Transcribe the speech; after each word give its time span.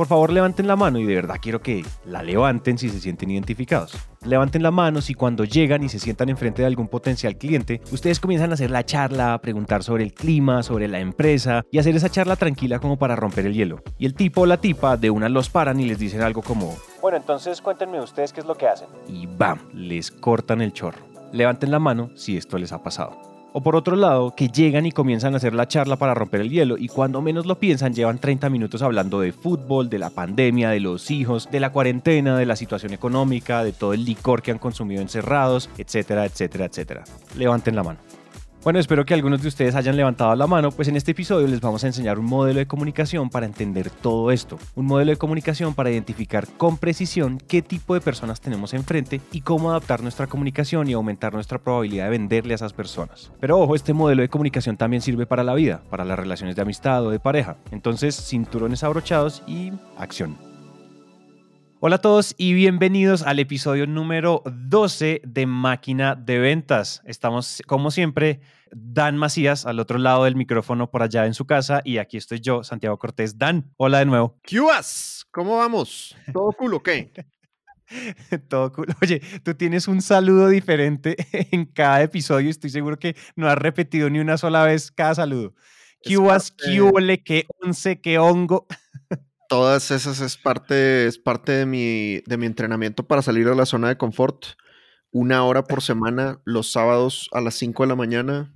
Por 0.00 0.06
favor, 0.06 0.32
levanten 0.32 0.66
la 0.66 0.76
mano 0.76 0.98
y 0.98 1.04
de 1.04 1.14
verdad 1.14 1.36
quiero 1.38 1.60
que 1.60 1.84
la 2.06 2.22
levanten 2.22 2.78
si 2.78 2.88
se 2.88 3.00
sienten 3.00 3.32
identificados. 3.32 3.98
Levanten 4.24 4.62
la 4.62 4.70
mano 4.70 5.02
si 5.02 5.12
cuando 5.12 5.44
llegan 5.44 5.84
y 5.84 5.90
se 5.90 5.98
sientan 5.98 6.30
enfrente 6.30 6.62
de 6.62 6.66
algún 6.66 6.88
potencial 6.88 7.36
cliente, 7.36 7.82
ustedes 7.92 8.18
comienzan 8.18 8.50
a 8.50 8.54
hacer 8.54 8.70
la 8.70 8.86
charla, 8.86 9.34
a 9.34 9.42
preguntar 9.42 9.82
sobre 9.82 10.04
el 10.04 10.14
clima, 10.14 10.62
sobre 10.62 10.88
la 10.88 11.00
empresa 11.00 11.66
y 11.70 11.78
hacer 11.78 11.96
esa 11.96 12.08
charla 12.08 12.36
tranquila 12.36 12.78
como 12.78 12.98
para 12.98 13.14
romper 13.14 13.44
el 13.44 13.52
hielo. 13.52 13.82
Y 13.98 14.06
el 14.06 14.14
tipo 14.14 14.40
o 14.40 14.46
la 14.46 14.56
tipa 14.56 14.96
de 14.96 15.10
una 15.10 15.28
los 15.28 15.50
paran 15.50 15.78
y 15.80 15.84
les 15.84 15.98
dicen 15.98 16.22
algo 16.22 16.40
como, 16.40 16.78
bueno, 17.02 17.18
entonces 17.18 17.60
cuéntenme 17.60 18.00
ustedes 18.00 18.32
qué 18.32 18.40
es 18.40 18.46
lo 18.46 18.54
que 18.54 18.68
hacen. 18.68 18.88
Y 19.06 19.26
¡bam! 19.26 19.58
Les 19.74 20.10
cortan 20.10 20.62
el 20.62 20.72
chorro. 20.72 21.00
Levanten 21.30 21.70
la 21.70 21.78
mano 21.78 22.08
si 22.16 22.38
esto 22.38 22.56
les 22.56 22.72
ha 22.72 22.82
pasado. 22.82 23.29
O 23.52 23.60
por 23.62 23.74
otro 23.74 23.96
lado, 23.96 24.34
que 24.36 24.48
llegan 24.48 24.86
y 24.86 24.92
comienzan 24.92 25.34
a 25.34 25.38
hacer 25.38 25.54
la 25.54 25.66
charla 25.66 25.96
para 25.96 26.14
romper 26.14 26.42
el 26.42 26.50
hielo 26.50 26.76
y 26.78 26.86
cuando 26.86 27.20
menos 27.20 27.46
lo 27.46 27.58
piensan 27.58 27.94
llevan 27.94 28.18
30 28.18 28.48
minutos 28.48 28.80
hablando 28.82 29.20
de 29.20 29.32
fútbol, 29.32 29.90
de 29.90 29.98
la 29.98 30.10
pandemia, 30.10 30.70
de 30.70 30.78
los 30.78 31.10
hijos, 31.10 31.50
de 31.50 31.58
la 31.58 31.72
cuarentena, 31.72 32.38
de 32.38 32.46
la 32.46 32.54
situación 32.54 32.92
económica, 32.92 33.64
de 33.64 33.72
todo 33.72 33.92
el 33.92 34.04
licor 34.04 34.42
que 34.42 34.52
han 34.52 34.58
consumido 34.58 35.02
encerrados, 35.02 35.68
etcétera, 35.78 36.26
etcétera, 36.26 36.66
etcétera. 36.66 37.04
Levanten 37.36 37.74
la 37.74 37.82
mano. 37.82 37.98
Bueno, 38.62 38.78
espero 38.78 39.06
que 39.06 39.14
algunos 39.14 39.40
de 39.40 39.48
ustedes 39.48 39.74
hayan 39.74 39.96
levantado 39.96 40.34
la 40.34 40.46
mano, 40.46 40.70
pues 40.70 40.86
en 40.86 40.94
este 40.94 41.12
episodio 41.12 41.46
les 41.46 41.62
vamos 41.62 41.82
a 41.82 41.86
enseñar 41.86 42.18
un 42.18 42.26
modelo 42.26 42.58
de 42.58 42.66
comunicación 42.66 43.30
para 43.30 43.46
entender 43.46 43.88
todo 43.88 44.30
esto. 44.30 44.58
Un 44.74 44.84
modelo 44.84 45.12
de 45.12 45.16
comunicación 45.16 45.72
para 45.72 45.90
identificar 45.90 46.46
con 46.58 46.76
precisión 46.76 47.38
qué 47.48 47.62
tipo 47.62 47.94
de 47.94 48.02
personas 48.02 48.42
tenemos 48.42 48.74
enfrente 48.74 49.22
y 49.32 49.40
cómo 49.40 49.70
adaptar 49.70 50.02
nuestra 50.02 50.26
comunicación 50.26 50.90
y 50.90 50.92
aumentar 50.92 51.32
nuestra 51.32 51.58
probabilidad 51.58 52.04
de 52.04 52.10
venderle 52.10 52.52
a 52.52 52.56
esas 52.56 52.74
personas. 52.74 53.32
Pero 53.40 53.58
ojo, 53.58 53.74
este 53.74 53.94
modelo 53.94 54.20
de 54.20 54.28
comunicación 54.28 54.76
también 54.76 55.00
sirve 55.00 55.24
para 55.24 55.42
la 55.42 55.54
vida, 55.54 55.80
para 55.88 56.04
las 56.04 56.18
relaciones 56.18 56.54
de 56.54 56.60
amistad 56.60 57.06
o 57.06 57.10
de 57.10 57.18
pareja. 57.18 57.56
Entonces, 57.70 58.14
cinturones 58.14 58.84
abrochados 58.84 59.42
y 59.46 59.72
acción. 59.96 60.49
Hola 61.82 61.96
a 61.96 62.00
todos 62.02 62.34
y 62.36 62.52
bienvenidos 62.52 63.22
al 63.22 63.38
episodio 63.38 63.86
número 63.86 64.42
12 64.44 65.22
de 65.24 65.46
Máquina 65.46 66.14
de 66.14 66.38
Ventas. 66.38 67.00
Estamos, 67.06 67.62
como 67.66 67.90
siempre, 67.90 68.42
Dan 68.70 69.16
Macías 69.16 69.64
al 69.64 69.80
otro 69.80 69.96
lado 69.96 70.24
del 70.24 70.36
micrófono 70.36 70.90
por 70.90 71.02
allá 71.02 71.24
en 71.24 71.32
su 71.32 71.46
casa 71.46 71.80
y 71.82 71.96
aquí 71.96 72.18
estoy 72.18 72.40
yo, 72.40 72.62
Santiago 72.64 72.98
Cortés. 72.98 73.38
Dan, 73.38 73.72
hola 73.78 74.00
de 74.00 74.04
nuevo. 74.04 74.38
¿Qué 74.42 74.60
¿Cómo 75.30 75.56
vamos? 75.56 76.14
¿Todo 76.34 76.52
cool 76.52 76.74
o 76.74 76.82
qué? 76.82 77.12
Todo 78.50 78.70
cool. 78.72 78.88
Oye, 79.00 79.22
tú 79.42 79.54
tienes 79.54 79.88
un 79.88 80.02
saludo 80.02 80.48
diferente 80.48 81.16
en 81.50 81.64
cada 81.64 82.02
episodio. 82.02 82.50
Estoy 82.50 82.68
seguro 82.68 82.98
que 82.98 83.16
no 83.36 83.48
has 83.48 83.56
repetido 83.56 84.10
ni 84.10 84.18
una 84.18 84.36
sola 84.36 84.64
vez 84.64 84.92
cada 84.92 85.14
saludo. 85.14 85.54
¿Qué 86.02 86.18
qué 86.58 87.22
qué 87.24 87.46
once, 87.62 88.00
qué 88.02 88.18
hongo? 88.18 88.66
Todas 89.50 89.90
esas 89.90 90.20
es 90.20 90.36
parte, 90.36 91.06
es 91.06 91.18
parte 91.18 91.50
de, 91.50 91.66
mi, 91.66 92.20
de 92.24 92.36
mi 92.36 92.46
entrenamiento 92.46 93.08
para 93.08 93.20
salir 93.20 93.48
de 93.48 93.56
la 93.56 93.66
zona 93.66 93.88
de 93.88 93.98
confort. 93.98 94.46
Una 95.10 95.42
hora 95.42 95.64
por 95.64 95.82
semana, 95.82 96.40
los 96.44 96.70
sábados 96.70 97.28
a 97.32 97.40
las 97.40 97.56
5 97.56 97.82
de 97.82 97.88
la 97.88 97.96
mañana, 97.96 98.54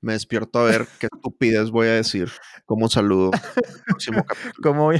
me 0.00 0.12
despierto 0.12 0.60
a 0.60 0.64
ver 0.64 0.86
qué 1.00 1.08
estupidez 1.12 1.70
voy 1.70 1.88
a 1.88 1.94
decir 1.94 2.30
como 2.64 2.88
saludo. 2.88 3.32
Próximo 3.86 4.24
¿Cómo, 4.62 4.92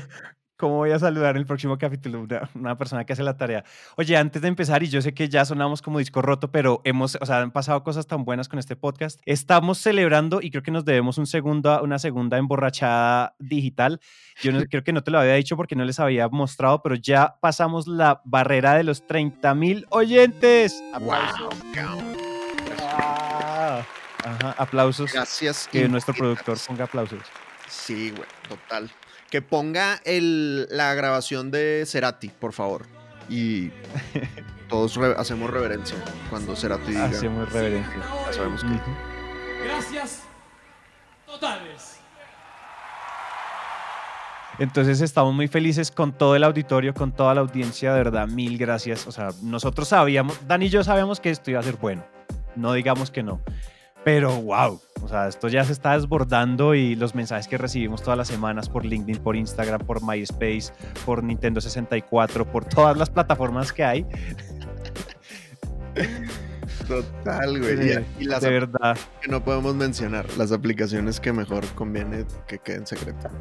¿Cómo 0.56 0.76
voy 0.76 0.90
a 0.90 0.98
saludar 0.98 1.36
en 1.36 1.40
el 1.40 1.46
próximo 1.46 1.76
capítulo? 1.76 2.22
Una, 2.22 2.48
una, 2.54 2.78
persona 2.78 3.04
que 3.04 3.12
hace 3.12 3.22
la 3.22 3.36
tarea. 3.36 3.62
Oye, 3.96 4.16
antes 4.16 4.40
de 4.40 4.48
empezar, 4.48 4.82
y 4.82 4.88
yo 4.88 5.02
sé 5.02 5.12
que 5.12 5.28
ya 5.28 5.44
sonamos 5.44 5.82
como 5.82 5.98
disco 5.98 6.22
roto, 6.22 6.50
pero 6.50 6.80
hemos, 6.84 7.18
o 7.20 7.26
sea, 7.26 7.40
han 7.42 7.50
pasado 7.50 7.84
cosas 7.84 8.06
tan 8.06 8.24
buenas 8.24 8.48
con 8.48 8.58
este 8.58 8.74
podcast. 8.74 9.20
Estamos 9.26 9.76
celebrando 9.76 10.40
y 10.40 10.50
creo 10.50 10.62
que 10.62 10.70
nos 10.70 10.86
debemos 10.86 11.18
un 11.18 11.26
segundo, 11.26 11.82
una 11.82 11.98
segunda 11.98 12.38
emborrachada 12.38 13.34
digital. 13.38 14.00
Yo 14.40 14.50
no, 14.50 14.60
creo 14.70 14.82
que 14.82 14.94
no 14.94 15.02
te 15.02 15.10
lo 15.10 15.18
había 15.18 15.34
dicho 15.34 15.58
porque 15.58 15.76
no 15.76 15.84
les 15.84 16.00
había 16.00 16.26
mostrado, 16.28 16.80
pero 16.82 16.94
ya 16.94 17.36
pasamos 17.38 17.86
la 17.86 18.22
barrera 18.24 18.74
de 18.74 18.84
los 18.84 19.06
30 19.06 19.54
mil 19.54 19.86
oyentes. 19.90 20.82
¡Aplausos! 20.94 21.54
Ah, 22.80 23.84
ajá, 24.24 24.54
aplausos. 24.56 25.12
Gracias. 25.12 25.68
Que 25.70 25.86
nuestro 25.86 26.14
productor 26.14 26.56
ponga 26.66 26.84
aplausos. 26.84 27.20
Sí, 27.68 28.10
güey, 28.10 28.28
total. 28.48 28.90
Que 29.30 29.42
ponga 29.42 30.00
el, 30.04 30.68
la 30.70 30.94
grabación 30.94 31.50
de 31.50 31.84
Cerati, 31.86 32.28
por 32.28 32.52
favor. 32.52 32.86
Y 33.28 33.70
todos 34.68 34.96
hacemos 35.16 35.50
reverencia 35.50 35.96
cuando 36.30 36.54
Cerati 36.54 36.92
diga. 36.92 37.06
Hacemos 37.06 37.52
reverencia. 37.52 38.02
sabemos 38.32 38.62
que. 38.62 38.68
Gracias 39.64 40.22
totales. 41.26 41.96
Entonces 44.58 45.02
estamos 45.02 45.34
muy 45.34 45.48
felices 45.48 45.90
con 45.90 46.12
todo 46.12 46.34
el 46.34 46.42
auditorio, 46.42 46.94
con 46.94 47.12
toda 47.12 47.34
la 47.34 47.42
audiencia, 47.42 47.92
de 47.92 47.98
verdad, 47.98 48.26
mil 48.26 48.56
gracias. 48.56 49.06
O 49.06 49.12
sea, 49.12 49.28
nosotros 49.42 49.88
sabíamos, 49.88 50.46
Dan 50.46 50.62
y 50.62 50.70
yo 50.70 50.82
sabíamos 50.82 51.20
que 51.20 51.30
esto 51.30 51.50
iba 51.50 51.60
a 51.60 51.62
ser 51.62 51.76
bueno. 51.76 52.04
No 52.54 52.72
digamos 52.72 53.10
que 53.10 53.22
no. 53.22 53.40
Pero 54.06 54.40
wow, 54.40 54.80
o 55.02 55.08
sea, 55.08 55.26
esto 55.26 55.48
ya 55.48 55.64
se 55.64 55.72
está 55.72 55.94
desbordando 55.94 56.76
y 56.76 56.94
los 56.94 57.16
mensajes 57.16 57.48
que 57.48 57.58
recibimos 57.58 58.04
todas 58.04 58.16
las 58.16 58.28
semanas 58.28 58.68
por 58.68 58.84
LinkedIn, 58.84 59.20
por 59.20 59.34
Instagram, 59.34 59.80
por 59.80 60.00
MySpace, 60.00 60.72
por 61.04 61.24
Nintendo 61.24 61.60
64, 61.60 62.44
por 62.52 62.64
todas 62.66 62.96
las 62.96 63.10
plataformas 63.10 63.72
que 63.72 63.82
hay. 63.82 64.06
Total, 66.86 67.58
güey. 67.58 68.04
y 68.20 68.26
las 68.26 68.42
de 68.42 68.50
verdad. 68.50 68.96
Que 69.20 69.28
no 69.28 69.42
podemos 69.42 69.74
mencionar, 69.74 70.24
las 70.38 70.52
aplicaciones 70.52 71.18
que 71.18 71.32
mejor 71.32 71.66
conviene 71.74 72.26
que 72.46 72.60
queden 72.60 72.86
secretas. 72.86 73.32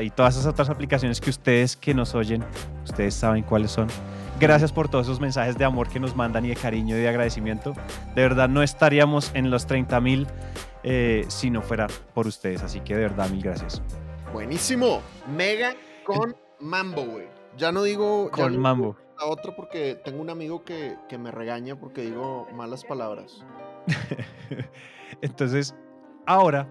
y 0.00 0.10
todas 0.10 0.36
esas 0.36 0.46
otras 0.46 0.70
aplicaciones 0.70 1.20
que 1.20 1.30
ustedes 1.30 1.76
que 1.76 1.92
nos 1.92 2.14
oyen, 2.14 2.44
ustedes 2.84 3.14
saben 3.14 3.42
cuáles 3.42 3.72
son. 3.72 3.88
Gracias 4.38 4.70
por 4.70 4.88
todos 4.88 5.06
esos 5.06 5.18
mensajes 5.18 5.56
de 5.56 5.64
amor 5.64 5.88
que 5.88 5.98
nos 5.98 6.14
mandan 6.14 6.44
y 6.44 6.48
de 6.48 6.56
cariño 6.56 6.94
y 6.94 7.00
de 7.00 7.08
agradecimiento. 7.08 7.72
De 8.14 8.20
verdad, 8.20 8.50
no 8.50 8.62
estaríamos 8.62 9.30
en 9.32 9.50
los 9.50 9.66
30 9.66 9.98
mil 10.02 10.26
eh, 10.82 11.24
si 11.28 11.48
no 11.48 11.62
fuera 11.62 11.86
por 12.12 12.26
ustedes. 12.26 12.62
Así 12.62 12.80
que 12.80 12.94
de 12.94 13.00
verdad, 13.00 13.30
mil 13.30 13.42
gracias. 13.42 13.80
Buenísimo. 14.34 15.00
Mega 15.34 15.74
con 16.04 16.36
Mambo, 16.60 17.02
güey. 17.02 17.28
Ya 17.56 17.72
no 17.72 17.82
digo. 17.82 18.30
Con 18.30 18.58
Mambo. 18.58 18.96
a 19.18 19.24
otro 19.24 19.56
porque 19.56 19.98
tengo 20.04 20.20
un 20.20 20.28
amigo 20.28 20.64
que, 20.64 20.96
que 21.08 21.16
me 21.16 21.30
regaña 21.30 21.76
porque 21.76 22.02
digo 22.02 22.46
malas 22.52 22.84
palabras. 22.84 23.42
Entonces, 25.22 25.74
ahora 26.26 26.68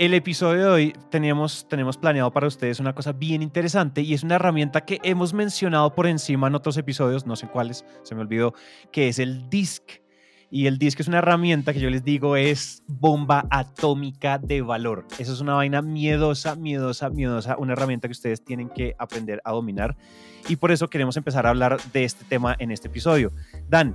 el 0.00 0.14
episodio 0.14 0.62
de 0.62 0.68
hoy 0.70 0.92
teníamos, 1.10 1.68
tenemos 1.68 1.98
planeado 1.98 2.32
para 2.32 2.46
ustedes 2.46 2.80
una 2.80 2.94
cosa 2.94 3.12
bien 3.12 3.42
interesante 3.42 4.00
y 4.00 4.14
es 4.14 4.22
una 4.22 4.36
herramienta 4.36 4.80
que 4.80 4.98
hemos 5.02 5.34
mencionado 5.34 5.94
por 5.94 6.06
encima 6.06 6.46
en 6.46 6.54
otros 6.54 6.78
episodios, 6.78 7.26
no 7.26 7.36
sé 7.36 7.48
cuáles, 7.48 7.84
se 8.02 8.14
me 8.14 8.22
olvidó, 8.22 8.54
que 8.92 9.08
es 9.08 9.18
el 9.18 9.50
DISC. 9.50 10.00
Y 10.50 10.68
el 10.68 10.78
DISC 10.78 11.00
es 11.00 11.08
una 11.08 11.18
herramienta 11.18 11.74
que 11.74 11.80
yo 11.80 11.90
les 11.90 12.02
digo 12.02 12.36
es 12.36 12.82
bomba 12.86 13.46
atómica 13.50 14.38
de 14.38 14.62
valor. 14.62 15.06
Eso 15.18 15.34
es 15.34 15.42
una 15.42 15.52
vaina 15.52 15.82
miedosa, 15.82 16.54
miedosa, 16.54 17.10
miedosa, 17.10 17.58
una 17.58 17.74
herramienta 17.74 18.08
que 18.08 18.12
ustedes 18.12 18.42
tienen 18.42 18.70
que 18.70 18.96
aprender 18.98 19.42
a 19.44 19.52
dominar. 19.52 19.98
Y 20.48 20.56
por 20.56 20.72
eso 20.72 20.88
queremos 20.88 21.18
empezar 21.18 21.46
a 21.46 21.50
hablar 21.50 21.78
de 21.92 22.04
este 22.04 22.24
tema 22.24 22.56
en 22.58 22.70
este 22.70 22.88
episodio. 22.88 23.32
Dan, 23.68 23.94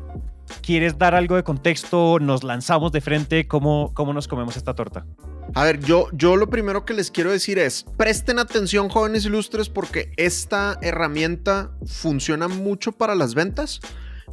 ¿quieres 0.61 0.97
dar 0.97 1.15
algo 1.15 1.35
de 1.35 1.43
contexto? 1.43 2.19
¿Nos 2.19 2.43
lanzamos 2.43 2.91
de 2.91 3.01
frente? 3.01 3.47
¿Cómo, 3.47 3.93
cómo 3.93 4.13
nos 4.13 4.27
comemos 4.27 4.57
esta 4.57 4.73
torta? 4.73 5.05
A 5.53 5.63
ver, 5.63 5.79
yo, 5.79 6.07
yo 6.11 6.35
lo 6.35 6.49
primero 6.49 6.85
que 6.85 6.93
les 6.93 7.11
quiero 7.11 7.31
decir 7.31 7.59
es, 7.59 7.85
presten 7.97 8.39
atención 8.39 8.89
jóvenes 8.89 9.25
ilustres 9.25 9.69
porque 9.69 10.11
esta 10.17 10.77
herramienta 10.81 11.71
funciona 11.85 12.47
mucho 12.47 12.91
para 12.91 13.15
las 13.15 13.35
ventas, 13.35 13.79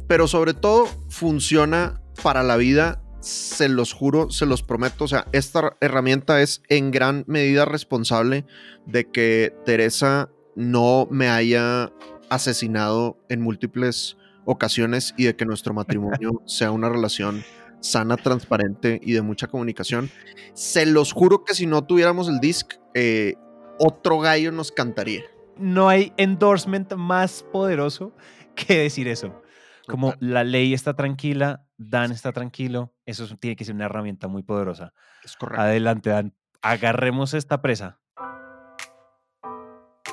pero 0.07 0.27
sobre 0.27 0.53
todo 0.53 0.87
funciona 1.09 2.01
para 2.23 2.43
la 2.43 2.57
vida, 2.57 3.01
se 3.19 3.69
los 3.69 3.93
juro, 3.93 4.31
se 4.31 4.45
los 4.45 4.63
prometo. 4.63 5.05
O 5.05 5.07
sea, 5.07 5.27
esta 5.31 5.77
herramienta 5.81 6.41
es 6.41 6.61
en 6.67 6.91
gran 6.91 7.23
medida 7.27 7.65
responsable 7.65 8.45
de 8.85 9.09
que 9.09 9.55
Teresa 9.65 10.29
no 10.55 11.07
me 11.09 11.29
haya 11.29 11.91
asesinado 12.29 13.17
en 13.29 13.41
múltiples 13.41 14.17
ocasiones 14.45 15.13
y 15.17 15.25
de 15.25 15.35
que 15.35 15.45
nuestro 15.45 15.73
matrimonio 15.73 16.41
sea 16.45 16.71
una 16.71 16.89
relación 16.89 17.43
sana, 17.79 18.15
transparente 18.17 18.99
y 19.03 19.13
de 19.13 19.21
mucha 19.21 19.47
comunicación. 19.47 20.09
Se 20.53 20.85
los 20.85 21.11
juro 21.11 21.43
que 21.43 21.53
si 21.53 21.65
no 21.65 21.83
tuviéramos 21.85 22.29
el 22.29 22.39
disc, 22.39 22.73
eh, 22.93 23.35
otro 23.79 24.19
gallo 24.19 24.51
nos 24.51 24.71
cantaría. 24.71 25.23
No 25.57 25.89
hay 25.89 26.13
endorsement 26.17 26.93
más 26.95 27.43
poderoso 27.51 28.15
que 28.55 28.77
decir 28.79 29.07
eso. 29.07 29.41
Como 29.87 30.13
Total. 30.13 30.29
la 30.31 30.43
ley 30.45 30.73
está 30.73 30.95
tranquila, 30.95 31.65
Dan 31.77 32.11
está 32.13 32.31
tranquilo, 32.31 32.93
eso 33.05 33.25
es- 33.25 33.37
tiene 33.39 33.57
que 33.57 33.65
ser 33.65 33.75
una 33.75 33.85
herramienta 33.85 34.29
muy 34.29 34.43
poderosa. 34.43 34.93
Es 35.25 35.35
correcto. 35.35 35.61
Adelante, 35.61 36.09
Dan. 36.09 36.33
Agarremos 36.61 37.33
esta 37.33 37.61
presa. 37.61 37.99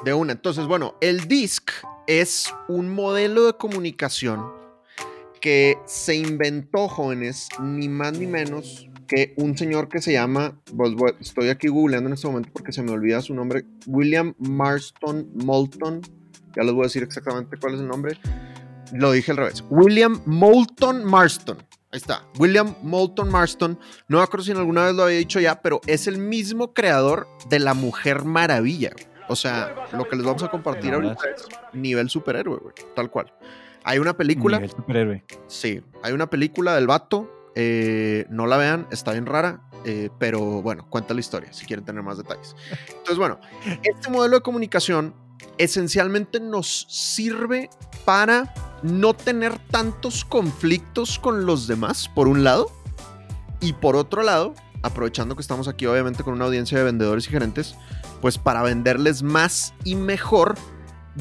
De 0.05 0.13
una. 0.15 0.33
Entonces, 0.33 0.67
bueno, 0.67 0.95
el 1.01 1.29
DISC 1.29 1.71
es 2.11 2.53
un 2.67 2.93
modelo 2.93 3.47
de 3.47 3.53
comunicación 3.53 4.45
que 5.41 5.79
se 5.87 6.17
inventó, 6.17 6.89
jóvenes, 6.89 7.49
ni 7.61 7.89
más 7.89 8.19
ni 8.19 8.27
menos 8.27 8.89
que 9.07 9.33
un 9.37 9.57
señor 9.57 9.89
que 9.89 10.03
se 10.03 10.13
llama, 10.13 10.61
pues, 10.77 10.93
estoy 11.21 11.51
aquí 11.51 11.69
googleando 11.69 12.09
en 12.09 12.15
este 12.15 12.27
momento 12.27 12.51
porque 12.53 12.73
se 12.73 12.83
me 12.83 12.91
olvida 12.91 13.23
su 13.23 13.33
nombre, 13.33 13.65
William 13.87 14.35
Marston 14.41 15.31
Moulton. 15.35 16.01
Ya 16.57 16.65
les 16.65 16.73
voy 16.73 16.81
a 16.81 16.87
decir 16.87 17.05
exactamente 17.05 17.57
cuál 17.57 17.75
es 17.75 17.81
el 17.81 17.87
nombre. 17.87 18.19
Lo 18.93 19.13
dije 19.13 19.31
al 19.31 19.37
revés. 19.37 19.63
William 19.71 20.21
Moulton 20.27 21.05
Marston. 21.05 21.59
Ahí 21.93 21.99
está. 21.99 22.27
William 22.41 22.75
Moulton 22.83 23.31
Marston. 23.31 23.79
No 24.09 24.19
me 24.19 24.25
acuerdo 24.25 24.45
si 24.45 24.51
alguna 24.51 24.87
vez 24.87 24.95
lo 24.97 25.05
había 25.05 25.19
dicho 25.19 25.39
ya, 25.39 25.63
pero 25.63 25.81
es 25.87 26.09
el 26.09 26.19
mismo 26.19 26.75
creador 26.75 27.29
de 27.49 27.61
la 27.61 27.75
Mujer 27.75 28.25
Maravilla. 28.25 28.91
O 29.31 29.37
sea, 29.37 29.87
lo 29.93 30.09
que 30.09 30.17
les 30.17 30.25
vamos 30.27 30.43
a 30.43 30.49
compartir 30.51 30.93
ahorita 30.93 31.17
es 31.35 31.47
nivel 31.73 32.11
superhéroe, 32.11 32.59
güey. 32.59 32.75
Tal 32.97 33.11
cual. 33.11 33.33
Hay 33.85 33.99
una 33.99 34.17
película. 34.17 34.59
Nivel 34.59 34.71
superhéroe. 34.71 35.25
Sí, 35.47 35.83
hay 36.03 36.13
una 36.13 36.29
película 36.29 36.75
del 36.75 36.87
vato. 36.87 37.31
eh, 37.55 38.27
no 38.29 38.47
la 38.47 38.57
vean, 38.57 38.87
está 38.91 39.13
bien 39.13 39.27
rara. 39.27 39.63
eh, 39.85 40.11
pero 40.19 40.41
bueno, 40.63 40.87
cuenta 40.91 41.15
la 41.15 41.21
historia 41.21 41.53
si 41.53 41.65
quieren 41.65 41.85
tener 41.85 42.03
más 42.03 42.19
detalles. 42.19 42.55
Entonces, 42.89 43.17
bueno, 43.17 43.39
este 43.83 44.11
modelo 44.11 44.37
de 44.37 44.43
comunicación 44.43 45.15
esencialmente 45.59 46.39
nos 46.41 46.87
sirve 46.89 47.71
para 48.05 48.53
no 48.83 49.15
tener 49.15 49.59
tantos 49.71 50.25
conflictos 50.25 51.19
con 51.19 51.47
los 51.47 51.67
demás, 51.67 52.09
por 52.15 52.29
un 52.29 52.45
lado. 52.45 52.71
Y 53.61 53.75
por 53.75 53.95
otro 53.97 54.23
lado, 54.23 54.55
aprovechando 54.83 55.35
que 55.37 55.43
estamos 55.43 55.69
aquí 55.69 55.87
obviamente 55.87 56.25
con 56.25 56.33
una 56.35 56.47
audiencia 56.47 56.79
de 56.79 56.85
vendedores 56.85 57.27
y 57.27 57.31
gerentes, 57.31 57.75
pues 58.21 58.39
para 58.39 58.63
venderles 58.63 59.23
más 59.23 59.75
y 59.85 59.95
mejor 59.95 60.57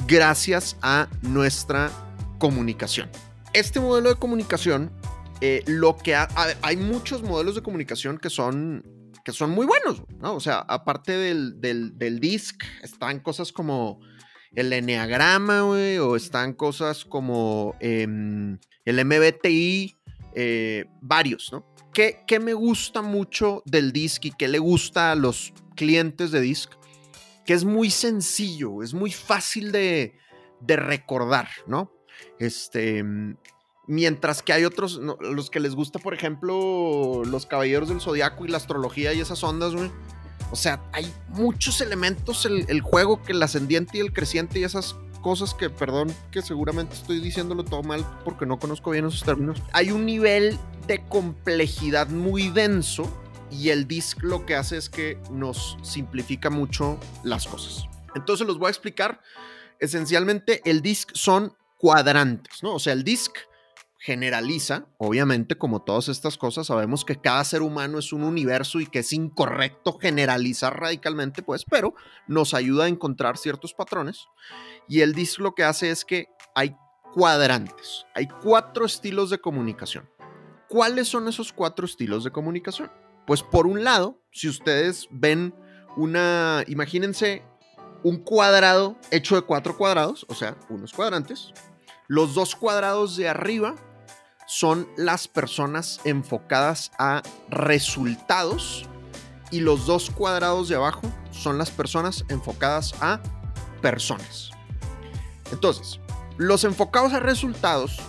gracias 0.08 0.78
a 0.82 1.08
nuestra 1.22 1.92
comunicación. 2.40 3.10
Este 3.54 3.80
modelo 3.80 4.10
de 4.10 4.16
comunicación, 4.16 4.92
eh, 5.42 5.64
lo 5.66 5.98
que 5.98 6.16
ha- 6.16 6.28
hay 6.62 6.78
muchos 6.78 7.24
modelos 7.24 7.56
de 7.56 7.64
comunicación 7.64 8.18
que 8.18 8.30
son, 8.30 8.84
que 9.24 9.32
son 9.32 9.50
muy 9.52 9.66
buenos, 9.66 10.04
¿no? 10.20 10.36
O 10.36 10.40
sea, 10.40 10.60
aparte 10.60 11.14
del, 11.14 11.60
del, 11.60 11.98
del 11.98 12.20
DISC, 12.20 12.62
están 12.84 13.20
cosas 13.20 13.52
como 13.52 14.00
el 14.54 14.72
Enneagrama, 14.74 15.62
güey, 15.62 15.98
o 15.98 16.16
están 16.16 16.54
cosas 16.54 17.06
como 17.06 17.76
em, 17.80 18.58
el 18.86 19.06
MBTI, 19.06 19.96
eh, 20.36 20.86
varios, 21.02 21.50
¿no? 21.52 21.66
¿Qué, 21.94 22.24
¿Qué 22.28 22.40
me 22.40 22.54
gusta 22.54 23.02
mucho 23.02 23.64
del 23.66 23.92
DISC 23.92 24.26
y 24.26 24.32
qué 24.32 24.48
le 24.48 24.60
gusta 24.60 25.12
a 25.12 25.16
los 25.16 25.54
clientes 25.76 26.32
de 26.32 26.42
DISC? 26.42 26.72
Que 27.50 27.56
es 27.56 27.66
muy 27.66 27.90
sencillo, 27.90 28.84
es 28.84 28.94
muy 28.94 29.12
fácil 29.12 29.72
de, 29.72 30.20
de 30.60 30.76
recordar, 30.76 31.48
¿no? 31.66 31.92
Este, 32.38 33.04
mientras 33.88 34.44
que 34.44 34.54
hay 34.54 34.66
otros, 34.66 35.02
los 35.20 35.50
que 35.50 35.60
les 35.60 35.74
gusta, 35.74 35.98
por 35.98 36.14
ejemplo, 36.14 37.24
los 37.26 37.48
caballeros 37.48 37.90
del 37.90 38.02
zodiaco 38.02 38.46
y 38.46 38.50
la 38.50 38.58
astrología 38.58 39.16
y 39.16 39.22
esas 39.22 39.44
ondas, 39.44 39.74
güey. 39.74 39.90
O 40.52 40.56
sea, 40.56 40.88
hay 40.94 41.12
muchos 41.30 41.82
elementos 41.82 42.46
el, 42.46 42.66
el 42.68 42.82
juego 42.82 43.24
que 43.24 43.32
el 43.32 43.42
ascendiente 43.42 43.98
y 43.98 44.02
el 44.02 44.14
creciente 44.14 44.60
y 44.60 44.64
esas 44.64 44.96
cosas 45.24 45.56
que, 45.56 45.72
perdón, 45.72 46.14
que 46.30 46.44
seguramente 46.44 46.94
estoy 46.94 47.20
diciéndolo 47.20 47.66
todo 47.66 47.82
mal 47.82 48.06
porque 48.24 48.46
no 48.46 48.60
conozco 48.60 48.92
bien 48.92 49.08
esos 49.08 49.24
términos. 49.24 49.60
Hay 49.74 49.90
un 49.90 50.06
nivel 50.06 50.56
de 50.86 51.04
complejidad 51.08 52.10
muy 52.10 52.50
denso 52.50 53.12
y 53.52 53.70
el 53.70 53.88
disc 53.88 54.22
lo 54.22 54.46
que 54.46 54.56
hace 54.56 54.78
es 54.78 54.90
que 54.90 55.20
nos 55.32 55.78
simplifica 55.82 56.50
mucho 56.50 57.00
las 57.24 57.48
cosas. 57.48 57.88
Entonces 58.16 58.48
los 58.48 58.58
voy 58.58 58.68
a 58.68 58.72
explicar. 58.72 59.22
Esencialmente 59.80 60.62
el 60.66 60.82
disc 60.82 61.12
son 61.14 61.54
cuadrantes, 61.78 62.64
¿no? 62.64 62.76
O 62.76 62.80
sea, 62.80 62.94
el 62.94 63.04
disc 63.04 63.38
generaliza, 64.00 64.88
obviamente, 64.98 65.58
como 65.58 65.82
todas 65.82 66.08
estas 66.08 66.38
cosas, 66.38 66.68
sabemos 66.68 67.04
que 67.04 67.20
cada 67.20 67.44
ser 67.44 67.62
humano 67.62 68.00
es 68.00 68.14
un 68.14 68.24
universo 68.24 68.80
y 68.80 68.88
que 68.88 69.00
es 69.00 69.12
incorrecto 69.12 69.98
generalizar 70.00 70.80
radicalmente, 70.80 71.44
pues, 71.44 71.66
pero 71.66 71.94
nos 72.28 72.54
ayuda 72.54 72.86
a 72.86 72.88
encontrar 72.88 73.38
ciertos 73.38 73.74
patrones. 73.74 74.26
Y 74.88 75.02
el 75.02 75.14
DISC 75.14 75.40
lo 75.40 75.54
que 75.54 75.66
hace 75.66 75.92
es 75.92 76.06
que 76.06 76.28
hay 76.56 76.76
cuadrantes, 77.14 78.06
hay 78.16 78.28
cuatro 78.28 78.86
estilos 78.86 79.30
de 79.30 79.40
comunicación. 79.40 80.10
¿Cuáles 80.70 81.08
son 81.08 81.28
esos 81.28 81.52
cuatro 81.52 81.86
estilos 81.86 82.24
de 82.24 82.32
comunicación? 82.32 82.90
Pues 83.30 83.44
por 83.44 83.68
un 83.68 83.84
lado, 83.84 84.24
si 84.32 84.50
ustedes 84.50 85.08
ven 85.12 85.54
una, 85.96 86.64
imagínense 86.66 87.44
un 88.02 88.18
cuadrado 88.24 88.98
hecho 89.12 89.36
de 89.36 89.44
cuatro 89.44 89.78
cuadrados, 89.78 90.26
o 90.30 90.34
sea, 90.34 90.58
unos 90.68 90.94
cuadrantes. 90.94 91.54
Los 92.08 92.34
dos 92.34 92.56
cuadrados 92.56 93.18
de 93.18 93.30
arriba 93.30 93.76
son 94.48 94.90
las 94.98 95.28
personas 95.28 96.02
enfocadas 96.06 96.92
a 96.98 97.22
resultados 97.52 98.90
y 99.52 99.60
los 99.60 99.86
dos 99.86 100.10
cuadrados 100.10 100.68
de 100.68 100.78
abajo 100.78 101.04
son 101.30 101.60
las 101.60 101.70
personas 101.70 102.26
enfocadas 102.30 102.96
a 103.00 103.22
personas. 103.80 104.50
Entonces, 105.52 106.00
los 106.38 106.64
enfocados 106.64 107.14
a 107.14 107.20
resultados, 107.20 108.00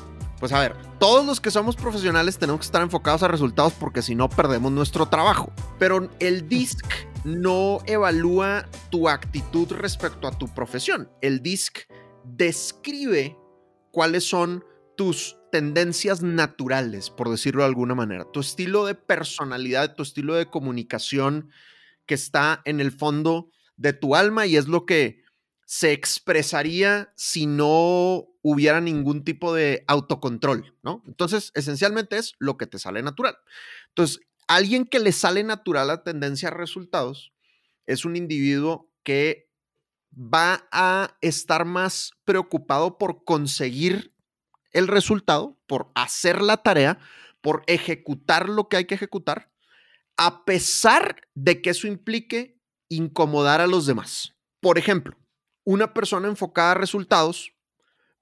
pues 0.41 0.53
a 0.53 0.61
ver, 0.61 0.75
todos 0.99 1.25
los 1.27 1.39
que 1.39 1.51
somos 1.51 1.77
profesionales 1.77 2.39
tenemos 2.39 2.61
que 2.61 2.67
estar 2.67 2.83
enfocados 2.83 3.23
a 3.23 3.29
resultados 3.29 3.75
porque 3.75 4.01
si 4.01 4.15
no 4.15 4.31
perdemos 4.31 4.73
nuestro 4.73 5.07
trabajo. 5.07 5.53
Pero 5.79 6.09
el 6.19 6.49
DISC 6.49 6.83
no 7.25 7.81
evalúa 7.87 8.67
tu 8.91 9.09
actitud 9.09 9.71
respecto 9.73 10.27
a 10.27 10.37
tu 10.37 10.49
profesión. 10.49 11.11
El 11.21 11.43
DISC 11.43 11.81
describe 12.25 13.37
cuáles 13.93 14.25
son 14.25 14.65
tus 14.97 15.37
tendencias 15.53 16.23
naturales, 16.23 17.11
por 17.11 17.29
decirlo 17.31 17.63
de 17.63 17.69
alguna 17.69 17.95
manera, 17.95 18.25
tu 18.25 18.41
estilo 18.41 18.87
de 18.87 18.95
personalidad, 18.95 19.95
tu 19.95 20.03
estilo 20.03 20.35
de 20.35 20.47
comunicación 20.47 21.51
que 22.07 22.15
está 22.15 22.63
en 22.65 22.81
el 22.81 22.93
fondo 22.93 23.51
de 23.76 23.93
tu 23.93 24.14
alma 24.14 24.47
y 24.47 24.57
es 24.57 24.69
lo 24.69 24.87
que 24.87 25.23
se 25.67 25.93
expresaría 25.93 27.12
si 27.14 27.47
no 27.47 28.30
hubiera 28.42 28.80
ningún 28.80 29.25
tipo 29.25 29.54
de 29.54 29.85
autocontrol, 29.87 30.75
¿no? 30.82 31.02
Entonces, 31.06 31.52
esencialmente 31.54 32.16
es 32.16 32.35
lo 32.38 32.56
que 32.56 32.66
te 32.66 32.78
sale 32.78 33.02
natural. 33.02 33.37
Entonces, 33.88 34.20
alguien 34.49 34.87
que 34.87 34.99
le 34.99 35.12
sale 35.12 35.44
natural 35.44 35.88
la 35.88 36.02
tendencia 36.02 36.49
a 36.49 36.52
resultados 36.52 37.32
es 37.87 38.04
un 38.04 38.16
individuo 38.16 38.90
que 39.02 39.50
va 40.12 40.66
a 40.73 41.16
estar 41.20 41.64
más 41.64 42.12
preocupado 42.25 42.99
por 42.99 43.25
conseguir 43.25 44.14
el 44.73 44.88
resultado, 44.88 45.59
por 45.66 45.90
hacer 45.94 46.40
la 46.40 46.59
tarea, 46.59 46.99
por 47.40 47.62
ejecutar 47.66 48.49
lo 48.49 48.68
que 48.68 48.76
hay 48.76 48.85
que 48.87 48.94
ejecutar, 48.94 49.50
a 50.16 50.44
pesar 50.44 51.23
de 51.35 51.62
que 51.62 51.70
eso 51.70 51.87
implique 51.87 52.61
incomodar 52.88 53.61
a 53.61 53.66
los 53.66 53.87
demás. 53.87 54.35
Por 54.61 54.78
ejemplo, 54.78 55.16
una 55.64 55.94
persona 55.94 56.28
enfocada 56.28 56.73
a 56.73 56.75
resultados 56.75 57.54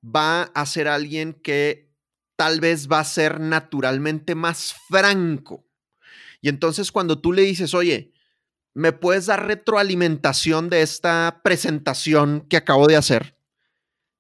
va 0.05 0.43
a 0.43 0.67
ser 0.67 0.89
alguien 0.89 1.35
que 1.35 1.93
tal 2.37 2.61
vez 2.61 2.89
va 2.89 3.01
a 3.01 3.05
ser 3.05 3.41
naturalmente 3.41 4.35
más 4.35 4.75
franco. 4.89 5.67
Y 6.41 6.49
entonces 6.49 6.93
cuando 6.93 7.21
tú 7.21 7.33
le 7.33 7.43
dices, 7.43 7.75
oye, 7.75 8.13
¿me 8.75 8.93
puedes 8.93 9.27
dar 9.27 9.47
retroalimentación 9.47 10.71
de 10.71 10.83
esta 10.83 11.41
presentación 11.43 12.47
que 12.49 12.57
acabo 12.57 12.87
de 12.87 12.97
hacer? 12.97 13.37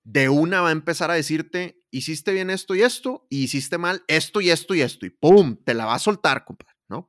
De 0.03 0.29
una 0.29 0.63
va 0.63 0.71
a 0.71 0.73
empezar 0.73 1.11
a 1.11 1.15
decirte, 1.15 1.81
hiciste 1.91 2.33
bien 2.33 2.51
esto 2.51 2.75
y 2.75 2.83
esto, 2.83 3.27
y 3.31 3.45
hiciste 3.45 3.79
mal 3.79 4.03
esto 4.09 4.41
y 4.41 4.51
esto 4.51 4.75
y 4.75 4.81
esto, 4.81 5.07
y 5.07 5.11
¡pum! 5.11 5.57
Te 5.65 5.75
la 5.75 5.87
va 5.87 5.95
a 5.95 6.01
soltar, 6.01 6.45
compadre, 6.45 6.75
¿no? 6.89 7.07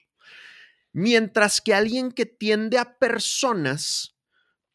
Mientras 0.91 1.61
que 1.61 1.73
alguien 1.73 2.11
que 2.11 2.25
tiende 2.25 2.77
a 2.77 2.97
personas, 2.99 4.15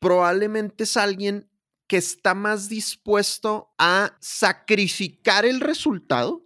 probablemente 0.00 0.84
es 0.84 0.96
alguien 0.96 1.48
que 1.94 1.98
está 1.98 2.34
más 2.34 2.68
dispuesto 2.68 3.72
a 3.78 4.18
sacrificar 4.20 5.46
el 5.46 5.60
resultado 5.60 6.44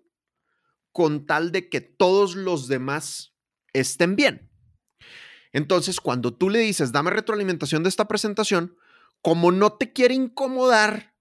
con 0.93 1.25
tal 1.25 1.53
de 1.53 1.71
que 1.71 1.81
todos 1.81 2.37
los 2.37 2.69
demás 2.69 3.33
estén 3.73 4.15
bien. 4.15 4.53
Entonces, 5.55 6.03
cuando 6.03 6.37
tú 6.37 6.51
le 6.51 6.59
dices, 6.59 6.93
dame 6.93 7.09
retroalimentación 7.09 7.83
de 7.83 7.89
esta 7.89 8.07
presentación, 8.09 8.77
como 9.23 9.51
no 9.51 9.73
te 9.73 9.91
quiere 9.95 10.13
incomodar, 10.13 11.17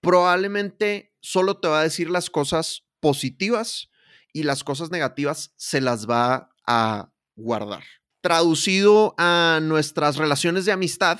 probablemente 0.00 1.16
solo 1.20 1.58
te 1.58 1.66
va 1.66 1.80
a 1.80 1.82
decir 1.82 2.08
las 2.08 2.30
cosas 2.30 2.86
positivas 3.00 3.90
y 4.32 4.44
las 4.44 4.62
cosas 4.62 4.92
negativas 4.92 5.54
se 5.56 5.80
las 5.80 6.08
va 6.08 6.50
a 6.68 7.12
guardar. 7.34 7.82
Traducido 8.20 9.16
a 9.18 9.58
nuestras 9.60 10.18
relaciones 10.18 10.66
de 10.66 10.70
amistad, 10.70 11.18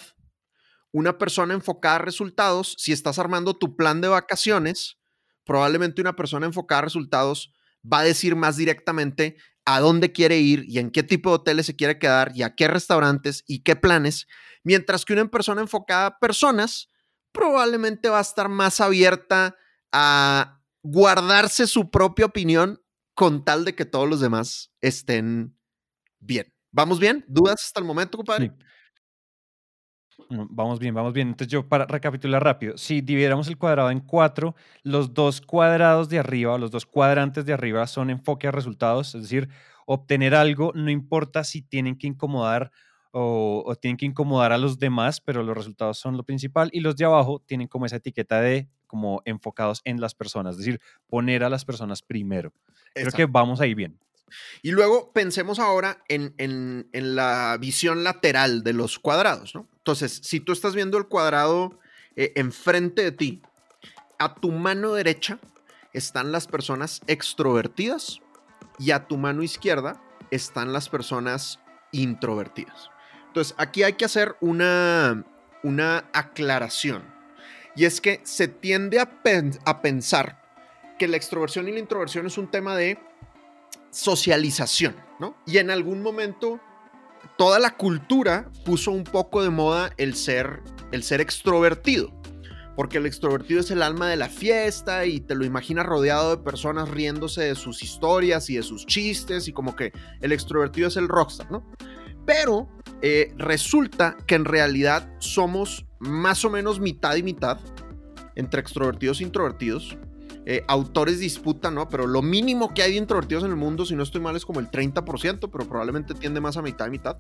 una 0.97 1.19
persona 1.19 1.53
enfocada 1.53 1.97
a 1.97 1.99
resultados, 1.99 2.75
si 2.79 2.91
estás 2.91 3.19
armando 3.19 3.53
tu 3.53 3.77
plan 3.77 4.01
de 4.01 4.09
vacaciones, 4.09 4.97
probablemente 5.45 6.01
una 6.01 6.17
persona 6.17 6.47
enfocada 6.47 6.79
a 6.79 6.85
resultados 6.85 7.53
va 7.85 7.99
a 7.99 8.05
decir 8.05 8.35
más 8.35 8.57
directamente 8.57 9.37
a 9.67 9.81
dónde 9.81 10.11
quiere 10.11 10.39
ir 10.39 10.65
y 10.67 10.79
en 10.79 10.91
qué 10.91 11.03
tipo 11.03 11.29
de 11.29 11.35
hoteles 11.35 11.67
se 11.67 11.77
quiere 11.77 11.99
quedar 11.99 12.33
y 12.35 12.45
a 12.45 12.55
qué 12.55 12.67
restaurantes 12.67 13.45
y 13.47 13.63
qué 13.63 13.77
planes, 13.77 14.27
mientras 14.65 15.05
que 15.05 15.13
una 15.13 15.31
persona 15.31 15.61
enfocada 15.61 16.07
a 16.07 16.19
personas 16.19 16.89
probablemente 17.31 18.09
va 18.09 18.17
a 18.17 18.23
estar 18.23 18.49
más 18.49 18.81
abierta 18.81 19.55
a 19.93 20.63
guardarse 20.83 21.67
su 21.67 21.91
propia 21.91 22.25
opinión 22.25 22.81
con 23.15 23.45
tal 23.45 23.67
de 23.67 23.75
que 23.75 23.85
todos 23.85 24.09
los 24.09 24.21
demás 24.21 24.73
estén 24.81 25.59
bien. 26.21 26.55
¿Vamos 26.71 26.99
bien? 26.99 27.23
¿Dudas 27.29 27.65
hasta 27.65 27.81
el 27.81 27.87
momento, 27.87 28.17
compadre? 28.17 28.49
Mm, 28.49 28.59
vamos 30.29 30.79
bien, 30.79 30.95
vamos 30.95 31.13
bien. 31.13 31.29
Entonces 31.29 31.53
yo 31.53 31.69
para 31.69 31.87
recapitular 31.87 32.43
rápido, 32.43 32.77
si 32.77 33.01
dividiéramos 33.01 33.49
el 33.49 33.59
cuadrado 33.59 33.91
en 33.91 34.01
cuatro, 34.01 34.55
los 34.83 35.15
dos 35.15 35.41
cuadrados 35.41 36.09
de 36.09 36.19
arriba, 36.19 36.59
los 36.59 36.71
dos 36.71 36.87
cuadrantes 36.87 37.45
de 37.45 37.53
arriba 37.53 37.87
son 37.87 38.11
enfoque 38.11 38.47
a 38.49 38.51
resultados, 38.51 39.15
es 39.15 39.23
decir, 39.23 39.49
obtener 39.87 40.35
algo, 40.35 40.73
no 40.75 40.91
importa 40.91 41.45
si 41.45 41.63
tienen 41.63 41.97
que 41.97 42.07
incomodar 42.07 42.71
o, 43.19 43.75
tienen 43.81 43.97
que 43.97 44.05
incomodar 44.05 44.53
a 44.53 44.59
los 44.59 44.79
demás, 44.79 45.23
pero 45.23 45.43
los 45.43 45.57
resultados 45.57 45.99
son 45.99 46.19
lo 46.19 46.23
principal 46.23 46.69
y 46.73 46.81
los 46.81 46.97
de 46.97 47.07
abajo 47.07 47.43
tienen 47.47 47.67
como 47.67 47.87
esa 47.87 47.97
etiqueta 47.97 48.43
de 48.43 48.69
como 48.87 49.23
enfocados 49.25 49.81
en 49.85 50.01
las 50.01 50.15
personas, 50.15 50.53
es 50.53 50.59
decir, 50.59 50.81
poner 51.09 51.43
a 51.43 51.49
las 51.49 51.65
personas 51.65 52.03
primero. 52.03 52.53
Creo 52.93 53.11
que 53.13 53.25
vamos 53.25 53.61
ahí 53.61 53.75
bien. 53.75 53.99
Y 54.63 54.73
luego 54.73 55.13
pensemos 55.13 55.59
ahora 55.59 56.03
en, 56.09 56.35
en, 56.37 57.17
la 57.17 57.57
visión 57.59 58.05
lateral 58.05 58.63
de 58.65 58.73
los 58.73 58.99
cuadrados, 58.99 59.55
¿no? 59.55 59.67
Entonces, 59.87 60.19
si 60.25 60.41
tú 60.41 60.51
estás 60.51 60.75
viendo 60.75 60.99
el 60.99 61.07
cuadrado 61.07 61.79
eh, 62.17 62.33
enfrente 62.35 63.05
de 63.05 63.13
ti, 63.13 63.41
a 64.19 64.35
tu 64.35 64.51
mano 64.51 64.95
derecha 64.95 65.39
están 65.93 66.33
las 66.33 66.49
personas 66.49 67.03
extrovertidas 67.07 68.21
y 68.81 68.91
a 68.91 69.07
tu 69.07 69.17
mano 69.17 69.45
izquierda 69.45 70.03
están 70.33 70.73
las 70.73 70.89
personas 70.89 71.61
introvertidas. 71.93 72.91
Entonces, 73.29 73.55
aquí 73.59 73.85
hay 73.85 73.93
que 73.93 74.07
hacer 74.07 74.35
una, 74.41 75.25
una 75.63 76.11
aclaración. 76.13 77.05
Y 77.77 77.85
es 77.85 78.01
que 78.01 78.21
se 78.25 78.49
tiende 78.49 78.99
a, 78.99 79.09
a 79.67 79.83
pensar 79.83 80.43
que 80.99 81.07
la 81.07 81.17
extroversión 81.17 81.69
y 81.69 81.73
la 81.73 81.79
introversión 81.79 82.27
es 82.27 82.37
un 82.39 82.51
tema 82.51 82.75
de 82.75 82.99
socialización, 83.93 84.97
¿no? 85.21 85.37
Y 85.47 85.59
en 85.59 85.71
algún 85.71 86.03
momento 86.03 86.61
toda 87.37 87.59
la 87.59 87.77
cultura 87.77 88.51
puso 88.65 88.91
un 88.91 89.05
poco 89.05 89.43
de 89.43 89.51
moda 89.51 89.91
el 89.97 90.15
ser, 90.15 90.63
el 90.93 91.03
ser 91.03 91.21
extrovertido, 91.21 92.11
porque 92.75 92.99
el 92.99 93.07
extrovertido 93.07 93.61
es 93.61 93.71
el 93.71 93.83
alma 93.83 94.09
de 94.09 94.17
la 94.17 94.29
fiesta 94.29 95.07
y 95.07 95.21
te 95.21 95.35
lo 95.35 95.45
imaginas 95.45 95.87
rodeado 95.87 96.37
de 96.37 96.43
personas 96.43 96.89
riéndose 96.89 97.43
de 97.43 97.55
sus 97.55 97.83
historias 97.83 98.51
y 98.51 98.57
de 98.57 98.63
sus 98.63 98.87
chistes 98.87 99.49
y 99.49 99.53
como 99.53 99.77
que 99.77 99.93
el 100.21 100.33
extrovertido 100.33 100.89
es 100.89 100.97
el 100.97 101.09
rockstar, 101.09 101.51
¿no? 101.51 101.67
Pero 102.27 102.69
eh, 103.03 103.33
resulta 103.37 104.17
que 104.27 104.35
en 104.35 104.45
realidad 104.45 105.11
somos 105.19 105.87
más 105.99 106.45
o 106.45 106.51
menos 106.51 106.81
mitad 106.81 107.17
y 107.17 107.23
mitad 107.23 107.59
entre 108.35 108.61
extrovertidos 108.61 109.21
e 109.21 109.25
introvertidos 109.25 109.97
eh, 110.49 110.65
autores 110.69 111.19
disputan, 111.19 111.75
¿no? 111.75 111.89
Pero 111.89 112.07
lo 112.07 112.23
mínimo 112.23 112.73
que 112.73 112.83
hay 112.83 112.93
de 112.93 112.99
introvertidos 112.99 113.43
en 113.43 113.51
el 113.51 113.57
mundo, 113.57 113.85
si 113.85 113.97
no 113.97 114.05
estoy 114.05 114.21
mal, 114.21 114.37
es 114.37 114.47
como 114.47 114.61
el 114.61 114.71
30%, 114.71 115.51
pero 115.51 115.69
probablemente 115.69 116.15
tiende 116.15 116.41
más 116.41 116.57
a 116.57 116.63
mitad 116.63 116.87
y 116.87 116.91
mitad. 116.91 117.17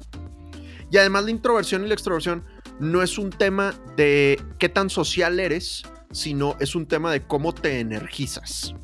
Y 0.92 0.96
además 0.96 1.24
la 1.24 1.32
introversión 1.32 1.84
y 1.84 1.88
la 1.88 1.94
extroversión 1.94 2.44
no 2.78 3.02
es 3.02 3.18
un 3.18 3.30
tema 3.30 3.74
de 3.96 4.40
qué 4.60 4.68
tan 4.68 4.90
social 4.90 5.40
eres, 5.40 5.82
sino 6.12 6.56
es 6.60 6.76
un 6.76 6.86
tema 6.86 7.10
de 7.10 7.26
cómo 7.26 7.52
te 7.52 7.80
energizas. 7.80 8.74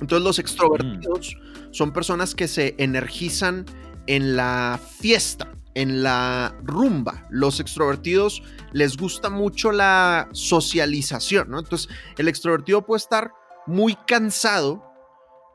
Entonces 0.00 0.24
los 0.24 0.38
extrovertidos 0.38 1.34
mm. 1.34 1.72
son 1.72 1.92
personas 1.92 2.36
que 2.36 2.46
se 2.46 2.76
energizan 2.78 3.66
en 4.06 4.36
la 4.36 4.78
fiesta, 5.00 5.52
en 5.74 6.04
la 6.04 6.54
rumba. 6.62 7.26
Los 7.30 7.58
extrovertidos 7.58 8.44
les 8.72 8.96
gusta 8.96 9.28
mucho 9.28 9.72
la 9.72 10.28
socialización, 10.30 11.50
¿no? 11.50 11.58
Entonces 11.58 11.88
el 12.16 12.28
extrovertido 12.28 12.86
puede 12.86 12.98
estar 12.98 13.32
muy 13.66 13.96
cansado, 14.06 14.82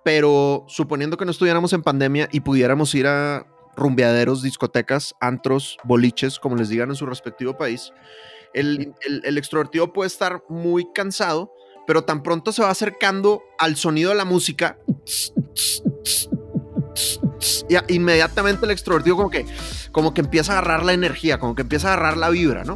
pero 0.03 0.65
suponiendo 0.68 1.18
que 1.18 1.25
no 1.25 1.32
estuviéramos 1.32 1.74
en 1.74 1.84
pandemia 1.84 2.27
y 2.32 2.41
pudiéramos 2.41 2.94
ir 2.96 3.08
a 3.08 3.46
rumbeaderos, 3.75 4.41
discotecas, 4.41 5.15
antros, 5.20 5.77
boliches, 5.84 6.39
como 6.39 6.56
les 6.56 6.70
digan 6.70 6.89
en 6.89 6.96
su 6.96 7.06
respectivo 7.06 7.58
país, 7.58 7.91
el, 8.53 8.94
extrovertido 9.38 9.94
puede 9.94 10.08
estar 10.08 10.44
muy 10.50 10.91
cansado, 10.94 11.53
pero 11.88 12.03
tan 12.03 12.22
pronto 12.24 12.51
se 12.51 12.62
va 12.62 12.70
acercando 12.70 13.44
al 13.58 13.75
sonido 13.75 14.12
de 14.12 14.18
la 14.18 14.25
música, 14.25 14.77
y 17.70 17.94
inmediatamente 17.94 18.65
el 18.65 18.72
extrovertido 18.72 19.15
como 19.15 19.30
que, 19.30 19.46
como 19.91 20.13
que 20.13 20.22
empieza 20.22 20.53
a 20.53 20.60
agarrar 20.60 20.84
la 20.84 20.94
energía, 20.94 21.39
como 21.39 21.56
que 21.56 21.62
empieza 21.62 21.89
a 21.89 21.94
agarrar 21.94 22.18
la 22.18 22.30
vibra, 22.30 22.63
¿no? 22.63 22.75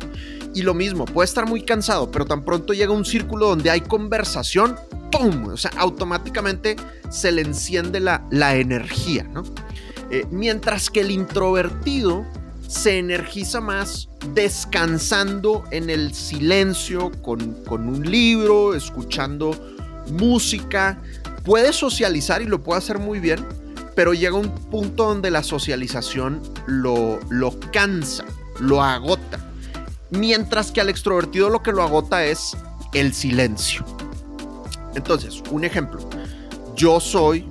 Y 0.55 0.63
lo 0.63 0.74
mismo, 0.74 1.05
puede 1.05 1.25
estar 1.25 1.47
muy 1.47 1.63
cansado, 1.63 2.09
pero 2.09 2.25
tan 2.25 2.43
pronto 2.43 2.74
llega 2.74 2.93
un 2.93 3.05
círculo 3.05 3.50
donde 3.50 3.69
hay 3.69 3.81
conversación, 3.81 4.77
¡pum! 5.12 5.50
O 5.50 5.57
sea, 5.57 5.71
automáticamente 5.77 6.77
se 7.09 7.31
le 7.33 7.41
enciende 7.41 8.00
la, 8.00 8.25
la 8.31 8.55
energía, 8.55 9.24
¿no? 9.24 9.43
Eh, 10.09 10.25
mientras 10.31 10.89
que 10.89 11.01
el 11.01 11.12
introvertido 11.12 12.25
se 12.67 13.00
energiza 13.00 13.59
más 13.59 14.09
descansando 14.33 15.65
en 15.71 15.89
el 15.89 16.13
silencio, 16.13 17.12
con, 17.21 17.63
con 17.65 17.88
un 17.88 18.09
libro, 18.09 18.74
escuchando 18.75 19.51
música. 20.12 21.01
Puede 21.43 21.74
socializar 21.74 22.41
y 22.41 22.45
lo 22.45 22.63
puede 22.63 22.79
hacer 22.79 23.00
muy 23.00 23.19
bien, 23.19 23.45
pero 23.95 24.13
llega 24.13 24.35
un 24.35 24.50
punto 24.50 25.05
donde 25.05 25.31
la 25.31 25.43
socialización 25.43 26.41
lo, 26.65 27.19
lo 27.29 27.59
cansa, 27.71 28.25
lo 28.59 28.81
agota. 28.81 29.51
Mientras 30.09 30.71
que 30.71 30.81
al 30.81 30.89
extrovertido 30.89 31.50
lo 31.50 31.63
que 31.63 31.71
lo 31.71 31.83
agota 31.83 32.25
es 32.25 32.55
el 32.93 33.13
silencio. 33.13 33.85
Entonces, 34.95 35.43
un 35.51 35.63
ejemplo. 35.63 36.00
Yo 36.75 37.00
soy 37.00 37.45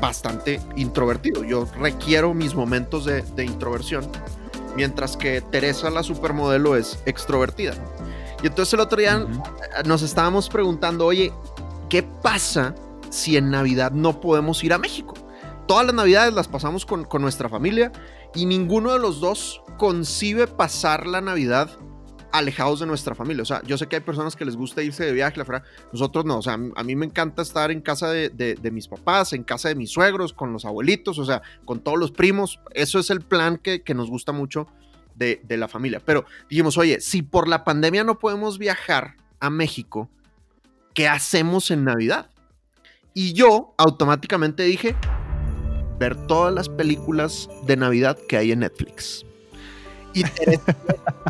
bastante 0.00 0.60
introvertido. 0.76 1.44
Yo 1.44 1.66
requiero 1.78 2.34
mis 2.34 2.54
momentos 2.54 3.04
de, 3.04 3.44
introversión. 3.44 4.10
Mientras 4.76 5.16
que 5.16 5.40
Teresa, 5.40 5.90
la 5.90 6.02
supermodelo, 6.02 6.76
es 6.76 6.98
extrovertida. 7.06 7.74
Y 8.42 8.46
entonces 8.46 8.72
el 8.74 8.80
otro 8.80 8.98
día 8.98 9.26
nos 9.84 10.02
estábamos 10.02 10.48
preguntando, 10.48 11.06
oye, 11.06 11.32
¿qué 11.88 12.02
pasa 12.02 12.74
si 13.10 13.36
en 13.36 13.50
Navidad 13.50 13.92
no 13.92 14.20
podemos 14.20 14.62
ir 14.64 14.72
a 14.72 14.78
México? 14.78 15.14
Todas 15.66 15.86
las 15.86 15.94
Navidades 15.94 16.32
las 16.32 16.48
pasamos 16.48 16.86
con, 16.86 17.04
con 17.04 17.20
nuestra 17.22 17.48
familia 17.48 17.92
y 18.34 18.46
ninguno 18.46 18.92
de 18.92 18.98
los 18.98 19.20
dos 19.20 19.62
concibe 19.78 20.46
pasar 20.46 21.06
la 21.06 21.20
Navidad 21.20 21.70
alejados 22.32 22.80
de 22.80 22.86
nuestra 22.86 23.14
familia. 23.14 23.42
O 23.42 23.46
sea, 23.46 23.62
yo 23.64 23.76
sé 23.76 23.86
que 23.86 23.96
hay 23.96 24.02
personas 24.02 24.36
que 24.36 24.44
les 24.44 24.56
gusta 24.56 24.82
irse 24.82 25.04
de 25.04 25.12
viaje, 25.12 25.36
la 25.36 25.64
nosotros 25.92 26.24
no. 26.24 26.38
O 26.38 26.42
sea, 26.42 26.54
a 26.54 26.84
mí 26.84 26.96
me 26.96 27.06
encanta 27.06 27.42
estar 27.42 27.70
en 27.70 27.80
casa 27.80 28.10
de, 28.10 28.70
mis 28.72 28.88
papás, 28.88 29.32
en 29.32 29.42
casa 29.42 29.68
de 29.68 29.74
mis 29.74 29.90
suegros, 29.90 30.32
con 30.32 30.52
los 30.52 30.64
abuelitos, 30.64 31.18
o 31.18 31.24
sea, 31.24 31.42
con 31.64 31.80
todos 31.80 31.98
los 31.98 32.12
primos. 32.12 32.60
Eso 32.72 32.98
es 32.98 33.10
el 33.10 33.20
plan 33.20 33.58
que, 33.58 33.82
nos 33.94 34.08
gusta 34.08 34.32
mucho 34.32 34.68
de, 35.16 35.40
de 35.44 35.56
la 35.56 35.66
familia. 35.68 36.00
Pero 36.04 36.24
dijimos, 36.48 36.78
oye, 36.78 37.00
si 37.00 37.22
por 37.22 37.48
la 37.48 37.64
pandemia 37.64 38.04
no 38.04 38.18
podemos 38.18 38.58
viajar 38.58 39.16
a 39.40 39.50
México, 39.50 40.08
¿qué 40.94 41.08
hacemos 41.08 41.70
en 41.70 41.84
Navidad? 41.84 42.30
Y 43.12 43.32
yo 43.32 43.74
automáticamente 43.76 44.62
dije, 44.62 44.94
ver 46.00 46.16
todas 46.26 46.52
las 46.52 46.68
películas 46.68 47.48
de 47.66 47.76
Navidad 47.76 48.18
que 48.26 48.38
hay 48.38 48.52
en 48.52 48.60
Netflix. 48.60 49.24
Y 50.14 50.24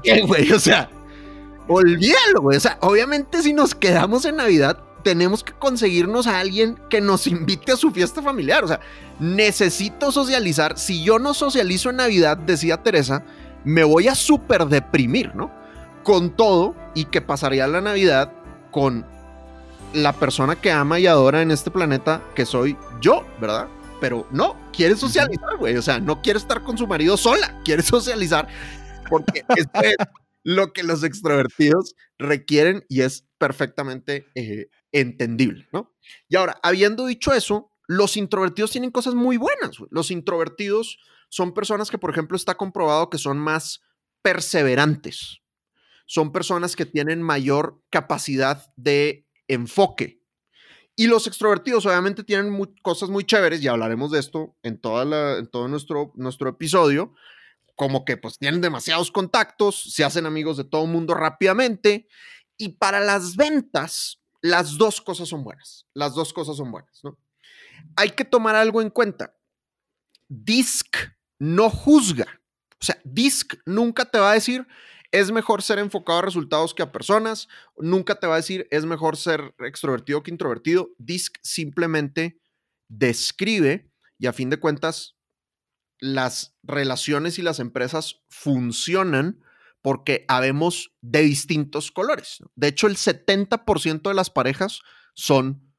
¿qué, 0.03 0.23
güey? 0.27 0.51
O 0.53 0.61
sea, 0.61 0.89
olvídalo, 1.69 2.41
güey. 2.41 2.57
O 2.57 2.61
sea, 2.61 2.79
obviamente 2.81 3.43
si 3.43 3.53
nos 3.53 3.75
quedamos 3.75 4.25
en 4.25 4.37
Navidad, 4.37 4.79
tenemos 5.03 5.43
que 5.43 5.53
conseguirnos 5.53 6.27
a 6.29 6.39
alguien 6.39 6.79
que 6.89 7.01
nos 7.01 7.27
invite 7.27 7.73
a 7.73 7.77
su 7.77 7.91
fiesta 7.91 8.23
familiar. 8.23 8.63
O 8.65 8.69
sea, 8.69 8.81
necesito 9.19 10.13
socializar. 10.13 10.79
Si 10.79 11.03
yo 11.03 11.19
no 11.19 11.35
socializo 11.35 11.91
en 11.91 11.97
Navidad, 11.97 12.39
decía 12.39 12.83
Teresa, 12.83 13.25
me 13.65 13.83
voy 13.83 14.07
a 14.07 14.15
súper 14.15 14.67
deprimir, 14.67 15.35
¿no? 15.35 15.51
Con 16.05 16.31
todo 16.31 16.77
y 16.95 17.07
que 17.07 17.21
pasaría 17.21 17.67
la 17.67 17.81
Navidad 17.81 18.33
con 18.71 19.05
la 19.93 20.13
persona 20.13 20.55
que 20.55 20.71
ama 20.71 21.01
y 21.01 21.09
adora 21.09 21.43
en 21.43 21.51
este 21.51 21.73
planeta, 21.73 22.23
que 22.37 22.47
soy 22.47 22.77
yo, 23.01 23.27
¿verdad? 23.41 23.67
Pero 24.01 24.27
no, 24.31 24.57
quiere 24.73 24.97
socializar, 24.97 25.57
güey. 25.59 25.77
O 25.77 25.83
sea, 25.83 26.01
no 26.01 26.23
quiere 26.23 26.39
estar 26.39 26.63
con 26.63 26.79
su 26.79 26.87
marido 26.87 27.17
sola, 27.17 27.61
quiere 27.65 27.83
socializar 27.85 28.49
porque 29.11 29.45
es 29.57 29.67
lo 30.43 30.73
que 30.73 30.83
los 30.83 31.03
extrovertidos 31.03 31.95
requieren 32.19 32.87
y 32.89 33.03
es 33.03 33.27
perfectamente 33.37 34.27
eh, 34.35 34.69
entendible, 34.93 35.69
¿no? 35.73 35.95
Y 36.29 36.37
ahora, 36.37 36.59
habiendo 36.63 37.05
dicho 37.05 37.35
eso, 37.35 37.73
los 37.87 38.17
introvertidos 38.17 38.71
tienen 38.71 38.91
cosas 38.91 39.15
muy 39.15 39.37
buenas. 39.37 39.77
Los 39.91 40.11
introvertidos 40.11 40.99
son 41.29 41.53
personas 41.53 41.91
que, 41.91 41.99
por 41.99 42.11
ejemplo, 42.11 42.37
está 42.37 42.57
comprobado 42.57 43.11
que 43.11 43.19
son 43.19 43.39
más 43.39 43.83
perseverantes. 44.23 45.39
son 46.07 46.33
personas 46.33 46.75
que 46.75 46.87
tienen 46.87 47.23
mayor 47.23 47.81
capacidad 47.89 48.73
de 48.77 49.29
enfoque. 49.47 50.20
Y 51.01 51.07
los 51.07 51.27
extrovertidos 51.27 51.87
obviamente 51.87 52.25
tienen 52.25 52.55
cosas 52.83 53.09
muy 53.09 53.25
chéveres, 53.25 53.63
y 53.63 53.69
hablaremos 53.69 54.11
de 54.11 54.21
esto 54.21 54.55
en, 54.63 54.79
toda 54.79 55.39
en 55.39 55.47
todo 55.47 55.67
nuestro, 55.67 56.13
nuestro 56.15 56.51
episodio, 56.51 57.15
como 57.75 58.05
que 58.05 58.19
pues 58.19 58.37
tienen 58.37 58.61
demasiados 58.61 59.11
contactos, 59.11 59.95
se 59.95 60.05
hacen 60.05 60.27
amigos 60.27 60.59
de 60.59 60.65
todo 60.65 60.85
el 60.85 60.91
mundo 60.91 61.15
rápidamente, 61.15 62.07
y 62.59 62.77
para 62.77 63.01
las 63.01 63.37
ventas, 63.37 64.21
las 64.43 64.77
dos 64.77 65.01
cosas 65.01 65.27
son 65.27 65.43
buenas, 65.43 65.87
las 65.95 66.15
dos 66.15 66.35
cosas 66.35 66.59
son 66.59 66.71
buenas, 66.71 67.01
¿no? 67.03 67.17
Hay 67.97 68.11
que 68.11 68.27
tomar 68.27 68.55
algo 68.55 68.83
en 68.83 68.91
cuenta. 68.91 69.35
DISC 70.29 70.95
no 71.39 71.71
juzga. 71.71 72.43
O 72.79 72.85
sea, 72.85 73.01
DISC 73.05 73.55
nunca 73.65 74.05
te 74.05 74.19
va 74.19 74.33
a 74.33 74.35
decir, 74.35 74.67
es 75.13 75.31
mejor 75.33 75.63
ser 75.63 75.79
enfocado 75.79 76.21
a 76.21 76.23
resultados 76.23 76.75
que 76.75 76.83
a 76.83 76.93
personas. 76.93 77.49
Nunca 77.77 78.17
te 78.17 78.27
va 78.27 78.35
a 78.35 78.39
decir 78.39 78.69
es 78.71 78.85
mejor 78.85 79.17
ser 79.17 79.55
extrovertido 79.59 80.23
que 80.23 80.31
introvertido. 80.31 80.91
DISC 80.99 81.39
simplemente 81.43 82.41
describe 82.89 83.91
y 84.19 84.27
a 84.27 84.33
fin 84.33 84.51
de 84.51 84.59
cuentas 84.59 85.17
las 85.99 86.57
relaciones 86.63 87.39
y 87.39 87.43
las 87.43 87.61
empresas 87.61 88.23
funcionan 88.29 89.43
porque 89.83 90.25
habemos 90.29 90.93
de 91.01 91.23
distintos 91.23 91.91
colores. 91.91 92.39
De 92.55 92.69
hecho, 92.69 92.87
el 92.87 92.97
70% 92.97 94.03
de 94.03 94.15
las 94.15 94.31
parejas 94.31 94.81
son 95.15 95.73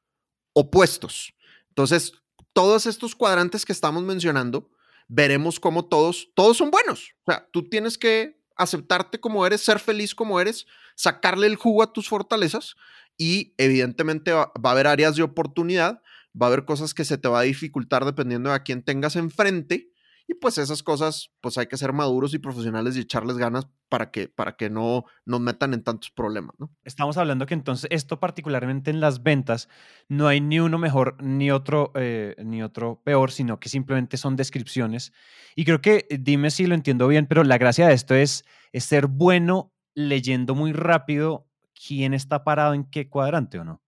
opuestos. 0.52 1.34
Entonces, 1.68 2.12
todos 2.52 2.86
estos 2.86 3.14
cuadrantes 3.14 3.64
que 3.64 3.72
estamos 3.72 4.02
mencionando, 4.02 4.70
veremos 5.08 5.60
cómo 5.60 5.86
todos, 5.86 6.30
todos 6.34 6.56
son 6.56 6.70
buenos. 6.70 7.14
O 7.24 7.32
sea, 7.32 7.48
tú 7.52 7.68
tienes 7.68 7.96
que 7.96 8.41
aceptarte 8.56 9.20
como 9.20 9.46
eres, 9.46 9.60
ser 9.60 9.78
feliz 9.78 10.14
como 10.14 10.40
eres, 10.40 10.66
sacarle 10.94 11.46
el 11.46 11.56
jugo 11.56 11.82
a 11.82 11.92
tus 11.92 12.08
fortalezas 12.08 12.76
y 13.16 13.54
evidentemente 13.58 14.32
va, 14.32 14.52
a 14.62 14.70
haber 14.70 14.86
áreas 14.86 15.16
de 15.16 15.22
oportunidad, 15.22 16.02
va 16.40 16.46
a 16.46 16.48
haber 16.48 16.64
cosas 16.64 16.94
que 16.94 17.04
se 17.04 17.18
te 17.18 17.28
va 17.28 17.40
a 17.40 17.44
dificultar 17.44 18.04
dependiendo 18.04 18.50
de 18.50 18.56
a 18.56 18.62
quién 18.62 18.82
tengas 18.82 19.16
enfrente 19.16 19.91
y 20.32 20.34
pues 20.34 20.56
esas 20.56 20.82
cosas 20.82 21.30
pues 21.40 21.58
hay 21.58 21.66
que 21.66 21.76
ser 21.76 21.92
maduros 21.92 22.32
y 22.32 22.38
profesionales 22.38 22.96
y 22.96 23.00
echarles 23.00 23.36
ganas 23.36 23.68
para 23.90 24.10
que, 24.10 24.28
para 24.28 24.56
que 24.56 24.70
no 24.70 25.04
nos 25.26 25.40
metan 25.40 25.74
en 25.74 25.82
tantos 25.82 26.10
problemas, 26.10 26.54
¿no? 26.58 26.70
Estamos 26.84 27.18
hablando 27.18 27.44
que 27.44 27.52
entonces 27.52 27.86
esto 27.92 28.18
particularmente 28.18 28.90
en 28.90 29.00
las 29.00 29.22
ventas 29.22 29.68
no 30.08 30.26
hay 30.28 30.40
ni 30.40 30.58
uno 30.58 30.78
mejor 30.78 31.22
ni 31.22 31.50
otro, 31.50 31.92
eh, 31.94 32.34
ni 32.42 32.62
otro 32.62 33.02
peor, 33.04 33.30
sino 33.30 33.60
que 33.60 33.68
simplemente 33.68 34.16
son 34.16 34.36
descripciones. 34.36 35.12
Y 35.54 35.66
creo 35.66 35.82
que, 35.82 36.06
eh, 36.08 36.18
dime 36.18 36.50
si 36.50 36.66
lo 36.66 36.74
entiendo 36.74 37.06
bien, 37.08 37.26
pero 37.26 37.44
la 37.44 37.58
gracia 37.58 37.86
de 37.86 37.94
esto 37.94 38.14
es, 38.14 38.46
es 38.72 38.84
ser 38.84 39.08
bueno 39.08 39.74
leyendo 39.94 40.54
muy 40.54 40.72
rápido 40.72 41.46
quién 41.74 42.14
está 42.14 42.42
parado 42.42 42.72
en 42.72 42.84
qué 42.84 43.10
cuadrante 43.10 43.58
o 43.58 43.64
no 43.64 43.81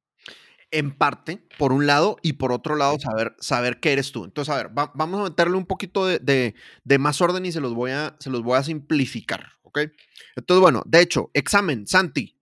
en 0.75 0.91
parte, 0.91 1.47
por 1.57 1.73
un 1.73 1.87
lado, 1.87 2.17
y 2.21 2.35
por 2.35 2.51
otro 2.51 2.75
lado, 2.75 2.99
saber, 2.99 3.37
saber 3.39 3.79
qué 3.79 3.93
eres 3.93 4.11
tú. 4.11 4.25
Entonces, 4.25 4.53
a 4.53 4.57
ver, 4.57 4.71
vamos 4.73 5.21
a 5.21 5.25
meterle 5.25 5.57
un 5.57 5.67
poquito 5.67 6.05
de, 6.05 6.55
más 6.99 7.21
orden 7.21 7.47
y 7.47 7.53
se 7.53 7.61
los, 7.61 7.75
voy 7.75 7.93
a, 7.93 8.17
se 8.19 8.29
los 8.29 8.43
voy 8.43 8.59
a 8.59 8.65
simplificar, 8.65 9.53
¿ok? 9.63 9.79
Entonces, 10.35 10.61
bueno, 10.61 10.83
de 10.85 11.01
hecho, 11.01 11.31
examen, 11.33 11.87
Santi, 11.87 12.37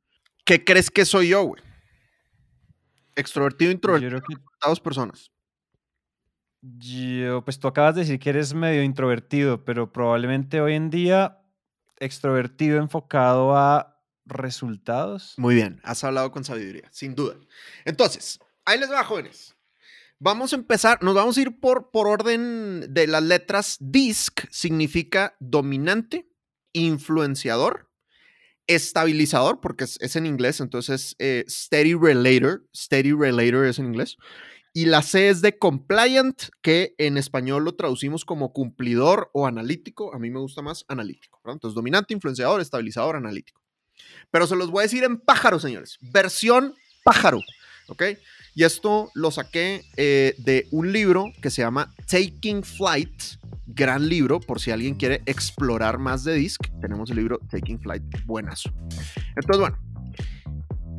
¿qué 0.46 0.64
crees 0.64 0.90
que 0.90 1.04
soy 1.04 1.28
yo, 1.28 1.42
güey? 1.42 1.62
Extrovertido, 3.14 3.70
introvertido, 3.70 4.18
yo 4.18 4.38
dos 4.66 4.80
personas. 4.80 5.30
Yo, 6.62 7.44
pues 7.44 7.58
tú 7.58 7.68
acabas 7.68 7.94
de 7.96 8.00
decir 8.02 8.18
que 8.18 8.30
eres 8.30 8.54
medio 8.54 8.82
introvertido, 8.82 9.62
pero 9.64 9.92
probablemente 9.92 10.62
hoy 10.62 10.74
en 10.74 10.88
día 10.88 11.38
extrovertido 11.98 12.78
enfocado 12.78 13.56
a 13.56 13.91
resultados. 14.24 15.34
Muy 15.36 15.54
bien, 15.54 15.80
has 15.82 16.04
hablado 16.04 16.30
con 16.30 16.44
sabiduría, 16.44 16.88
sin 16.92 17.14
duda. 17.14 17.36
Entonces, 17.84 18.38
ahí 18.64 18.78
les 18.78 18.90
va, 18.90 19.04
jóvenes. 19.04 19.56
Vamos 20.18 20.52
a 20.52 20.56
empezar, 20.56 21.02
nos 21.02 21.14
vamos 21.14 21.36
a 21.36 21.40
ir 21.40 21.58
por, 21.58 21.90
por 21.90 22.06
orden 22.06 22.94
de 22.94 23.06
las 23.08 23.22
letras. 23.22 23.76
DISC 23.80 24.48
significa 24.50 25.34
dominante, 25.40 26.28
influenciador, 26.72 27.90
estabilizador, 28.68 29.60
porque 29.60 29.84
es, 29.84 30.16
en 30.16 30.26
inglés, 30.26 30.60
entonces 30.60 31.16
eh, 31.18 31.44
steady 31.48 31.94
relator, 31.94 32.64
steady 32.74 33.12
relator 33.12 33.66
es 33.66 33.78
en 33.78 33.86
inglés. 33.86 34.16
Y 34.74 34.86
la 34.86 35.02
C 35.02 35.28
es 35.28 35.42
de 35.42 35.58
compliant, 35.58 36.40
que 36.62 36.94
en 36.98 37.18
español 37.18 37.64
lo 37.64 37.74
traducimos 37.74 38.24
como 38.24 38.52
cumplidor 38.52 39.28
o 39.34 39.46
analítico. 39.46 40.14
A 40.14 40.18
mí 40.18 40.30
me 40.30 40.40
gusta 40.40 40.62
más 40.62 40.84
analítico. 40.88 41.40
Entonces, 41.44 41.74
dominante, 41.74 42.14
influenciador, 42.14 42.60
estabilizador, 42.60 43.16
analítico. 43.16 43.61
Pero 44.30 44.46
se 44.46 44.56
los 44.56 44.70
voy 44.70 44.80
a 44.80 44.82
decir 44.82 45.04
en 45.04 45.18
pájaro, 45.18 45.60
señores. 45.60 45.98
Versión 46.00 46.74
pájaro. 47.04 47.40
¿Ok? 47.88 48.02
Y 48.54 48.64
esto 48.64 49.10
lo 49.14 49.30
saqué 49.30 49.82
eh, 49.96 50.34
de 50.38 50.66
un 50.70 50.92
libro 50.92 51.32
que 51.40 51.50
se 51.50 51.62
llama 51.62 51.94
Taking 52.06 52.62
Flight. 52.62 53.22
Gran 53.66 54.08
libro, 54.08 54.40
por 54.40 54.60
si 54.60 54.70
alguien 54.70 54.94
quiere 54.94 55.22
explorar 55.24 55.98
más 55.98 56.24
de 56.24 56.34
Disc. 56.34 56.60
Tenemos 56.80 57.10
el 57.10 57.16
libro 57.16 57.38
Taking 57.50 57.80
Flight, 57.80 58.02
buenazo. 58.26 58.70
Entonces, 59.36 59.58
bueno, 59.58 59.78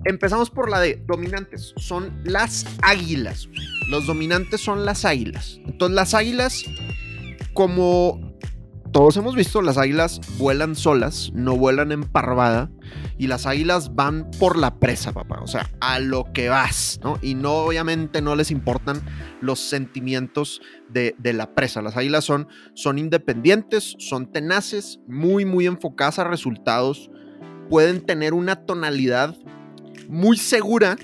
empezamos 0.05 0.49
por 0.49 0.69
la 0.69 0.79
de 0.79 0.95
dominantes. 1.05 1.73
Son 1.77 2.21
las 2.23 2.65
águilas. 2.81 3.47
Los 3.89 4.07
dominantes 4.07 4.61
son 4.61 4.85
las 4.85 5.05
águilas. 5.05 5.59
Entonces, 5.65 5.95
las 5.95 6.13
águilas, 6.15 6.63
como 7.53 8.32
todos 8.93 9.17
hemos 9.17 9.35
visto, 9.35 9.61
las 9.63 9.79
águilas 9.79 10.21
vuelan 10.37 10.75
solas, 10.75 11.31
no 11.33 11.57
vuelan 11.57 11.91
en 11.91 12.03
parvada, 12.03 12.69
y 13.17 13.25
las 13.25 13.47
águilas 13.47 13.95
van 13.95 14.29
por 14.39 14.55
la 14.55 14.79
presa, 14.79 15.11
papá, 15.11 15.41
o 15.41 15.47
sea, 15.47 15.69
a 15.81 15.99
lo 15.99 16.31
que 16.31 16.47
vas, 16.47 16.99
¿no? 17.03 17.17
Y 17.21 17.33
no, 17.33 17.53
obviamente, 17.53 18.21
no 18.21 18.35
les 18.35 18.51
importan 18.51 19.01
los 19.41 19.59
sentimientos 19.59 20.61
de, 20.89 21.15
la 21.33 21.55
presa. 21.55 21.81
Las 21.81 21.97
águilas 21.97 22.23
son, 22.23 22.47
son 22.75 22.99
independientes, 22.99 23.95
son 23.97 24.31
tenaces, 24.31 24.99
muy, 25.07 25.43
muy 25.43 25.65
enfocadas 25.65 26.19
a 26.19 26.23
resultados, 26.23 27.09
pueden 27.69 27.99
tener 27.99 28.35
una 28.35 28.57
tonalidad 28.57 29.35
muy 30.07 30.37
segura 30.37 30.97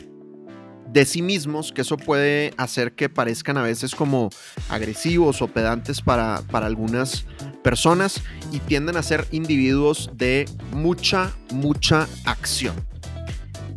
de 0.92 1.06
sí 1.06 1.22
mismos, 1.22 1.72
que 1.72 1.82
eso 1.82 1.98
puede 1.98 2.54
hacer 2.58 2.94
que 2.94 3.10
parezcan 3.10 3.58
a 3.58 3.64
veces 3.64 3.96
como 3.96 4.30
agresivos 4.70 5.42
o 5.42 5.48
pedantes 5.48 6.02
para, 6.02 6.42
para 6.52 6.66
algunas 6.66 7.26
personas 7.64 8.22
y 8.52 8.60
tienden 8.60 8.98
a 8.98 9.04
ser 9.04 9.26
individuos 9.32 10.12
de 10.16 10.46
mucha, 10.72 11.32
mucha 11.52 12.08
acción. 12.26 12.76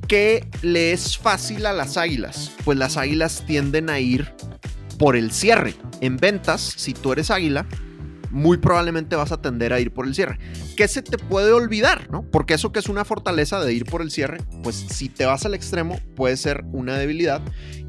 ¿Qué 0.09 0.47
le 0.63 0.93
es 0.93 1.17
fácil 1.17 1.67
a 1.67 1.73
las 1.73 1.97
águilas? 1.97 2.53
Pues 2.65 2.79
las 2.79 2.97
águilas 2.97 3.45
tienden 3.47 3.89
a 3.89 3.99
ir 3.99 4.33
por 4.99 5.17
el 5.17 5.33
cierre. 5.33 5.75
En 6.01 6.17
ventas, 6.17 6.61
si 6.61 6.93
tú 6.93 7.13
eres 7.13 7.31
águila, 7.31 7.67
muy 8.33 8.57
probablemente 8.57 9.15
vas 9.15 9.31
a 9.31 9.41
tender 9.41 9.73
a 9.73 9.79
ir 9.79 9.93
por 9.93 10.07
el 10.07 10.15
cierre. 10.15 10.39
¿Qué 10.77 10.89
se 10.89 11.03
te 11.03 11.19
puede 11.19 11.53
olvidar? 11.53 12.11
¿no? 12.11 12.23
Porque 12.23 12.55
eso 12.55 12.73
que 12.73 12.81
es 12.81 12.89
una 12.89 13.05
fortaleza 13.05 13.61
de 13.61 13.73
ir 13.73 13.85
por 13.85 14.03
el 14.03 14.11
cierre, 14.11 14.39
pues 14.63 14.75
si 14.75 15.09
te 15.09 15.27
vas 15.27 15.45
al 15.45 15.55
extremo 15.55 16.01
puede 16.17 16.37
ser 16.37 16.65
una 16.73 16.97
debilidad 16.97 17.43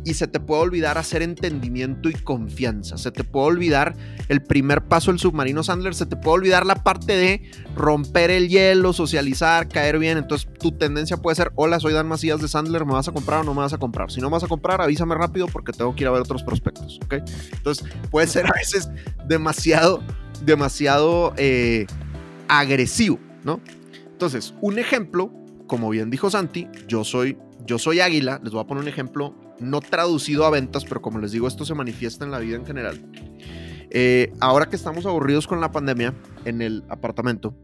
y 0.06 0.16
se 0.16 0.28
te 0.28 0.39
puede 0.39 0.62
olvidar 0.62 0.98
hacer 0.98 1.22
entendimiento 1.22 2.10
y 2.10 2.13
confianza. 2.13 2.98
Se 2.98 3.12
te 3.12 3.24
puede 3.24 3.48
olvidar 3.48 3.96
el 4.30 4.42
primer 4.42 4.88
paso 4.88 5.12
del 5.12 5.20
submarino 5.20 5.63
Sandler, 5.63 5.96
se 5.96 6.06
te 6.06 6.16
puede 6.16 6.36
olvidar 6.36 6.66
la 6.66 6.76
parte 6.76 7.16
de 7.16 7.52
romper 7.76 8.32
el 8.32 8.50
hielo, 8.50 8.94
socializar, 8.94 9.68
caer 9.68 10.00
bien. 10.00 10.18
Entonces 10.18 10.48
tu 10.60 10.72
tendencia 10.72 11.18
puede 11.18 11.36
ser, 11.36 11.52
hola, 11.56 11.80
soy 11.80 11.94
Dan 11.94 12.08
Macías 12.08 12.42
de 12.42 12.48
Sandler, 12.48 12.86
¿me 12.86 12.94
vas 12.94 13.08
a 13.08 13.12
comprar 13.12 13.42
o 13.42 13.44
no 13.44 13.54
me 13.54 13.62
vas 13.62 13.74
a 13.74 13.78
comprar? 13.78 14.12
Si 14.12 14.22
no 14.22 14.30
vas 14.30 14.44
a 14.44 14.48
comprar, 14.48 14.82
avísame 14.82 15.16
rápido 15.16 15.48
porque 15.48 15.72
tengo 15.72 15.96
que 15.96 16.04
ir 16.04 16.08
a 16.08 16.12
ver 16.12 16.22
otros 16.22 16.44
prospectos, 16.44 17.00
¿ok? 17.06 17.16
Entonces 17.54 17.86
puede 18.12 18.28
ser 18.28 18.46
a 18.48 18.54
veces 18.54 18.89
demasiado 19.28 20.02
demasiado 20.46 21.34
eh, 21.38 21.86
agresivo, 22.48 23.20
¿no? 23.44 23.62
Entonces, 24.12 24.54
un 24.62 24.80
ejemplo, 24.80 25.32
como 25.68 25.89
bien 25.89 26.10
dijo 26.10 26.30
Santi, 26.30 26.68
yo 26.88 27.04
soy, 27.04 27.38
yo 27.66 27.80
soy 27.80 28.00
águila, 28.00 28.39
les 28.44 28.52
voy 28.54 28.62
a 28.62 28.68
poner 28.68 28.84
un 28.84 28.89
ejemplo 28.89 29.36
no 29.60 29.82
traducido 29.82 30.46
a 30.46 30.50
ventas, 30.50 30.86
pero 30.86 31.02
como 31.02 31.20
les 31.20 31.32
digo, 31.32 31.48
esto 31.48 31.66
se 31.66 31.74
manifiesta 31.74 32.26
en 32.26 32.32
la 32.32 32.39
vida 32.39 32.56
en 32.56 32.66
general. 32.66 33.02
Eh, 33.89 34.34
ahora 34.39 34.68
que 34.68 34.76
estamos 34.76 35.06
aburridos 35.06 35.48
con 35.48 35.62
la 35.62 35.72
pandemia 35.72 36.13
en 36.46 36.62
el 36.62 36.84
apartamento, 36.89 37.56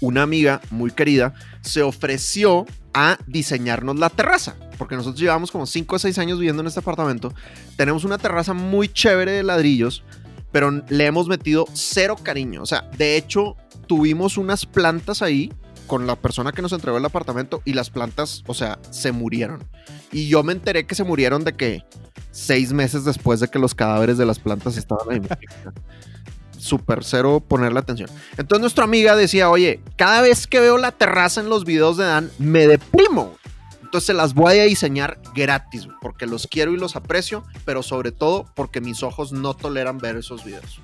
una 0.00 0.22
amiga 0.22 0.60
muy 0.70 0.90
querida 0.90 1.34
se 1.60 1.82
ofreció 1.82 2.66
a 2.94 3.18
diseñarnos 3.26 3.98
la 3.98 4.10
terraza, 4.10 4.56
porque 4.78 4.96
nosotros 4.96 5.20
llevamos 5.20 5.50
como 5.50 5.66
5 5.66 5.96
o 5.96 5.98
6 5.98 6.18
años 6.18 6.38
viviendo 6.38 6.62
en 6.62 6.68
este 6.68 6.80
apartamento. 6.80 7.32
Tenemos 7.76 8.04
una 8.04 8.18
terraza 8.18 8.54
muy 8.54 8.88
chévere 8.88 9.32
de 9.32 9.42
ladrillos, 9.42 10.04
pero 10.52 10.70
le 10.88 11.06
hemos 11.06 11.28
metido 11.28 11.66
cero 11.74 12.16
cariño. 12.20 12.62
O 12.62 12.66
sea, 12.66 12.90
de 12.96 13.16
hecho, 13.16 13.56
tuvimos 13.86 14.36
unas 14.36 14.66
plantas 14.66 15.22
ahí 15.22 15.52
con 15.90 16.06
la 16.06 16.14
persona 16.14 16.52
que 16.52 16.62
nos 16.62 16.70
entregó 16.70 16.98
el 16.98 17.04
apartamento 17.04 17.62
y 17.64 17.72
las 17.72 17.90
plantas, 17.90 18.44
o 18.46 18.54
sea, 18.54 18.78
se 18.90 19.10
murieron. 19.10 19.68
Y 20.12 20.28
yo 20.28 20.44
me 20.44 20.52
enteré 20.52 20.86
que 20.86 20.94
se 20.94 21.02
murieron 21.02 21.42
de 21.42 21.56
que 21.56 21.82
seis 22.30 22.72
meses 22.72 23.04
después 23.04 23.40
de 23.40 23.48
que 23.48 23.58
los 23.58 23.74
cadáveres 23.74 24.16
de 24.16 24.24
las 24.24 24.38
plantas 24.38 24.76
estaban 24.76 25.10
ahí. 25.10 25.20
súper 26.58 27.02
cero 27.02 27.44
ponerle 27.44 27.80
atención. 27.80 28.08
Entonces 28.36 28.60
nuestra 28.60 28.84
amiga 28.84 29.16
decía, 29.16 29.50
oye, 29.50 29.82
cada 29.96 30.20
vez 30.20 30.46
que 30.46 30.60
veo 30.60 30.78
la 30.78 30.92
terraza 30.92 31.40
en 31.40 31.48
los 31.48 31.64
videos 31.64 31.96
de 31.96 32.04
Dan, 32.04 32.30
me 32.38 32.68
deprimo. 32.68 33.34
Entonces 33.82 34.06
se 34.06 34.14
las 34.14 34.32
voy 34.32 34.60
a 34.60 34.64
diseñar 34.66 35.20
gratis, 35.34 35.88
porque 36.00 36.26
los 36.26 36.46
quiero 36.46 36.72
y 36.72 36.76
los 36.76 36.94
aprecio, 36.94 37.42
pero 37.64 37.82
sobre 37.82 38.12
todo 38.12 38.46
porque 38.54 38.80
mis 38.80 39.02
ojos 39.02 39.32
no 39.32 39.54
toleran 39.54 39.98
ver 39.98 40.14
esos 40.14 40.44
videos. 40.44 40.80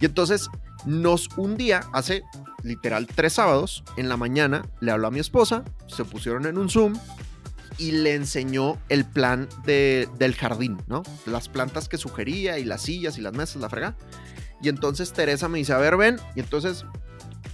Y 0.00 0.06
entonces 0.06 0.50
nos 0.86 1.28
un 1.36 1.56
día, 1.56 1.82
hace 1.92 2.22
literal 2.62 3.06
tres 3.06 3.34
sábados, 3.34 3.84
en 3.96 4.08
la 4.08 4.16
mañana, 4.16 4.64
le 4.80 4.92
habló 4.92 5.08
a 5.08 5.10
mi 5.10 5.20
esposa, 5.20 5.64
se 5.86 6.04
pusieron 6.04 6.46
en 6.46 6.56
un 6.58 6.68
Zoom 6.70 6.94
y 7.78 7.90
le 7.92 8.14
enseñó 8.14 8.78
el 8.88 9.04
plan 9.04 9.48
de- 9.66 10.08
del 10.18 10.34
jardín, 10.34 10.78
¿no? 10.86 11.02
Las 11.26 11.48
plantas 11.48 11.88
que 11.88 11.98
sugería 11.98 12.58
y 12.58 12.64
las 12.64 12.82
sillas 12.82 13.18
y 13.18 13.20
las 13.20 13.34
mesas, 13.34 13.56
la 13.56 13.68
frega. 13.68 13.96
Y 14.62 14.68
entonces 14.70 15.12
Teresa 15.12 15.48
me 15.48 15.58
dice, 15.58 15.74
a 15.74 15.78
ver, 15.78 15.96
ven. 15.98 16.18
Y 16.34 16.40
entonces 16.40 16.86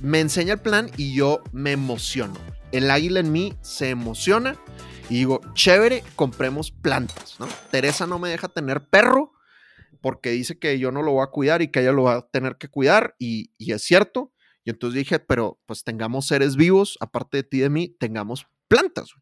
me 0.00 0.20
enseña 0.20 0.54
el 0.54 0.60
plan 0.60 0.90
y 0.96 1.14
yo 1.14 1.42
me 1.52 1.72
emociono. 1.72 2.34
El 2.70 2.90
águila 2.90 3.20
en 3.20 3.32
mí 3.32 3.54
se 3.60 3.90
emociona 3.90 4.56
y 5.10 5.16
digo, 5.16 5.40
chévere, 5.54 6.04
compremos 6.14 6.70
plantas, 6.70 7.36
¿no? 7.40 7.48
Teresa 7.70 8.06
no 8.06 8.18
me 8.20 8.28
deja 8.30 8.48
tener 8.48 8.84
perro 8.86 9.31
porque 10.02 10.30
dice 10.30 10.58
que 10.58 10.78
yo 10.78 10.92
no 10.92 11.02
lo 11.02 11.12
voy 11.12 11.22
a 11.22 11.28
cuidar 11.30 11.62
y 11.62 11.68
que 11.68 11.80
ella 11.80 11.92
lo 11.92 12.02
va 12.02 12.14
a 12.16 12.28
tener 12.28 12.58
que 12.58 12.68
cuidar 12.68 13.14
y, 13.18 13.52
es 13.58 13.82
cierto. 13.82 14.34
Y 14.64 14.70
entonces 14.70 14.98
dije, 14.98 15.18
pero 15.18 15.60
pues 15.64 15.84
tengamos 15.84 16.26
seres 16.26 16.56
vivos, 16.56 16.98
aparte 17.00 17.38
de 17.38 17.42
ti 17.44 17.58
y 17.58 17.60
de 17.60 17.70
mí, 17.70 17.88
tengamos 17.88 18.46
plantas. 18.68 19.14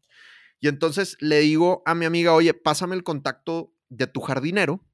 Y 0.59 0.67
entonces 0.67 1.17
le 1.19 1.39
digo 1.39 1.81
a 1.85 1.95
mi 1.95 2.05
amiga, 2.05 2.33
oye, 2.33 2.53
pásame 2.53 2.95
el 2.95 3.03
contacto 3.03 3.73
de 3.89 4.07
tu 4.07 4.21
jardinero. 4.21 4.85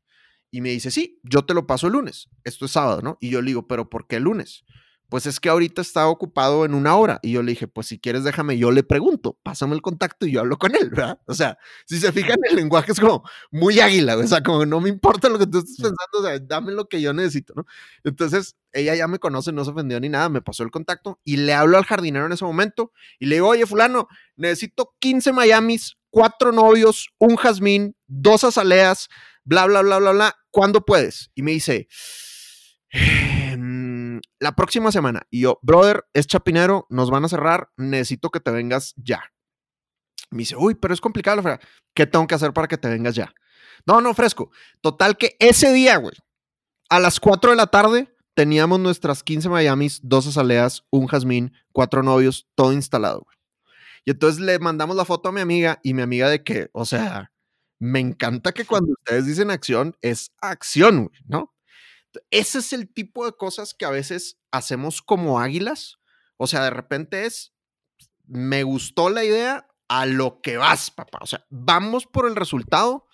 Y 0.51 0.61
me 0.61 0.69
dice, 0.69 0.91
sí, 0.91 1.19
yo 1.23 1.45
te 1.45 1.53
lo 1.53 1.67
paso 1.67 1.87
el 1.87 1.93
lunes. 1.93 2.29
Esto 2.43 2.65
es 2.65 2.71
sábado, 2.71 3.01
¿no? 3.01 3.17
Y 3.19 3.29
yo 3.29 3.41
le 3.41 3.47
digo, 3.47 3.67
pero 3.67 3.89
¿por 3.89 4.07
qué 4.07 4.17
el 4.17 4.23
lunes? 4.23 4.63
Pues 5.09 5.25
es 5.25 5.39
que 5.39 5.47
ahorita 5.47 5.81
está 5.81 6.07
ocupado 6.09 6.65
en 6.65 6.73
una 6.73 6.95
hora. 6.97 7.19
Y 7.23 7.31
yo 7.31 7.41
le 7.41 7.51
dije, 7.51 7.67
pues 7.67 7.87
si 7.87 7.97
quieres, 7.97 8.25
déjame, 8.25 8.57
yo 8.57 8.71
le 8.71 8.83
pregunto, 8.83 9.37
pásame 9.41 9.73
el 9.73 9.81
contacto 9.81 10.25
y 10.25 10.31
yo 10.33 10.41
hablo 10.41 10.57
con 10.57 10.75
él, 10.75 10.89
¿verdad? 10.89 11.19
O 11.27 11.33
sea, 11.33 11.57
si 11.85 11.97
se 11.99 12.11
fijan, 12.11 12.37
el 12.49 12.57
lenguaje 12.57 12.91
es 12.91 12.99
como 12.99 13.23
muy 13.49 13.79
águila, 13.79 14.17
o 14.17 14.27
sea, 14.27 14.43
como 14.43 14.65
no 14.65 14.81
me 14.81 14.89
importa 14.89 15.29
lo 15.29 15.39
que 15.39 15.47
tú 15.47 15.59
estés 15.59 15.77
pensando, 15.77 16.19
o 16.19 16.23
sea, 16.23 16.39
dame 16.39 16.73
lo 16.73 16.89
que 16.89 16.99
yo 17.01 17.13
necesito, 17.13 17.53
¿no? 17.55 17.65
Entonces, 18.03 18.57
ella 18.73 18.95
ya 18.95 19.07
me 19.07 19.17
conoce, 19.19 19.53
no 19.53 19.63
se 19.63 19.71
ofendió 19.71 19.97
ni 20.01 20.09
nada, 20.09 20.27
me 20.27 20.41
pasó 20.41 20.63
el 20.63 20.71
contacto 20.71 21.19
y 21.23 21.37
le 21.37 21.53
hablo 21.53 21.77
al 21.77 21.85
jardinero 21.85 22.25
en 22.25 22.33
ese 22.33 22.43
momento 22.43 22.91
y 23.17 23.27
le 23.27 23.35
digo, 23.35 23.47
oye, 23.47 23.65
fulano, 23.65 24.07
necesito 24.35 24.93
15 24.99 25.31
Miamis, 25.31 25.95
cuatro 26.09 26.51
novios, 26.51 27.09
un 27.17 27.37
jazmín, 27.37 27.95
dos 28.07 28.43
azaleas, 28.43 29.07
bla, 29.45 29.65
bla, 29.67 29.81
bla, 29.83 29.99
bla, 29.99 30.11
bla, 30.11 30.35
¿cuándo 30.51 30.83
puedes? 30.83 31.31
Y 31.33 31.43
me 31.43 31.51
dice, 31.51 31.87
"Em, 32.91 33.46
la 34.39 34.55
próxima 34.55 34.91
semana. 34.91 35.23
Y 35.29 35.41
yo, 35.41 35.59
brother, 35.61 36.05
es 36.13 36.27
chapinero, 36.27 36.87
nos 36.89 37.09
van 37.09 37.25
a 37.25 37.29
cerrar, 37.29 37.69
necesito 37.77 38.29
que 38.29 38.39
te 38.39 38.51
vengas 38.51 38.93
ya. 38.97 39.23
Me 40.29 40.39
dice, 40.39 40.55
uy, 40.57 40.75
pero 40.75 40.93
es 40.93 41.01
complicado, 41.01 41.41
la. 41.41 41.59
¿qué 41.93 42.05
tengo 42.05 42.27
que 42.27 42.35
hacer 42.35 42.53
para 42.53 42.67
que 42.67 42.77
te 42.77 42.89
vengas 42.89 43.15
ya? 43.15 43.33
No, 43.85 44.01
no, 44.01 44.13
fresco. 44.13 44.51
Total 44.81 45.17
que 45.17 45.35
ese 45.39 45.71
día, 45.71 45.97
güey, 45.97 46.15
a 46.89 46.99
las 46.99 47.19
4 47.19 47.51
de 47.51 47.55
la 47.55 47.67
tarde, 47.67 48.13
teníamos 48.33 48.79
nuestras 48.79 49.23
15 49.23 49.49
Miamis, 49.49 49.99
dos 50.03 50.27
azaleas, 50.27 50.85
un 50.91 51.07
jazmín, 51.07 51.53
cuatro 51.71 52.03
novios, 52.03 52.47
todo 52.55 52.73
instalado, 52.73 53.21
güey. 53.21 53.37
Y 54.05 54.11
entonces 54.11 54.39
le 54.39 54.57
mandamos 54.59 54.95
la 54.95 55.05
foto 55.05 55.29
a 55.29 55.31
mi 55.31 55.41
amiga 55.41 55.79
y 55.83 55.93
mi 55.93 56.01
amiga 56.01 56.29
de 56.29 56.43
que, 56.43 56.69
o 56.71 56.85
sea, 56.85 57.31
me 57.79 57.99
encanta 57.99 58.53
que 58.53 58.65
cuando 58.65 58.93
ustedes 58.93 59.25
dicen 59.25 59.51
acción, 59.51 59.97
es 60.01 60.31
acción, 60.39 61.07
güey, 61.07 61.19
¿no? 61.27 61.53
Ese 62.31 62.59
es 62.59 62.73
el 62.73 62.91
tipo 62.91 63.25
de 63.25 63.33
cosas 63.33 63.73
que 63.73 63.85
a 63.85 63.89
veces 63.89 64.39
hacemos 64.51 65.01
como 65.01 65.39
águilas. 65.39 65.99
O 66.37 66.47
sea, 66.47 66.63
de 66.63 66.69
repente 66.69 67.25
es, 67.25 67.53
me 68.25 68.63
gustó 68.63 69.09
la 69.09 69.23
idea, 69.23 69.67
a 69.87 70.05
lo 70.05 70.41
que 70.41 70.57
vas, 70.57 70.91
papá. 70.91 71.19
O 71.21 71.25
sea, 71.25 71.45
vamos 71.49 72.05
por 72.05 72.27
el 72.27 72.35
resultado 72.35 73.07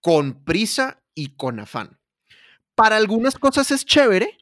con 0.00 0.44
prisa 0.44 1.02
y 1.14 1.36
con 1.36 1.60
afán. 1.60 2.00
Para 2.74 2.96
algunas 2.96 3.36
cosas 3.36 3.70
es 3.70 3.84
chévere, 3.84 4.38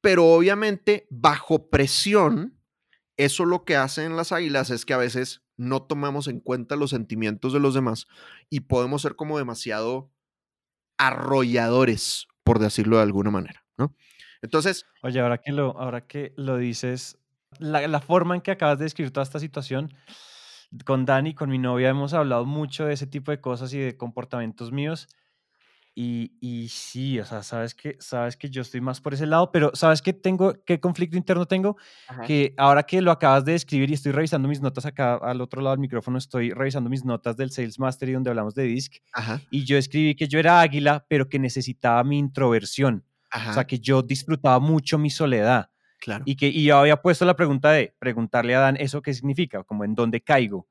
pero 0.00 0.26
obviamente 0.26 1.06
bajo 1.10 1.68
presión, 1.70 2.60
eso 3.16 3.44
lo 3.44 3.64
que 3.64 3.76
hacen 3.76 4.16
las 4.16 4.32
águilas 4.32 4.70
es 4.70 4.84
que 4.84 4.94
a 4.94 4.98
veces 4.98 5.42
no 5.56 5.82
tomamos 5.82 6.28
en 6.28 6.40
cuenta 6.40 6.76
los 6.76 6.90
sentimientos 6.90 7.52
de 7.52 7.60
los 7.60 7.74
demás 7.74 8.06
y 8.50 8.60
podemos 8.60 9.02
ser 9.02 9.16
como 9.16 9.38
demasiado 9.38 10.12
arrolladores, 10.98 12.26
por 12.44 12.58
decirlo 12.58 12.98
de 12.98 13.02
alguna 13.02 13.30
manera, 13.30 13.64
¿no? 13.76 13.94
Entonces, 14.42 14.86
Oye, 15.02 15.20
ahora 15.20 15.38
que 15.38 15.52
lo, 15.52 15.78
ahora 15.78 16.06
que 16.06 16.34
lo 16.36 16.58
dices, 16.58 17.18
la, 17.58 18.00
forma 18.00 18.34
en 18.34 18.42
que 18.42 18.50
acabas 18.50 18.78
de 18.78 18.84
describir 18.84 19.10
toda 19.10 19.24
esta 19.24 19.40
situación, 19.40 19.94
con 20.84 21.06
Dani, 21.06 21.34
con 21.34 21.50
mi 21.50 21.58
novia, 21.58 21.88
hemos 21.88 22.12
hablado 22.14 22.44
mucho 22.44 22.84
de 22.86 22.94
ese 22.94 23.06
tipo 23.06 23.30
de 23.30 23.40
cosas 23.40 23.72
y 23.72 23.78
de 23.78 23.96
comportamientos 23.96 24.70
míos. 24.70 25.08
Y, 25.96 26.32
y 26.40 26.68
sí, 26.70 27.20
o 27.20 27.24
sea, 27.24 27.44
sabes 27.44 27.72
que, 27.72 27.96
sabes 28.00 28.36
que 28.36 28.50
yo 28.50 28.62
estoy 28.62 28.80
más 28.80 29.00
por 29.00 29.14
ese 29.14 29.26
lado, 29.26 29.52
pero 29.52 29.70
¿sabes 29.74 30.02
qué 30.02 30.12
tengo, 30.12 30.54
qué 30.66 30.80
conflicto 30.80 31.16
interno 31.16 31.46
tengo? 31.46 31.76
Que 32.26 32.52
ahora 32.56 32.82
que 32.82 33.00
lo 33.00 33.12
acabas 33.12 33.44
de 33.44 33.52
describir 33.52 33.90
y 33.90 33.94
estoy 33.94 34.10
revisando 34.10 34.48
mis 34.48 34.60
notas 34.60 34.86
acá 34.86 35.14
al 35.14 35.40
otro 35.40 35.62
lado 35.62 35.76
del 35.76 35.80
micrófono, 35.80 36.18
estoy 36.18 36.50
revisando 36.50 36.90
mis 36.90 37.04
notas 37.04 37.36
del 37.36 37.52
Sales 37.52 37.78
Mastery 37.78 38.12
donde 38.12 38.30
hablamos 38.30 38.56
de 38.56 38.64
DISC 38.64 38.96
ajá, 39.12 39.40
y 39.50 39.64
yo 39.64 39.78
escribí 39.78 40.16
que 40.16 40.26
yo 40.26 40.40
era 40.40 40.60
águila, 40.60 41.06
pero 41.08 41.28
que 41.28 41.38
necesitaba 41.38 42.02
mi 42.02 42.18
introversión. 42.18 43.04
ajá, 43.30 43.50
O 43.52 43.54
sea, 43.54 43.64
que 43.64 43.78
yo 43.78 44.02
disfrutaba 44.02 44.58
mucho 44.58 44.98
mi 44.98 45.10
soledad 45.10 45.70
claro. 46.00 46.24
y 46.26 46.34
que 46.34 46.48
y 46.48 46.64
yo 46.64 46.76
había 46.76 47.00
puesto 47.02 47.24
la 47.24 47.36
pregunta 47.36 47.70
de 47.70 47.94
preguntarle 48.00 48.56
a 48.56 48.58
Dan 48.60 48.76
eso 48.78 49.00
qué 49.00 49.14
significa, 49.14 49.62
como 49.62 49.84
en 49.84 49.94
dónde 49.94 50.20
caigo. 50.22 50.66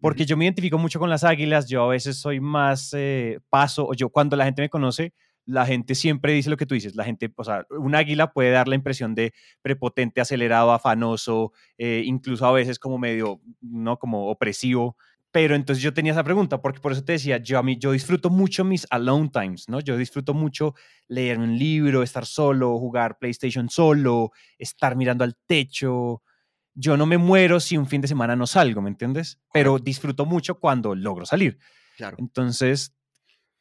Porque 0.00 0.26
yo 0.26 0.36
me 0.36 0.44
identifico 0.44 0.76
mucho 0.76 0.98
con 0.98 1.08
las 1.08 1.24
águilas, 1.24 1.68
yo 1.68 1.84
a 1.84 1.88
veces 1.88 2.16
soy 2.16 2.40
más 2.40 2.92
eh, 2.94 3.38
paso, 3.48 3.86
o 3.86 3.94
yo 3.94 4.08
cuando 4.08 4.36
la 4.36 4.44
gente 4.44 4.62
me 4.62 4.68
conoce, 4.68 5.12
la 5.44 5.66
gente 5.66 5.94
siempre 5.94 6.32
dice 6.32 6.50
lo 6.50 6.56
que 6.56 6.66
tú 6.66 6.74
dices, 6.74 6.94
la 6.94 7.04
gente, 7.04 7.32
o 7.36 7.44
sea, 7.44 7.64
un 7.70 7.94
águila 7.94 8.32
puede 8.32 8.50
dar 8.50 8.68
la 8.68 8.74
impresión 8.74 9.14
de 9.14 9.32
prepotente, 9.60 10.20
acelerado, 10.20 10.72
afanoso, 10.72 11.52
eh, 11.78 12.02
incluso 12.04 12.46
a 12.46 12.52
veces 12.52 12.78
como 12.78 12.98
medio, 12.98 13.40
¿no? 13.60 13.98
Como 13.98 14.28
opresivo. 14.30 14.96
Pero 15.32 15.54
entonces 15.54 15.82
yo 15.82 15.94
tenía 15.94 16.12
esa 16.12 16.24
pregunta, 16.24 16.60
porque 16.60 16.80
por 16.80 16.92
eso 16.92 17.02
te 17.04 17.12
decía, 17.12 17.38
yo 17.38 17.58
a 17.58 17.62
mí, 17.62 17.78
yo 17.78 17.92
disfruto 17.92 18.28
mucho 18.28 18.64
mis 18.64 18.86
alone 18.90 19.30
times, 19.32 19.68
¿no? 19.68 19.80
Yo 19.80 19.96
disfruto 19.96 20.34
mucho 20.34 20.74
leer 21.08 21.38
un 21.38 21.58
libro, 21.58 22.02
estar 22.02 22.26
solo, 22.26 22.78
jugar 22.78 23.18
PlayStation 23.18 23.70
solo, 23.70 24.30
estar 24.58 24.94
mirando 24.94 25.24
al 25.24 25.34
techo. 25.46 26.22
Yo 26.74 26.96
no 26.96 27.06
me 27.06 27.18
muero 27.18 27.60
si 27.60 27.76
un 27.76 27.86
fin 27.86 28.00
de 28.00 28.08
semana 28.08 28.34
no 28.36 28.46
salgo, 28.46 28.80
¿me 28.82 28.88
entiendes? 28.90 29.38
Pero 29.52 29.78
disfruto 29.78 30.24
mucho 30.26 30.58
cuando 30.58 30.94
logro 30.94 31.26
salir. 31.26 31.58
claro. 31.96 32.16
Entonces, 32.18 32.94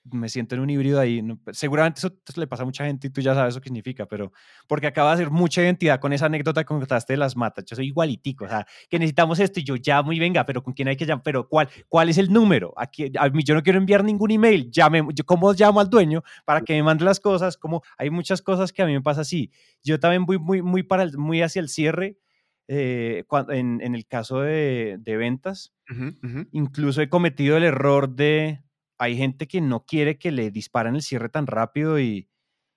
me 0.03 0.29
siento 0.29 0.55
en 0.55 0.61
un 0.61 0.69
híbrido 0.71 0.99
ahí. 0.99 1.21
¿no? 1.21 1.39
Seguramente 1.51 1.99
eso 1.99 2.11
le 2.35 2.47
pasa 2.47 2.63
a 2.63 2.65
mucha 2.65 2.85
gente 2.85 3.05
y 3.07 3.09
tú 3.11 3.21
ya 3.21 3.35
sabes 3.35 3.53
eso 3.53 3.61
qué 3.61 3.65
significa, 3.67 4.07
pero 4.07 4.31
porque 4.67 4.87
acaba 4.87 5.09
de 5.11 5.15
hacer 5.15 5.29
mucha 5.29 5.61
identidad 5.61 5.99
con 5.99 6.11
esa 6.11 6.25
anécdota 6.25 6.63
que 6.63 6.67
contaste 6.67 7.13
de 7.13 7.17
las 7.17 7.35
matas. 7.35 7.65
Yo 7.65 7.75
soy 7.75 7.87
igualitico, 7.87 8.45
o 8.45 8.47
sea, 8.47 8.65
que 8.89 8.97
necesitamos 8.97 9.39
esto 9.39 9.59
y 9.59 9.63
yo 9.63 9.75
llamo 9.75 10.11
y 10.11 10.19
venga, 10.19 10.43
pero 10.45 10.63
¿con 10.63 10.73
quién 10.73 10.87
hay 10.87 10.95
que 10.97 11.05
llamar? 11.05 11.21
Pero 11.23 11.47
¿cuál, 11.47 11.69
cuál 11.87 12.09
es 12.09 12.17
el 12.17 12.33
número? 12.33 12.73
Aquí, 12.77 13.11
a 13.15 13.29
mí 13.29 13.43
yo 13.43 13.53
no 13.53 13.61
quiero 13.61 13.77
enviar 13.77 14.03
ningún 14.03 14.31
email. 14.31 14.71
Llame, 14.71 15.03
yo, 15.13 15.23
¿Cómo 15.23 15.53
llamo 15.53 15.79
al 15.79 15.89
dueño 15.89 16.23
para 16.45 16.61
que 16.61 16.73
me 16.73 16.81
mande 16.81 17.05
las 17.05 17.19
cosas? 17.19 17.55
Como 17.57 17.83
hay 17.97 18.09
muchas 18.09 18.41
cosas 18.41 18.73
que 18.73 18.81
a 18.81 18.87
mí 18.87 18.93
me 18.93 19.01
pasa 19.01 19.21
así. 19.21 19.51
Yo 19.83 19.99
también 19.99 20.25
voy 20.25 20.39
muy, 20.39 20.63
muy, 20.63 20.81
para 20.81 21.03
el- 21.03 21.15
muy 21.17 21.43
hacia 21.43 21.59
el 21.59 21.69
cierre. 21.69 22.17
Eh, 22.73 23.25
en, 23.49 23.81
en 23.81 23.95
el 23.95 24.07
caso 24.07 24.39
de, 24.39 24.97
de 24.97 25.17
ventas, 25.17 25.73
incluso 26.53 27.01
he 27.01 27.09
cometido 27.09 27.57
el 27.57 27.65
error 27.65 28.15
de, 28.15 28.63
hay 28.97 29.17
gente 29.17 29.45
que 29.45 29.59
no 29.59 29.85
quiere 29.85 30.17
que 30.17 30.31
le 30.31 30.51
disparen 30.51 30.95
el 30.95 31.01
cierre 31.01 31.27
tan 31.27 31.47
rápido 31.47 31.99
y, 31.99 32.29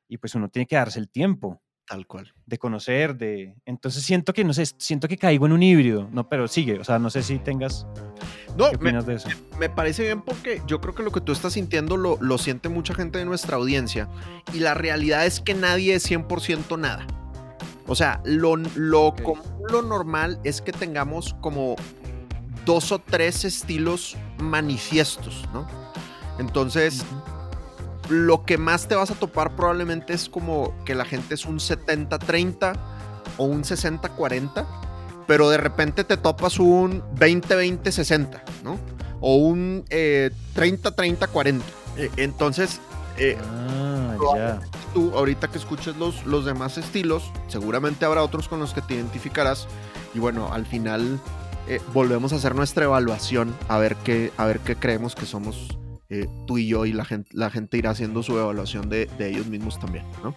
y 0.08 0.18
pues 0.18 0.34
uno 0.34 0.48
tiene 0.48 0.66
que 0.66 0.74
darse 0.74 0.98
el 0.98 1.08
tiempo 1.08 1.62
Tal 1.86 2.08
cual. 2.08 2.34
de 2.44 2.58
conocer, 2.58 3.16
de... 3.16 3.54
Entonces 3.66 4.02
siento 4.02 4.32
que, 4.32 4.42
no 4.42 4.52
sé, 4.52 4.66
siento 4.66 5.06
que 5.06 5.16
caigo 5.16 5.46
en 5.46 5.52
un 5.52 5.62
híbrido, 5.62 6.08
¿no? 6.10 6.28
Pero 6.28 6.48
sigue, 6.48 6.80
o 6.80 6.82
sea, 6.82 6.98
no 6.98 7.08
sé 7.08 7.22
si 7.22 7.38
tengas... 7.38 7.86
No, 8.58 8.72
¿Qué 8.72 8.78
me, 8.78 9.00
de 9.00 9.14
eso? 9.14 9.28
me 9.60 9.68
parece 9.68 10.02
bien 10.02 10.22
porque 10.22 10.60
yo 10.66 10.80
creo 10.80 10.96
que 10.96 11.04
lo 11.04 11.12
que 11.12 11.20
tú 11.20 11.30
estás 11.30 11.52
sintiendo 11.52 11.96
lo, 11.96 12.18
lo 12.20 12.38
siente 12.38 12.68
mucha 12.68 12.94
gente 12.94 13.18
de 13.18 13.26
nuestra 13.26 13.58
audiencia 13.58 14.08
y 14.52 14.58
la 14.58 14.74
realidad 14.74 15.24
es 15.24 15.40
que 15.40 15.54
nadie 15.54 15.94
es 15.94 16.10
100% 16.10 16.80
nada. 16.80 17.06
O 17.86 17.94
sea, 17.94 18.20
lo, 18.24 18.56
lo 18.56 19.06
Ok. 19.08 19.22
común, 19.22 19.42
lo 19.68 19.82
normal 19.82 20.38
es 20.44 20.60
que 20.62 20.72
tengamos 20.72 21.34
como 21.40 21.76
dos 22.64 22.92
o 22.92 22.98
tres 22.98 23.44
estilos 23.44 24.16
manifiestos, 24.38 25.44
¿no? 25.52 25.66
Entonces, 26.38 27.04
lo 28.08 28.44
que 28.44 28.58
más 28.58 28.88
te 28.88 28.94
vas 28.94 29.10
a 29.10 29.14
topar 29.14 29.54
probablemente 29.54 30.12
es 30.14 30.28
como 30.28 30.74
que 30.84 30.94
la 30.94 31.04
gente 31.04 31.34
es 31.34 31.44
un 31.44 31.58
70-30 31.58 32.74
o 33.36 33.44
un 33.44 33.64
60-40, 33.64 34.64
pero 35.26 35.50
de 35.50 35.58
repente 35.58 36.04
te 36.04 36.16
topas 36.16 36.58
un 36.58 37.02
20-20-60, 37.16 38.40
¿no? 38.62 38.78
O 39.20 39.36
un 39.36 39.84
eh, 39.90 40.30
30-30-40. 40.54 41.60
Eh, 41.96 42.10
entonces, 42.16 42.80
eh, 43.18 43.36
Ah, 43.40 44.16
ya. 44.36 44.60
Tú, 44.94 45.10
ahorita 45.14 45.48
que 45.48 45.58
escuches 45.58 45.96
los, 45.96 46.24
los 46.24 46.46
demás 46.46 46.78
estilos, 46.78 47.30
seguramente 47.48 48.06
habrá 48.06 48.22
otros 48.22 48.48
con 48.48 48.60
los 48.60 48.72
que 48.72 48.80
te 48.80 48.94
identificarás. 48.94 49.66
Y 50.14 50.20
bueno, 50.20 50.50
al 50.52 50.64
final 50.64 51.20
eh, 51.68 51.80
volvemos 51.92 52.32
a 52.32 52.36
hacer 52.36 52.54
nuestra 52.54 52.84
evaluación, 52.84 53.54
a 53.68 53.76
ver 53.78 53.96
qué, 53.96 54.32
a 54.38 54.46
ver 54.46 54.60
qué 54.60 54.76
creemos 54.76 55.14
que 55.14 55.26
somos 55.26 55.76
eh, 56.08 56.28
tú 56.46 56.56
y 56.56 56.68
yo, 56.68 56.86
y 56.86 56.92
la 56.92 57.04
gente, 57.04 57.30
la 57.34 57.50
gente 57.50 57.76
irá 57.76 57.90
haciendo 57.90 58.22
su 58.22 58.38
evaluación 58.38 58.88
de, 58.88 59.06
de 59.18 59.28
ellos 59.28 59.46
mismos 59.46 59.78
también, 59.78 60.06
¿no? 60.22 60.34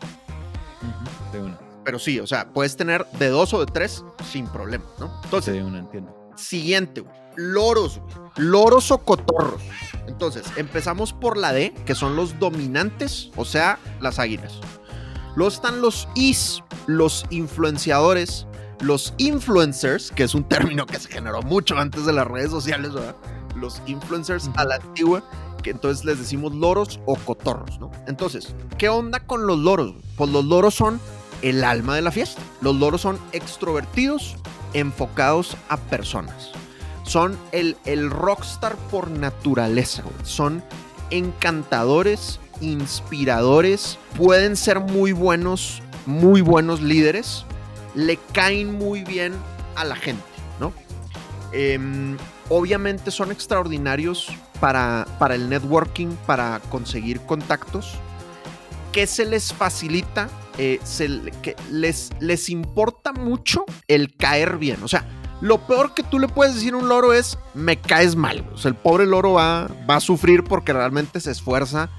De 1.31 1.39
una. 1.39 1.57
Pero 1.85 1.99
sí, 1.99 2.19
o 2.19 2.27
sea, 2.27 2.49
puedes 2.51 2.75
tener 2.75 3.05
de 3.19 3.29
dos 3.29 3.53
o 3.53 3.59
de 3.59 3.65
tres 3.65 4.03
sin 4.31 4.47
problema, 4.47 4.85
¿no? 4.99 5.21
Entonces, 5.23 5.53
De 5.53 5.63
una, 5.63 5.79
entiendo. 5.79 6.13
Siguiente, 6.35 7.01
güey. 7.01 7.15
Loros, 7.37 7.99
güey. 7.99 8.31
Loros 8.37 8.91
o 8.91 8.97
cotorros. 8.97 9.61
Entonces, 10.07 10.45
empezamos 10.55 11.13
por 11.13 11.37
la 11.37 11.51
D, 11.51 11.73
que 11.85 11.95
son 11.95 12.15
los 12.15 12.39
dominantes, 12.39 13.29
o 13.35 13.45
sea, 13.45 13.79
las 13.99 14.19
águilas. 14.19 14.59
Luego 15.35 15.49
están 15.49 15.81
los 15.81 16.07
Is, 16.15 16.63
los 16.87 17.25
influenciadores, 17.29 18.47
los 18.81 19.13
influencers, 19.17 20.11
que 20.11 20.23
es 20.23 20.33
un 20.33 20.43
término 20.43 20.85
que 20.85 20.99
se 20.99 21.09
generó 21.09 21.41
mucho 21.41 21.77
antes 21.77 22.05
de 22.05 22.13
las 22.13 22.27
redes 22.27 22.49
sociales, 22.49 22.93
¿verdad? 22.93 23.15
Los 23.55 23.81
influencers 23.85 24.49
a 24.55 24.65
la 24.65 24.75
antigua, 24.75 25.23
que 25.61 25.71
entonces 25.71 26.05
les 26.05 26.19
decimos 26.19 26.55
loros 26.55 26.99
o 27.05 27.15
cotorros, 27.15 27.79
¿no? 27.79 27.91
Entonces, 28.07 28.55
¿qué 28.77 28.89
onda 28.89 29.19
con 29.19 29.45
los 29.45 29.59
loros? 29.59 29.95
Pues 30.15 30.29
los 30.29 30.45
loros 30.45 30.75
son 30.75 30.99
el 31.41 31.63
alma 31.63 31.95
de 31.95 32.01
la 32.01 32.11
fiesta. 32.11 32.41
Los 32.61 32.75
loros 32.75 33.01
son 33.01 33.19
extrovertidos, 33.31 34.35
enfocados 34.73 35.57
a 35.69 35.77
personas. 35.77 36.51
Son 37.07 37.37
el, 37.53 37.77
el 37.85 38.09
rockstar 38.09 38.75
por 38.91 39.09
naturaleza. 39.09 40.03
Son 40.23 40.61
encantadores, 41.09 42.39
inspiradores, 42.61 43.97
pueden 44.17 44.55
ser 44.55 44.79
muy 44.79 45.13
buenos, 45.13 45.81
muy 46.05 46.41
buenos 46.41 46.81
líderes, 46.81 47.45
le 47.95 48.17
caen 48.33 48.77
muy 48.77 49.03
bien 49.03 49.33
a 49.75 49.85
la 49.85 49.95
gente, 49.95 50.23
¿no? 50.59 50.73
Em, 51.51 52.17
obviamente 52.49 53.11
son 53.11 53.31
extraordinarios 53.31 54.27
para, 54.59 55.07
para 55.19 55.35
el 55.35 55.49
networking, 55.49 56.09
para 56.25 56.59
conseguir 56.69 57.21
contactos. 57.21 57.95
¿Qué 58.91 59.07
se 59.07 59.25
les 59.25 59.53
facilita? 59.53 60.29
Eh, 60.57 60.79
se 60.83 61.07
que 61.43 61.55
les, 61.69 62.09
les 62.19 62.49
importa 62.49 63.13
mucho 63.13 63.63
el 63.87 64.15
caer 64.15 64.57
bien. 64.57 64.81
O 64.83 64.87
sea, 64.87 65.05
lo 65.41 65.59
peor 65.67 65.93
que 65.93 66.03
tú 66.03 66.19
le 66.19 66.27
puedes 66.27 66.55
decir 66.55 66.73
a 66.73 66.77
un 66.77 66.89
loro 66.89 67.13
es, 67.13 67.37
me 67.53 67.77
caes 67.77 68.15
mal. 68.15 68.45
O 68.53 68.57
sea, 68.57 68.69
el 68.69 68.75
pobre 68.75 69.05
loro 69.05 69.33
va, 69.33 69.69
va 69.89 69.97
a 69.97 69.99
sufrir 69.99 70.43
porque 70.43 70.73
realmente 70.73 71.19
se 71.19 71.31
esfuerza 71.31 71.89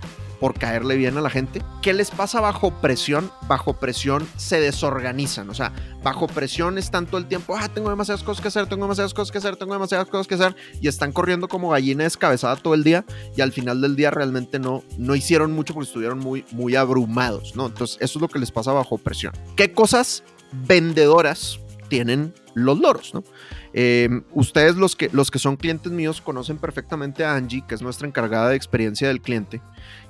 por 0.40 0.54
caerle 0.54 0.96
bien 0.96 1.16
a 1.16 1.20
la 1.20 1.30
gente. 1.30 1.62
¿Qué 1.82 1.92
les 1.92 2.10
pasa 2.10 2.40
bajo 2.40 2.70
presión? 2.80 3.30
Bajo 3.48 3.74
presión 3.74 4.26
se 4.36 4.60
desorganizan. 4.60 5.50
O 5.50 5.54
sea, 5.54 5.72
bajo 6.02 6.26
presión 6.26 6.78
están 6.78 7.06
todo 7.06 7.18
el 7.18 7.26
tiempo, 7.26 7.56
ah, 7.56 7.68
tengo 7.68 7.90
demasiadas 7.90 8.22
cosas 8.22 8.40
que 8.40 8.48
hacer, 8.48 8.66
tengo 8.66 8.84
demasiadas 8.84 9.14
cosas 9.14 9.32
que 9.32 9.38
hacer, 9.38 9.56
tengo 9.56 9.72
demasiadas 9.72 10.08
cosas 10.08 10.26
que 10.26 10.34
hacer. 10.34 10.56
Y 10.80 10.88
están 10.88 11.12
corriendo 11.12 11.48
como 11.48 11.70
gallina 11.70 12.04
descabezada 12.04 12.56
todo 12.56 12.74
el 12.74 12.84
día. 12.84 13.04
Y 13.36 13.40
al 13.40 13.52
final 13.52 13.80
del 13.80 13.96
día 13.96 14.10
realmente 14.10 14.58
no, 14.58 14.82
no 14.96 15.14
hicieron 15.14 15.52
mucho 15.52 15.74
porque 15.74 15.88
estuvieron 15.88 16.18
muy, 16.18 16.44
muy 16.52 16.76
abrumados, 16.76 17.56
¿no? 17.56 17.66
Entonces, 17.66 17.96
eso 18.00 18.18
es 18.18 18.22
lo 18.22 18.28
que 18.28 18.38
les 18.38 18.50
pasa 18.50 18.72
bajo 18.72 18.98
presión. 18.98 19.32
¿Qué 19.56 19.72
cosas 19.72 20.22
vendedoras 20.66 21.58
tienen 21.88 22.34
los 22.64 22.78
loros, 22.78 23.14
¿no? 23.14 23.24
Eh, 23.72 24.08
ustedes 24.32 24.76
los 24.76 24.96
que, 24.96 25.10
los 25.12 25.30
que 25.30 25.38
son 25.38 25.56
clientes 25.56 25.92
míos 25.92 26.20
conocen 26.20 26.58
perfectamente 26.58 27.24
a 27.24 27.34
Angie, 27.34 27.64
que 27.66 27.74
es 27.74 27.82
nuestra 27.82 28.06
encargada 28.06 28.50
de 28.50 28.56
experiencia 28.56 29.08
del 29.08 29.20
cliente. 29.20 29.60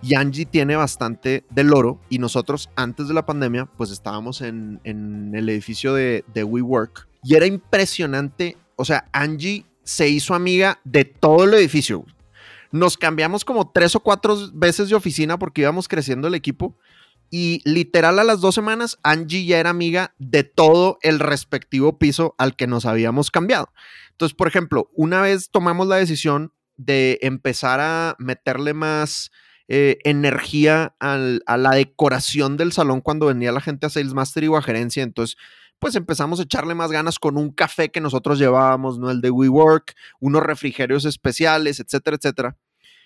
Y 0.03 0.15
Angie 0.15 0.47
tiene 0.47 0.77
bastante 0.77 1.45
de 1.51 1.65
loro 1.65 2.01
y 2.09 2.19
nosotros 2.19 2.71
antes 2.77 3.09
de 3.09 3.15
la 3.15 3.27
pandemia 3.27 3.67
pues 3.67 3.91
estábamos 3.91 4.41
en, 4.41 4.81
en 4.85 5.35
el 5.35 5.49
edificio 5.49 5.95
de, 5.95 6.25
de 6.33 6.45
WeWork 6.45 7.09
y 7.23 7.35
era 7.35 7.47
impresionante, 7.47 8.57
o 8.77 8.85
sea, 8.85 9.09
Angie 9.13 9.65
se 9.83 10.09
hizo 10.09 10.35
amiga 10.35 10.81
de 10.85 11.05
todo 11.05 11.45
el 11.45 11.55
edificio. 11.55 12.05
Nos 12.71 12.99
cambiamos 12.99 13.45
como 13.45 13.71
tres 13.71 13.97
o 13.97 14.01
cuatro 14.01 14.37
veces 14.53 14.89
de 14.89 14.95
oficina 14.95 15.39
porque 15.39 15.63
íbamos 15.63 15.89
creciendo 15.89 16.29
el 16.29 16.35
equipo 16.35 16.75
y 17.31 17.61
literal 17.65 18.19
a 18.19 18.25
las 18.25 18.41
dos 18.41 18.55
semanas 18.55 18.99
Angie 19.03 19.45
ya 19.45 19.59
era 19.59 19.71
amiga 19.71 20.15
de 20.19 20.45
todo 20.45 20.99
el 21.03 21.21
respectivo 21.21 21.99
piso 21.99 22.35
al 22.39 22.57
que 22.57 22.67
nos 22.67 22.87
habíamos 22.87 23.31
cambiado. 23.31 23.73
Entonces, 24.13 24.35
por 24.35 24.49
ejemplo, 24.49 24.91
una 24.95 25.23
vez 25.23 25.51
tomamos 25.51 25.87
la 25.87 25.97
decisión 25.97 26.53
de 26.77 27.19
empezar 27.23 27.81
a 27.81 28.17
meterle 28.19 28.73
más 28.73 29.31
eh, 29.69 29.99
energía 30.05 30.95
a 30.99 31.57
la 31.57 31.71
decoración 31.73 32.57
del 32.57 32.73
salón 32.73 33.01
cuando 33.01 33.27
venía 33.27 33.53
la 33.53 33.61
gente 33.61 33.87
a 33.87 33.91
Sales 33.91 34.15
Master 34.15 34.49
o 34.49 34.57
a 34.57 34.63
gerencia. 34.63 35.03
Entonces, 35.03 35.37
pues 35.79 35.95
empezamos 35.95 36.41
a 36.41 36.45
echarle 36.45 36.75
más 36.75 36.91
ganas 36.91 37.19
con 37.19 37.37
un 37.37 37.53
café 37.53 37.91
que 37.91 38.01
nosotros 38.01 38.39
llevábamos, 38.39 38.99
¿no? 38.99 39.11
El 39.11 39.21
de 39.21 39.31
WeWork, 39.31 39.95
unos 40.21 40.43
refrigerios 40.43 41.05
especiales, 41.05 41.81
etcétera, 41.81 42.17
etcétera. 42.17 42.57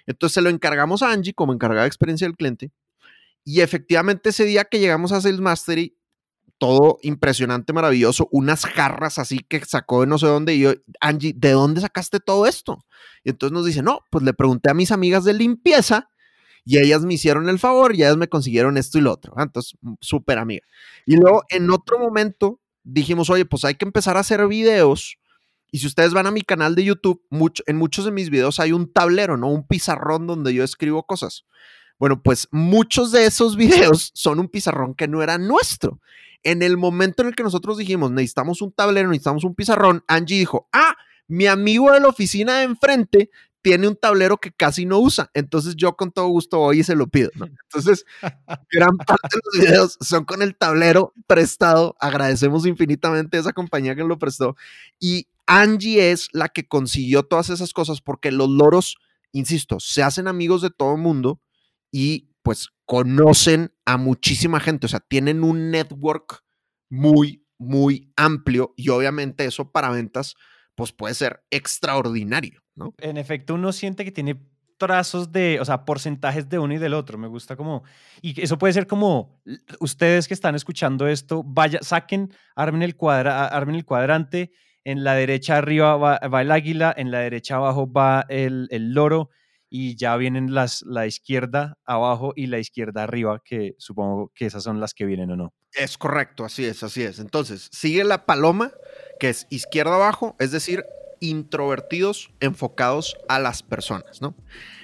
Entonces 0.07 0.35
se 0.35 0.43
lo 0.43 0.51
encargamos 0.51 1.03
a 1.03 1.13
Angie 1.13 1.35
como 1.35 1.53
encargada 1.53 1.83
de 1.83 1.89
experiencia 1.89 2.27
del 2.27 2.37
cliente. 2.37 2.71
Y 3.45 3.61
efectivamente 3.61 4.31
ese 4.31 4.45
día 4.45 4.65
que 4.65 4.79
llegamos 4.79 5.13
a 5.13 5.21
Sales 5.21 5.41
Mastery, 5.41 5.97
todo 6.59 6.99
impresionante, 7.03 7.73
maravilloso, 7.73 8.29
unas 8.31 8.65
jarras 8.67 9.19
así 9.19 9.41
que 9.41 9.65
sacó 9.65 10.03
de 10.03 10.07
no 10.07 10.19
sé 10.19 10.27
dónde. 10.27 10.55
Y 10.55 10.61
yo, 10.61 10.73
Angie, 11.01 11.35
¿de 11.37 11.53
dónde 11.53 11.81
sacaste 11.81 12.21
todo 12.21 12.47
esto? 12.47 12.79
Y 13.25 13.31
entonces 13.31 13.53
nos 13.53 13.67
dice, 13.67 13.83
no, 13.83 14.01
pues 14.11 14.25
le 14.25 14.33
pregunté 14.35 14.71
a 14.71 14.75
mis 14.75 14.93
amigas 14.93 15.25
de 15.25 15.35
limpieza 15.35 16.09
y 16.65 16.79
ellas 16.79 17.05
me 17.05 17.15
hicieron 17.15 17.49
el 17.49 17.59
favor 17.59 17.95
y 17.95 17.99
ellas 18.05 18.17
me 18.17 18.29
consiguieron 18.29 18.77
esto 18.79 18.99
y 18.99 19.03
lo 19.03 19.13
otro. 19.13 19.35
Ah, 19.37 19.45
Entonces, 19.45 19.75
mm, 19.81 19.95
súper 20.01 20.39
amiga. 20.39 20.67
Y 21.07 21.17
luego 21.17 21.43
en 21.51 21.71
otro 21.71 21.99
momento 21.99 22.61
dijimos, 22.85 23.31
oye, 23.31 23.45
pues 23.45 23.65
hay 23.65 23.75
que 23.75 23.85
empezar 23.85 24.17
a 24.17 24.21
hacer 24.21 24.47
videos. 24.49 25.17
Y 25.73 25.79
si 25.79 25.87
ustedes 25.89 26.13
van 26.15 26.27
a 26.27 26.31
mi 26.31 26.43
canal 26.43 26.75
de 26.77 26.85
YouTube, 26.85 27.23
mucho- 27.31 27.65
en 27.67 27.77
muchos 27.77 28.05
de 28.05 28.13
mis 28.13 28.31
videos 28.31 28.61
hay 28.61 28.73
un 28.73 28.93
tablero, 28.93 29.37
¿no? 29.37 29.49
Un 29.49 29.67
pizarrón 29.67 30.27
donde 30.27 30.55
yo 30.55 30.65
escribo 30.65 31.05
cosas. 31.05 31.45
Bueno, 32.03 32.21
pues 32.21 32.49
muchos 32.51 33.13
de 33.13 33.27
esos 33.27 33.55
videos 33.55 34.11
son 34.13 34.41
un 34.41 34.49
pizarrón 34.49 34.93
que 34.93 35.07
no 35.07 35.23
era 35.23 35.39
nuestro. 35.39 36.01
En 36.43 36.65
el 36.65 36.77
momento 36.77 37.23
en 37.23 37.29
el 37.29 37.37
que 37.37 37.45
nosotros 37.45 37.79
dijimos, 37.79 38.11
necesitamos 38.11 38.61
un 38.61 38.73
tablero, 38.73 39.09
necesitamos 39.09 39.45
un 39.45 39.55
pizarrón, 39.55 40.03
Angie 40.09 40.41
dijo, 40.41 40.69
ah, 40.73 40.97
mi 41.29 41.47
amigo 41.47 41.93
de 41.93 42.01
la 42.01 42.09
oficina 42.09 42.59
de 42.59 42.65
enfrente 42.65 43.31
tiene 43.63 43.87
un 43.87 43.95
tablero 43.95 44.37
que 44.39 44.51
casi 44.51 44.85
no 44.85 44.99
usa. 44.99 45.31
Entonces 45.33 45.77
yo 45.77 45.95
con 45.95 46.11
todo 46.11 46.27
gusto 46.27 46.59
voy 46.59 46.81
y 46.81 46.83
se 46.83 46.97
lo 46.97 47.07
pido. 47.07 47.31
¿no? 47.37 47.47
Entonces, 47.47 48.05
gran 48.73 48.97
parte 48.97 49.29
de 49.37 49.41
los 49.45 49.65
videos 49.65 49.99
son 50.01 50.25
con 50.25 50.43
el 50.43 50.57
tablero 50.57 51.15
prestado. 51.29 51.95
Agradecemos 52.01 52.67
infinitamente 52.67 53.37
a 53.37 53.41
esa 53.43 53.53
compañía 53.53 53.95
que 53.95 54.03
lo 54.03 54.19
prestó. 54.19 54.57
Y 54.99 55.29
Angie 55.47 56.11
es 56.11 56.31
la 56.33 56.49
que 56.49 56.67
consiguió 56.67 57.23
todas 57.23 57.49
esas 57.51 57.73
cosas 57.73 58.01
porque 58.01 58.33
los 58.33 58.49
loros, 58.49 58.97
insisto, 59.31 59.79
se 59.79 60.03
hacen 60.03 60.27
amigos 60.27 60.63
de 60.63 60.71
todo 60.71 60.97
el 60.97 61.01
mundo 61.01 61.39
y 61.93 62.35
pues 62.43 62.71
conocen 62.85 63.73
a 63.85 63.97
muchísima 63.97 64.59
gente. 64.59 64.87
O 64.87 64.89
sea, 64.89 65.01
tienen 65.01 65.45
un 65.45 65.71
network 65.71 66.43
muy, 66.91 67.47
muy 67.59 68.13
amplio 68.17 68.75
y 68.77 68.89
obviamente 68.89 69.45
eso 69.45 69.71
para 69.71 69.91
ventas 69.91 70.35
pues 70.75 70.91
puede 70.91 71.15
ser 71.15 71.45
extraordinario, 71.51 72.63
¿no? 72.75 72.95
En 72.99 73.19
efecto, 73.19 73.55
uno 73.55 73.73
siente 73.73 74.05
que 74.05 74.11
tiene 74.11 74.41
trazos 74.79 75.31
de, 75.31 75.61
o 75.61 75.65
sea, 75.65 75.85
porcentajes 75.85 76.49
de 76.49 76.59
uno 76.59 76.75
y 76.75 76.79
del 76.79 76.95
otro. 76.95 77.19
Me 77.19 77.29
gusta 77.29 77.57
como, 77.57 77.85
y 78.21 78.41
eso 78.41 78.59
puede 78.59 78.73
ser 78.73 78.87
como, 78.87 79.41
ustedes 79.79 80.27
que 80.27 80.35
están 80.35 80.55
escuchando 80.55 81.07
esto, 81.07 81.45
vaya, 81.45 81.79
saquen, 81.83 82.33
armen 82.57 82.83
el, 82.83 82.97
cuadra, 82.97 83.47
armen 83.47 83.77
el 83.77 83.85
cuadrante, 83.85 84.51
en 84.83 85.05
la 85.05 85.15
derecha 85.15 85.59
arriba 85.59 85.97
va, 85.97 86.19
va 86.19 86.43
el 86.43 86.51
águila, 86.51 86.93
en 86.97 87.13
la 87.13 87.21
derecha 87.21 87.57
abajo 87.57 87.93
va 87.93 88.27
el, 88.29 88.67
el 88.71 88.93
loro, 88.93 89.31
y 89.75 89.97
ya 89.97 90.15
vienen 90.19 90.53
las, 90.53 90.83
la 90.83 91.07
izquierda 91.07 91.79
abajo 91.87 92.35
y 92.37 92.47
la 92.47 92.59
izquierda 92.59 93.05
arriba, 93.05 93.41
que 93.43 93.75
supongo 93.79 94.31
que 94.35 94.45
esas 94.45 94.63
son 94.63 94.81
las 94.81 94.93
que 94.93 95.07
vienen 95.07 95.31
o 95.31 95.37
no. 95.37 95.55
Es 95.73 95.97
correcto, 95.97 96.45
así 96.45 96.67
es, 96.67 96.83
así 96.83 97.03
es. 97.03 97.19
Entonces, 97.19 97.71
sigue 97.73 98.05
la 98.05 98.27
paloma, 98.27 98.71
que 99.19 99.31
es 99.31 99.47
izquierda 99.49 99.95
abajo, 99.95 100.37
es 100.39 100.51
decir, 100.51 100.85
introvertidos 101.21 102.35
enfocados 102.41 103.17
a 103.31 103.39
las 103.39 103.63
personas, 103.63 104.21
¿no? 104.21 104.37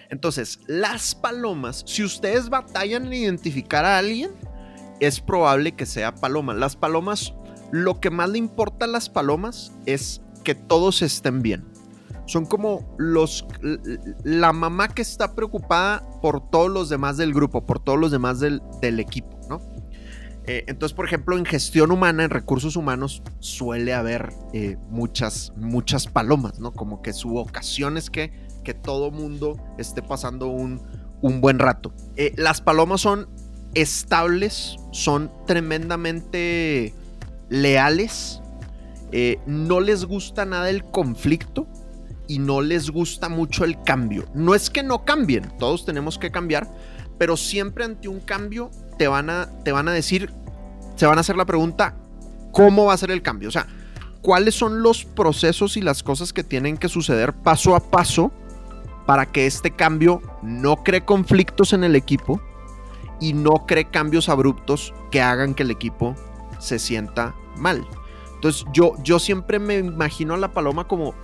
Entonces, 0.09 0.59
las 0.68 1.14
palomas, 1.14 1.85
si 1.87 2.03
ustedes 2.03 2.48
batallan 2.48 3.09
en 3.09 3.12
identificar 3.12 3.85
a 3.85 3.98
alguien, 3.98 4.31
es 5.01 5.20
probable 5.20 5.72
que 5.72 5.85
sea 5.85 6.14
paloma. 6.14 6.55
Las 6.55 6.77
palomas, 6.77 7.35
lo 7.72 8.01
que 8.01 8.09
más 8.09 8.31
le 8.31 8.38
importa 8.38 8.87
a 8.87 8.88
las 8.88 9.11
palomas 9.11 9.70
es 9.85 10.22
que 10.44 10.55
todos 10.55 11.03
estén 11.03 11.42
bien. 11.42 11.66
Son 12.29 12.45
como 12.45 12.95
los 12.99 13.47
la 14.23 14.53
mamá 14.53 14.88
que 14.88 15.01
está 15.01 15.35
preocupada 15.35 16.07
por 16.21 16.51
todos 16.51 16.71
los 16.71 16.91
demás 16.91 17.17
del 17.17 17.33
grupo, 17.33 17.64
por 17.64 17.79
todos 17.81 17.99
los 17.99 18.11
demás 18.11 18.38
del, 18.38 18.61
del 18.83 19.01
equipo, 19.01 19.41
¿no? 19.49 19.62
Eh, 20.45 20.64
entonces, 20.67 20.95
por 20.95 21.07
ejemplo, 21.07 21.38
en 21.38 21.47
gestión 21.47 21.91
humana, 21.91 22.25
en 22.25 22.31
recursos 22.31 22.77
humanos, 22.77 23.23
suele 23.38 23.95
haber 23.95 24.35
eh, 24.53 24.77
muchas, 24.91 25.55
muchas 25.57 26.07
palomas, 26.07 26.61
¿no? 26.61 26.73
Como 26.73 27.01
que 27.01 27.14
su 27.14 27.31
vocación 27.31 27.97
es 27.97 28.11
que, 28.11 28.31
que 28.62 28.75
todo 28.75 29.11
mundo 29.11 29.57
esté 29.79 30.03
pasando 30.03 30.49
un, 30.49 30.83
un 31.23 31.41
buen 31.41 31.59
rato. 31.59 31.95
Eh, 32.17 32.35
las 32.37 32.61
palomas 32.61 33.01
son 33.01 33.27
estables, 33.73 34.77
son 34.93 35.33
tremendamente 35.47 36.93
leales, 37.49 38.43
no 39.47 39.81
les 39.81 40.05
gusta 40.05 40.45
nada 40.45 40.69
el 40.69 40.85
conflicto 40.85 41.67
y 42.29 42.38
no 42.38 42.61
les 42.61 42.91
gusta 42.91 43.29
mucho 43.29 43.64
el 43.64 43.83
cambio. 43.83 44.27
No 44.35 44.55
es 44.55 44.71
que 44.71 44.83
no 44.83 45.05
cambien, 45.05 45.51
todos 45.59 45.85
tenemos 45.85 46.19
que 46.19 46.31
cambiar, 46.31 46.69
pero 47.19 47.37
siempre 47.37 47.85
ante 47.85 48.07
un 48.07 48.21
cambio 48.21 48.71
te 48.99 49.09
van 49.09 49.31
a, 49.31 49.49
te 49.64 49.73
van 49.73 49.88
a 49.88 49.93
decir, 49.93 50.33
se 50.95 51.07
van 51.07 51.19
a 51.19 51.23
hacer 51.23 51.37
la 51.37 51.47
pregunta, 51.47 51.97
¿cómo 52.53 52.85
va 52.85 52.93
a 52.93 52.99
ser 52.99 53.11
el 53.11 53.23
cambio? 53.23 53.49
O 53.49 53.53
sea, 53.53 53.67
¿cuáles 54.21 54.55
son 54.55 54.83
los 54.83 55.05
procesos 55.05 55.77
y 55.77 55.81
las 55.81 56.03
cosas 56.03 56.33
que 56.33 56.45
tienen 56.45 56.77
que 56.77 56.88
suceder 56.88 57.33
paso 57.33 57.75
a 57.75 57.91
paso 57.91 58.31
para 59.07 59.27
que 59.27 59.47
este 59.47 59.71
cambio 59.71 60.21
no 60.43 60.85
cree 60.85 61.05
conflictos 61.05 61.73
en 61.73 61.83
el 61.83 61.97
equipo 61.97 62.41
y 63.21 63.33
no 63.33 63.67
cree 63.67 63.87
cambios 63.87 64.29
abruptos 64.29 64.93
que 65.11 65.23
hagan 65.23 65.55
que 65.55 65.62
el 65.62 65.71
equipo 65.71 66.14
se 66.59 66.79
sienta 66.79 67.35
mal? 67.57 67.87
Entonces 68.35 68.64
yo, 68.73 68.95
yo 69.03 69.19
siempre 69.19 69.59
me 69.59 69.79
imagino 69.79 70.35
a 70.35 70.37
la 70.37 70.53
paloma 70.53 70.87
como 70.87 71.14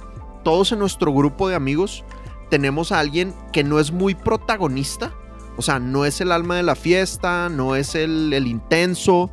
todos 0.45 0.71
en 0.71 0.79
nuestro 0.79 1.13
grupo 1.13 1.49
de 1.49 1.57
amigos 1.57 2.05
tenemos 2.51 2.93
a 2.93 3.01
alguien 3.01 3.35
que 3.53 3.65
no 3.65 3.81
es 3.81 3.91
muy 3.91 4.15
protagonista, 4.15 5.13
o 5.57 5.63
sea, 5.63 5.79
no 5.79 6.05
es 6.05 6.21
el 6.21 6.31
alma 6.31 6.57
de 6.57 6.63
la 6.63 6.77
fiesta, 6.77 7.49
no 7.49 7.75
es 7.75 7.95
el, 7.95 8.33
intenso, 8.47 9.31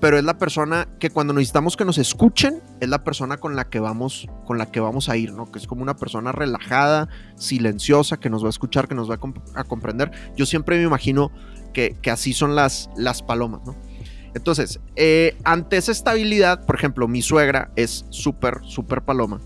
pero 0.00 0.18
es 0.18 0.24
la 0.24 0.38
persona 0.38 0.88
que 0.98 1.10
cuando 1.10 1.32
necesitamos 1.32 1.76
que 1.76 1.84
nos 1.84 1.98
escuchen, 1.98 2.62
es 2.80 2.88
la 2.88 3.04
persona 3.04 3.36
con 3.36 3.56
la 3.56 3.68
que 3.68 3.78
vamos, 3.78 4.26
con 4.44 4.58
la 4.58 4.70
que 4.70 4.80
vamos 4.80 5.08
a 5.08 5.16
ir, 5.16 5.32
¿no? 5.32 5.50
Que 5.50 5.58
es 5.58 5.66
como 5.66 5.82
una 5.82 5.96
persona 5.96 6.32
relajada, 6.32 7.08
silenciosa, 7.36 8.16
que 8.18 8.30
nos 8.30 8.42
va 8.42 8.48
a 8.48 8.50
escuchar, 8.50 8.88
que 8.88 8.94
nos 8.94 9.10
va 9.10 9.14
a, 9.14 9.20
comp- 9.20 9.42
a 9.54 9.64
comprender. 9.64 10.10
Yo 10.36 10.46
siempre 10.46 10.76
me 10.78 10.84
imagino 10.84 11.30
que, 11.72 11.96
que 12.00 12.10
así 12.10 12.32
son 12.32 12.54
las, 12.54 12.90
las 12.96 13.22
palomas, 13.22 13.60
¿no? 13.66 13.74
Entonces, 14.34 14.80
eh, 14.96 15.36
ante 15.44 15.78
esa 15.78 15.92
estabilidad, 15.92 16.66
por 16.66 16.76
ejemplo, 16.76 17.08
mi 17.08 17.22
suegra 17.22 17.70
es 17.74 18.04
súper, 18.10 18.60
súper 18.64 19.02
paloma. 19.02 19.40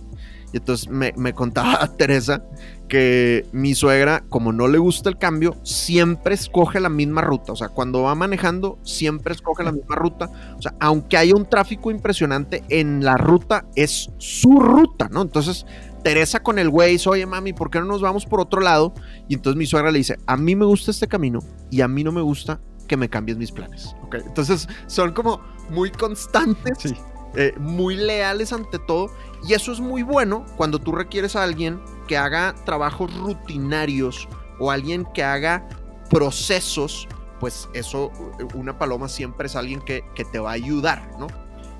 Y 0.53 0.59
entonces 0.59 0.89
me, 0.89 1.13
me 1.17 1.33
contaba 1.33 1.87
Teresa 1.97 2.43
que 2.89 3.47
mi 3.53 3.75
suegra, 3.75 4.25
como 4.29 4.53
no 4.53 4.67
le 4.67 4.79
gusta 4.79 5.09
el 5.09 5.17
cambio, 5.17 5.57
siempre 5.63 6.35
escoge 6.35 6.81
la 6.81 6.89
misma 6.89 7.21
ruta. 7.21 7.53
O 7.53 7.57
sea, 7.57 7.69
cuando 7.69 8.03
va 8.03 8.15
manejando, 8.15 8.79
siempre 8.83 9.33
escoge 9.33 9.63
la 9.63 9.73
misma 9.73 9.95
ruta. 9.95 10.29
O 10.59 10.61
sea, 10.63 10.75
aunque 10.81 11.17
haya 11.17 11.35
un 11.37 11.49
tráfico 11.49 11.91
impresionante 11.91 12.65
en 12.69 13.05
la 13.05 13.17
ruta, 13.17 13.65
es 13.77 14.11
su 14.19 14.59
ruta, 14.59 15.09
¿no? 15.09 15.23
Entonces, 15.23 15.67
Teresa 16.03 16.43
con 16.43 16.59
el 16.59 16.69
güey 16.69 16.93
dice, 16.93 17.09
oye 17.09 17.27
mami, 17.27 17.53
¿por 17.53 17.71
qué 17.71 17.79
no 17.79 17.87
nos 17.87 18.01
vamos 18.01 18.27
por 18.27 18.41
otro 18.41 18.61
lado? 18.61 18.95
Y 19.29 19.35
entonces 19.35 19.57
mi 19.57 19.67
suegra 19.67 19.91
le 19.91 19.99
dice, 19.99 20.19
a 20.27 20.37
mí 20.37 20.57
me 20.57 20.65
gusta 20.65 20.91
este 20.91 21.07
camino 21.07 21.41
y 21.71 21.83
a 21.83 21.89
mí 21.89 22.03
no 22.03 22.11
me 22.11 22.23
gusta 22.23 22.61
que 22.89 22.97
me 22.97 23.09
cambies 23.09 23.39
mis 23.39 23.53
planes. 23.53 23.95
¿ok? 24.03 24.17
Entonces, 24.27 24.69
son 24.89 25.13
como 25.13 25.41
muy 25.71 25.91
constantes 25.91 26.79
Sí. 26.79 26.97
Eh, 27.35 27.55
muy 27.59 27.97
leales 27.97 28.53
ante 28.53 28.79
todo. 28.79 29.11
Y 29.47 29.55
eso 29.55 29.73
es 29.73 29.81
muy 29.81 30.03
bueno 30.03 30.45
cuando 30.57 30.79
tú 30.79 30.93
requieres 30.93 31.37
a 31.37 31.43
alguien 31.43 31.81
que 32.07 32.17
haga 32.17 32.55
trabajos 32.65 33.15
rutinarios 33.17 34.29
o 34.59 34.71
alguien 34.71 35.07
que 35.15 35.23
haga 35.23 35.69
procesos. 36.11 37.09
Pues 37.39 37.69
eso, 37.73 38.11
eh, 38.39 38.45
una 38.55 38.79
paloma 38.79 39.09
siempre 39.09 39.47
es 39.47 39.57
alguien 39.57 39.81
que, 39.81 40.05
que 40.15 40.25
te 40.25 40.39
va 40.39 40.51
a 40.51 40.55
ayudar, 40.55 41.11
¿no? 41.19 41.29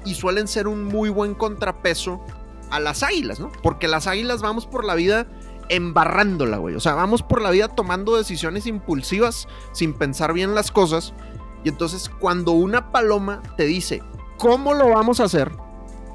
Y 0.05 0.15
suelen 0.15 0.49
ser 0.49 0.69
un 0.69 0.85
muy 0.85 1.11
buen 1.11 1.35
contrapeso 1.35 2.25
a 2.71 2.81
las 2.81 3.03
águilas, 3.03 3.41
¿no? 3.41 3.53
Porque 3.63 3.89
las 3.89 4.07
águilas 4.07 4.41
vamos 4.41 4.67
por 4.67 4.85
la 4.85 4.95
vida 4.95 5.27
embarrándola, 5.71 6.59
güey. 6.59 6.75
O 6.75 6.81
sea, 6.81 6.95
vamos 6.95 7.23
por 7.23 7.41
la 7.41 7.51
vida 7.51 7.69
tomando 7.69 8.17
decisiones 8.17 8.67
impulsivas 8.67 9.49
sin 9.73 9.95
pensar 9.95 10.33
bien 10.33 10.55
las 10.55 10.71
cosas. 10.71 11.15
Y 11.65 11.69
entonces 11.69 12.09
cuando 12.09 12.53
una 12.53 12.91
paloma 12.91 13.43
te 13.57 13.65
dice, 13.65 14.03
¿cómo 14.41 14.73
lo 14.73 14.89
vamos 14.89 15.21
a 15.21 15.25
hacer? 15.25 15.53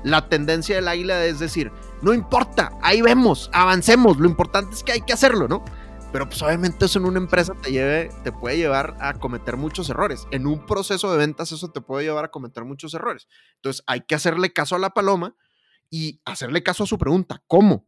La 0.04 0.28
tendencia 0.28 0.76
del 0.76 0.88
águila 0.88 1.24
es 1.26 1.40
decir, 1.40 1.72
no 2.02 2.14
importa, 2.14 2.72
ahí 2.82 3.02
vemos, 3.02 3.50
avancemos, 3.54 4.18
lo 4.18 4.28
importante 4.28 4.76
es 4.76 4.84
que 4.84 4.94
hay 4.94 5.02
que 5.02 5.14
hacerlo, 5.14 5.48
¿no? 5.48 5.64
Pero 6.12 6.28
pues 6.28 6.42
obviamente 6.42 6.86
eso 6.86 7.00
en 7.00 7.06
una 7.06 7.20
empresa 7.20 7.54
te, 7.62 7.72
lleve, 7.72 8.10
te 8.24 8.32
puede 8.32 8.58
llevar 8.58 8.96
a 9.00 9.14
cometer 9.14 9.58
muchos 9.58 9.90
errores. 9.90 10.28
En 10.32 10.48
un 10.48 10.66
proceso 10.66 11.12
de 11.12 11.18
ventas 11.18 11.52
eso 11.52 11.72
te 11.72 11.82
puede 11.82 12.06
llevar 12.06 12.26
a 12.26 12.32
cometer 12.32 12.64
muchos 12.66 12.94
errores. 12.94 13.28
Entonces 13.56 13.84
hay 13.86 14.02
que 14.02 14.16
hacerle 14.16 14.54
caso 14.54 14.76
a 14.76 14.80
la 14.80 14.92
paloma 14.92 15.36
y 15.90 16.22
hacerle 16.26 16.64
caso 16.64 16.84
a 16.84 16.88
su 16.88 16.98
pregunta, 16.98 17.44
¿cómo? 17.48 17.88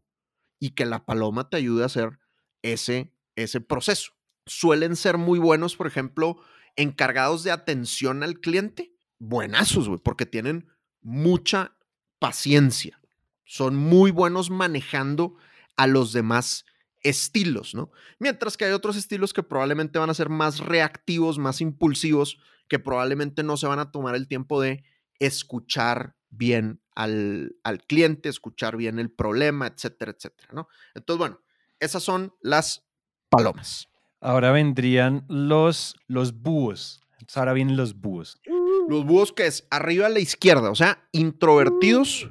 Y 0.59 0.71
que 0.71 0.85
la 0.85 1.05
paloma 1.05 1.49
te 1.49 1.57
ayude 1.57 1.83
a 1.83 1.87
hacer 1.87 2.19
ese, 2.61 3.13
ese 3.35 3.61
proceso. 3.61 4.11
Suelen 4.45 4.95
ser 4.95 5.17
muy 5.17 5.39
buenos, 5.39 5.75
por 5.75 5.87
ejemplo, 5.87 6.37
encargados 6.75 7.43
de 7.43 7.51
atención 7.51 8.23
al 8.23 8.39
cliente. 8.39 8.96
Buenazos, 9.19 9.87
güey, 9.87 9.99
porque 9.99 10.25
tienen 10.25 10.67
mucha 11.01 11.75
paciencia. 12.19 12.99
Son 13.45 13.75
muy 13.75 14.11
buenos 14.11 14.49
manejando 14.49 15.35
a 15.75 15.87
los 15.87 16.11
demás 16.13 16.65
estilos, 17.01 17.73
¿no? 17.73 17.91
Mientras 18.19 18.57
que 18.57 18.65
hay 18.65 18.71
otros 18.71 18.95
estilos 18.95 19.33
que 19.33 19.43
probablemente 19.43 19.99
van 19.99 20.09
a 20.09 20.13
ser 20.13 20.29
más 20.29 20.59
reactivos, 20.59 21.37
más 21.37 21.61
impulsivos, 21.61 22.39
que 22.67 22.79
probablemente 22.79 23.43
no 23.43 23.55
se 23.55 23.67
van 23.67 23.79
a 23.79 23.91
tomar 23.91 24.15
el 24.15 24.27
tiempo 24.27 24.59
de 24.61 24.83
escuchar 25.19 26.15
bien 26.29 26.81
al, 26.93 27.55
al 27.63 27.81
cliente, 27.83 28.29
escuchar 28.29 28.75
bien 28.75 28.99
el 28.99 29.09
problema, 29.09 29.67
etcétera, 29.67 30.11
etcétera, 30.11 30.49
¿no? 30.51 30.67
Entonces, 30.93 31.19
bueno, 31.19 31.41
esas 31.79 32.03
son 32.03 32.33
las 32.41 32.85
palomas. 33.29 33.87
Ahora 34.19 34.51
vendrían 34.51 35.25
los, 35.29 35.95
los 36.07 36.41
búhos. 36.41 37.01
Ahora 37.35 37.53
vienen 37.53 37.77
los 37.77 37.99
búhos. 37.99 38.39
Los 38.87 39.05
búhos 39.05 39.33
que 39.33 39.47
es 39.47 39.67
arriba 39.69 40.07
a 40.07 40.09
la 40.09 40.19
izquierda, 40.19 40.69
o 40.71 40.75
sea, 40.75 41.07
introvertidos, 41.11 42.29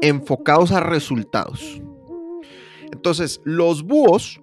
enfocados 0.00 0.72
a 0.72 0.80
resultados. 0.80 1.80
Entonces, 2.92 3.40
los 3.44 3.82
búhos, 3.82 4.40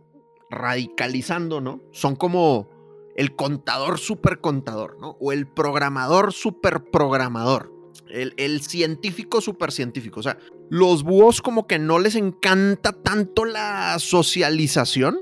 radicalizando, 0.49 1.61
¿no? 1.61 1.81
Son 1.91 2.15
como 2.15 2.69
el 3.15 3.35
contador 3.35 3.99
super 3.99 4.41
contador, 4.41 4.97
¿no? 4.99 5.17
O 5.19 5.31
el 5.31 5.47
programador 5.47 6.33
super 6.33 6.83
programador. 6.83 7.71
El, 8.09 8.33
el 8.37 8.61
científico 8.61 9.41
super 9.41 9.71
científico. 9.71 10.19
O 10.19 10.23
sea, 10.23 10.37
los 10.69 11.03
búhos 11.03 11.41
como 11.41 11.67
que 11.67 11.79
no 11.79 11.99
les 11.99 12.15
encanta 12.15 12.91
tanto 12.91 13.45
la 13.45 13.97
socialización. 13.99 15.19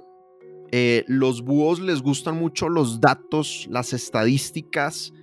Eh, 0.72 1.04
los 1.08 1.42
búhos 1.42 1.80
les 1.80 2.02
gustan 2.02 2.38
mucho 2.38 2.70
los 2.70 3.02
datos, 3.02 3.68
las 3.70 3.92
estadísticas, 3.92 5.14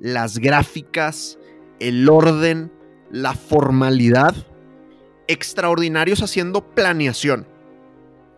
las 0.00 0.38
gráficas, 0.38 1.38
el 1.80 2.08
orden, 2.08 2.72
la 3.10 3.34
formalidad. 3.34 4.34
Extraordinarios 5.28 6.22
haciendo 6.22 6.70
planeación. 6.70 7.46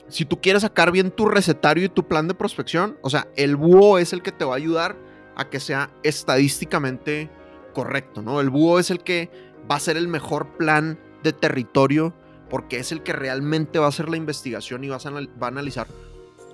Si 0.08 0.24
tú 0.24 0.40
quieres 0.40 0.62
sacar 0.62 0.90
bien 0.90 1.10
tu 1.10 1.26
recetario 1.26 1.84
y 1.84 1.88
tu 1.90 2.08
plan 2.08 2.28
de 2.28 2.34
prospección, 2.34 2.96
o 3.02 3.10
sea, 3.10 3.28
el 3.36 3.56
búho 3.56 3.98
es 3.98 4.12
el 4.14 4.22
que 4.22 4.32
te 4.32 4.44
va 4.44 4.54
a 4.54 4.56
ayudar 4.56 4.96
a 5.36 5.50
que 5.50 5.60
sea 5.60 5.90
estadísticamente 6.02 7.30
correcto, 7.74 8.22
¿no? 8.22 8.40
El 8.40 8.48
búho 8.48 8.78
es 8.78 8.90
el 8.90 9.00
que 9.00 9.30
va 9.70 9.76
a 9.76 9.80
ser 9.80 9.98
el 9.98 10.08
mejor 10.08 10.56
plan 10.56 10.98
de 11.22 11.34
territorio 11.34 12.14
porque 12.48 12.78
es 12.78 12.92
el 12.92 13.02
que 13.02 13.12
realmente 13.12 13.78
va 13.78 13.84
a 13.84 13.90
hacer 13.90 14.08
la 14.08 14.16
investigación 14.16 14.82
y 14.82 14.88
va 14.88 14.96
a, 14.96 15.10
va 15.10 15.46
a 15.46 15.48
analizar. 15.48 15.86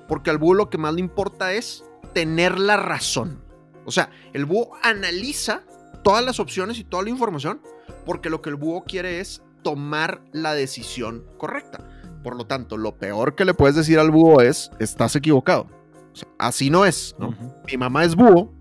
Porque 0.09 0.31
al 0.31 0.39
búho 0.39 0.55
lo 0.55 0.71
que 0.71 0.79
más 0.79 0.95
le 0.95 1.01
importa 1.01 1.53
es 1.53 1.85
tener 2.13 2.59
la 2.59 2.77
razón. 2.77 3.44
O 3.85 3.91
sea, 3.91 4.11
el 4.33 4.45
búho 4.45 4.73
analiza 4.83 5.63
todas 6.03 6.25
las 6.25 6.41
opciones 6.41 6.79
y 6.79 6.85
toda 6.85 7.05
la 7.05 7.11
información 7.11 7.61
porque 8.05 8.31
lo 8.31 8.43
que 8.43 8.51
el 8.51 8.57
búho 8.57 8.85
quiere 8.85 9.21
es 9.21 9.43
tomar 9.63 10.23
la 10.33 10.55
decisión 10.55 11.25
correcta. 11.39 11.89
Por 12.23 12.37
lo 12.37 12.47
tanto, 12.47 12.77
lo 12.77 12.97
peor 12.97 13.35
que 13.35 13.45
le 13.45 13.55
puedes 13.55 13.77
decir 13.77 13.99
al 13.99 14.11
búho 14.11 14.41
es, 14.41 14.71
estás 14.79 15.17
equivocado. 15.17 15.67
O 16.13 16.17
sea, 16.17 16.29
así 16.39 16.71
no 16.71 16.85
es, 16.85 17.15
¿no? 17.19 17.29
Ujú. 17.31 17.53
Mi 17.71 17.77
mamá 17.77 18.05
es 18.05 18.15
búho, 18.15 18.53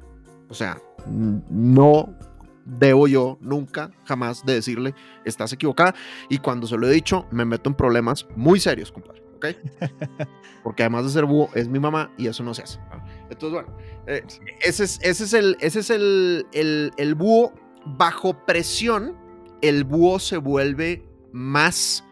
o 0.50 0.54
sea, 0.54 0.82
no 1.06 2.16
debo 2.66 3.08
yo 3.08 3.38
nunca, 3.41 3.91
jamás 4.06 4.45
de 4.45 4.54
decirle, 4.56 4.95
estás 5.26 5.54
equivocada. 5.54 5.93
Y 6.30 6.39
cuando 6.39 6.68
se 6.68 6.78
lo 6.78 6.88
he 6.88 6.91
dicho, 6.91 7.26
me 7.32 7.45
meto 7.45 7.70
en 7.70 7.76
problemas 7.76 8.26
muy 8.36 8.60
serios, 8.60 8.91
compadre, 8.91 9.24
¿ok? 9.36 9.45
Porque 10.64 10.84
además 10.84 11.06
de 11.06 11.12
ser 11.12 11.26
búho, 11.26 11.50
es 11.54 11.68
mi 11.68 11.80
mamá 11.80 12.12
y 12.18 12.28
eso 12.28 12.43
no 12.43 12.54
se 12.54 12.64
hace. 12.64 12.80
Entonces, 13.30 13.64
bueno, 13.64 13.78
eh, 14.08 14.24
ese 14.62 14.84
es, 14.84 15.00
ese 15.02 15.24
es, 15.24 15.34
el, 15.34 15.58
ese 15.60 15.80
es 15.80 15.90
el, 15.90 16.46
el, 16.54 16.92
el 16.98 17.16
búho 17.16 17.54
bajo 17.86 18.34
presión. 18.46 19.16
El 19.62 19.84
búho 19.84 20.20
se 20.20 20.38
vuelve 20.38 21.06
más 21.32 22.04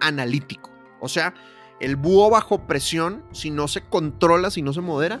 analítico. 0.00 0.70
O 1.00 1.08
sea, 1.08 1.34
el 1.80 1.96
búho 1.96 2.30
bajo 2.30 2.66
presión, 2.66 3.24
si 3.32 3.50
no 3.50 3.68
se 3.68 3.82
controla, 3.82 4.50
si 4.50 4.62
no 4.62 4.72
se 4.72 4.80
modera, 4.80 5.20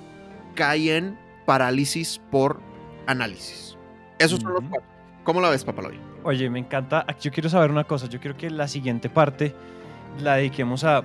cae 0.54 0.96
en 0.96 1.18
parálisis 1.46 2.20
por 2.30 2.60
análisis. 3.06 3.76
Esos 4.18 4.40
son 4.40 4.52
los 4.54 4.62
cuatro. 4.68 4.86
¿Cómo 5.24 5.40
la 5.40 5.50
ves, 5.50 5.64
Papaloy? 5.64 5.98
Oye, 6.24 6.50
me 6.50 6.58
encanta. 6.58 7.06
Yo 7.20 7.30
quiero 7.30 7.48
saber 7.48 7.70
una 7.70 7.84
cosa. 7.84 8.06
Yo 8.06 8.20
quiero 8.20 8.36
que 8.36 8.50
la 8.50 8.66
siguiente 8.66 9.08
parte 9.08 9.54
la 10.20 10.36
dediquemos 10.36 10.84
a 10.84 11.04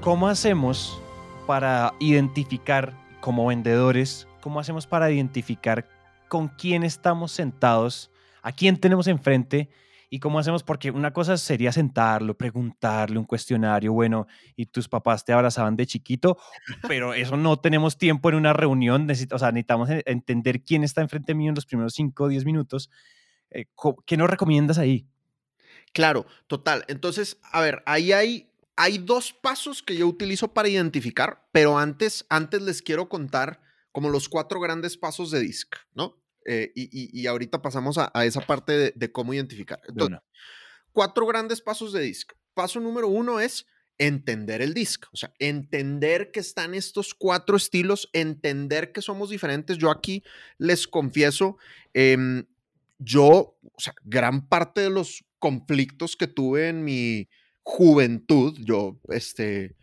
cómo 0.00 0.28
hacemos 0.28 1.00
para 1.46 1.94
identificar 1.98 2.92
como 3.20 3.46
vendedores 3.46 4.26
¿cómo 4.40 4.60
hacemos 4.60 4.86
para 4.86 5.10
identificar 5.10 5.86
con 6.28 6.48
quién 6.48 6.82
estamos 6.82 7.32
sentados, 7.32 8.10
a 8.42 8.52
quién 8.52 8.78
tenemos 8.78 9.06
enfrente 9.06 9.68
y 10.08 10.18
cómo 10.18 10.38
hacemos? 10.38 10.62
Porque 10.62 10.90
una 10.90 11.12
cosa 11.12 11.36
sería 11.36 11.72
sentarlo, 11.72 12.36
preguntarle 12.36 13.18
un 13.18 13.24
cuestionario, 13.24 13.92
bueno, 13.92 14.26
y 14.56 14.66
tus 14.66 14.88
papás 14.88 15.24
te 15.24 15.32
abrazaban 15.32 15.76
de 15.76 15.86
chiquito, 15.86 16.38
pero 16.88 17.14
eso 17.14 17.36
no 17.36 17.58
tenemos 17.58 17.98
tiempo 17.98 18.28
en 18.30 18.36
una 18.36 18.52
reunión, 18.52 19.08
o 19.10 19.38
sea, 19.38 19.52
necesitamos 19.52 19.88
entender 20.06 20.62
quién 20.62 20.84
está 20.84 21.00
enfrente 21.00 21.34
mío 21.34 21.50
en 21.50 21.54
los 21.54 21.66
primeros 21.66 21.94
5 21.94 22.24
o 22.24 22.28
10 22.28 22.44
minutos. 22.44 22.90
Eh, 23.50 23.66
¿Qué 24.06 24.16
nos 24.16 24.30
recomiendas 24.30 24.78
ahí? 24.78 25.06
Claro, 25.92 26.26
total. 26.46 26.84
Entonces, 26.86 27.38
a 27.42 27.60
ver, 27.60 27.82
ahí 27.84 28.12
hay, 28.12 28.49
hay 28.80 28.96
dos 28.96 29.34
pasos 29.34 29.82
que 29.82 29.94
yo 29.94 30.06
utilizo 30.08 30.54
para 30.54 30.70
identificar, 30.70 31.46
pero 31.52 31.78
antes, 31.78 32.24
antes 32.30 32.62
les 32.62 32.80
quiero 32.80 33.10
contar 33.10 33.60
como 33.92 34.08
los 34.08 34.26
cuatro 34.26 34.58
grandes 34.58 34.96
pasos 34.96 35.30
de 35.30 35.40
DISC, 35.40 35.76
¿no? 35.92 36.18
Eh, 36.46 36.72
y, 36.74 37.26
ahorita 37.26 37.60
pasamos 37.60 37.98
a, 37.98 38.10
esa 38.24 38.40
parte 38.40 38.94
de, 38.96 39.12
cómo 39.12 39.34
identificar. 39.34 39.82
Entonces, 39.86 40.20
cuatro 40.92 41.26
grandes 41.26 41.60
pasos 41.60 41.92
de 41.92 42.00
DISC. 42.00 42.32
Paso 42.54 42.80
número 42.80 43.08
uno 43.08 43.38
es 43.38 43.66
entender 43.98 44.62
el 44.62 44.72
DISC, 44.72 45.08
o 45.12 45.16
sea, 45.18 45.30
entender 45.38 46.30
que 46.30 46.40
están 46.40 46.72
estos 46.72 47.12
cuatro 47.12 47.58
estilos, 47.58 48.08
entender 48.14 48.92
que 48.92 49.02
somos 49.02 49.28
diferentes. 49.28 49.76
Yo 49.76 49.90
aquí 49.90 50.24
les 50.56 50.88
confieso, 50.88 51.58
em, 51.92 52.46
yo, 52.98 53.58
o 53.60 53.78
sea, 53.80 53.92
gran 54.04 54.48
parte 54.48 54.80
de 54.80 54.90
los 54.90 55.22
conflictos 55.38 56.16
que 56.16 56.28
tuve 56.28 56.68
en 56.68 56.82
mi 56.82 57.28
juventud, 57.70 58.56
yo, 58.58 58.98
este, 59.08 59.76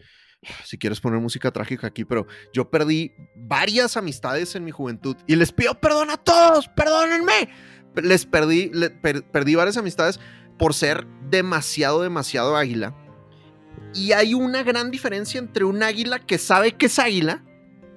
si 0.65 0.77
quieres 0.77 0.99
poner 0.99 1.19
música 1.19 1.51
trágica 1.51 1.87
aquí, 1.87 2.05
pero 2.05 2.27
yo 2.53 2.69
perdí 2.69 3.13
varias 3.35 3.97
amistades 3.97 4.55
en 4.55 4.65
mi 4.65 4.71
juventud 4.71 5.15
y 5.25 5.35
les 5.35 5.51
pido 5.51 5.79
perdón 5.79 6.09
a 6.09 6.17
todos, 6.17 6.67
perdónenme. 6.67 7.49
Les 7.95 8.25
perdí, 8.25 8.71
perdí 9.31 9.55
varias 9.55 9.77
amistades 9.77 10.19
por 10.59 10.73
ser 10.73 11.07
demasiado, 11.29 12.01
demasiado 12.01 12.55
águila. 12.55 12.95
Y 13.93 14.11
hay 14.11 14.33
una 14.33 14.63
gran 14.63 14.91
diferencia 14.91 15.39
entre 15.39 15.63
un 15.63 15.81
águila 15.81 16.19
que 16.19 16.37
sabe 16.37 16.73
que 16.73 16.87
es 16.87 16.99
águila 16.99 17.43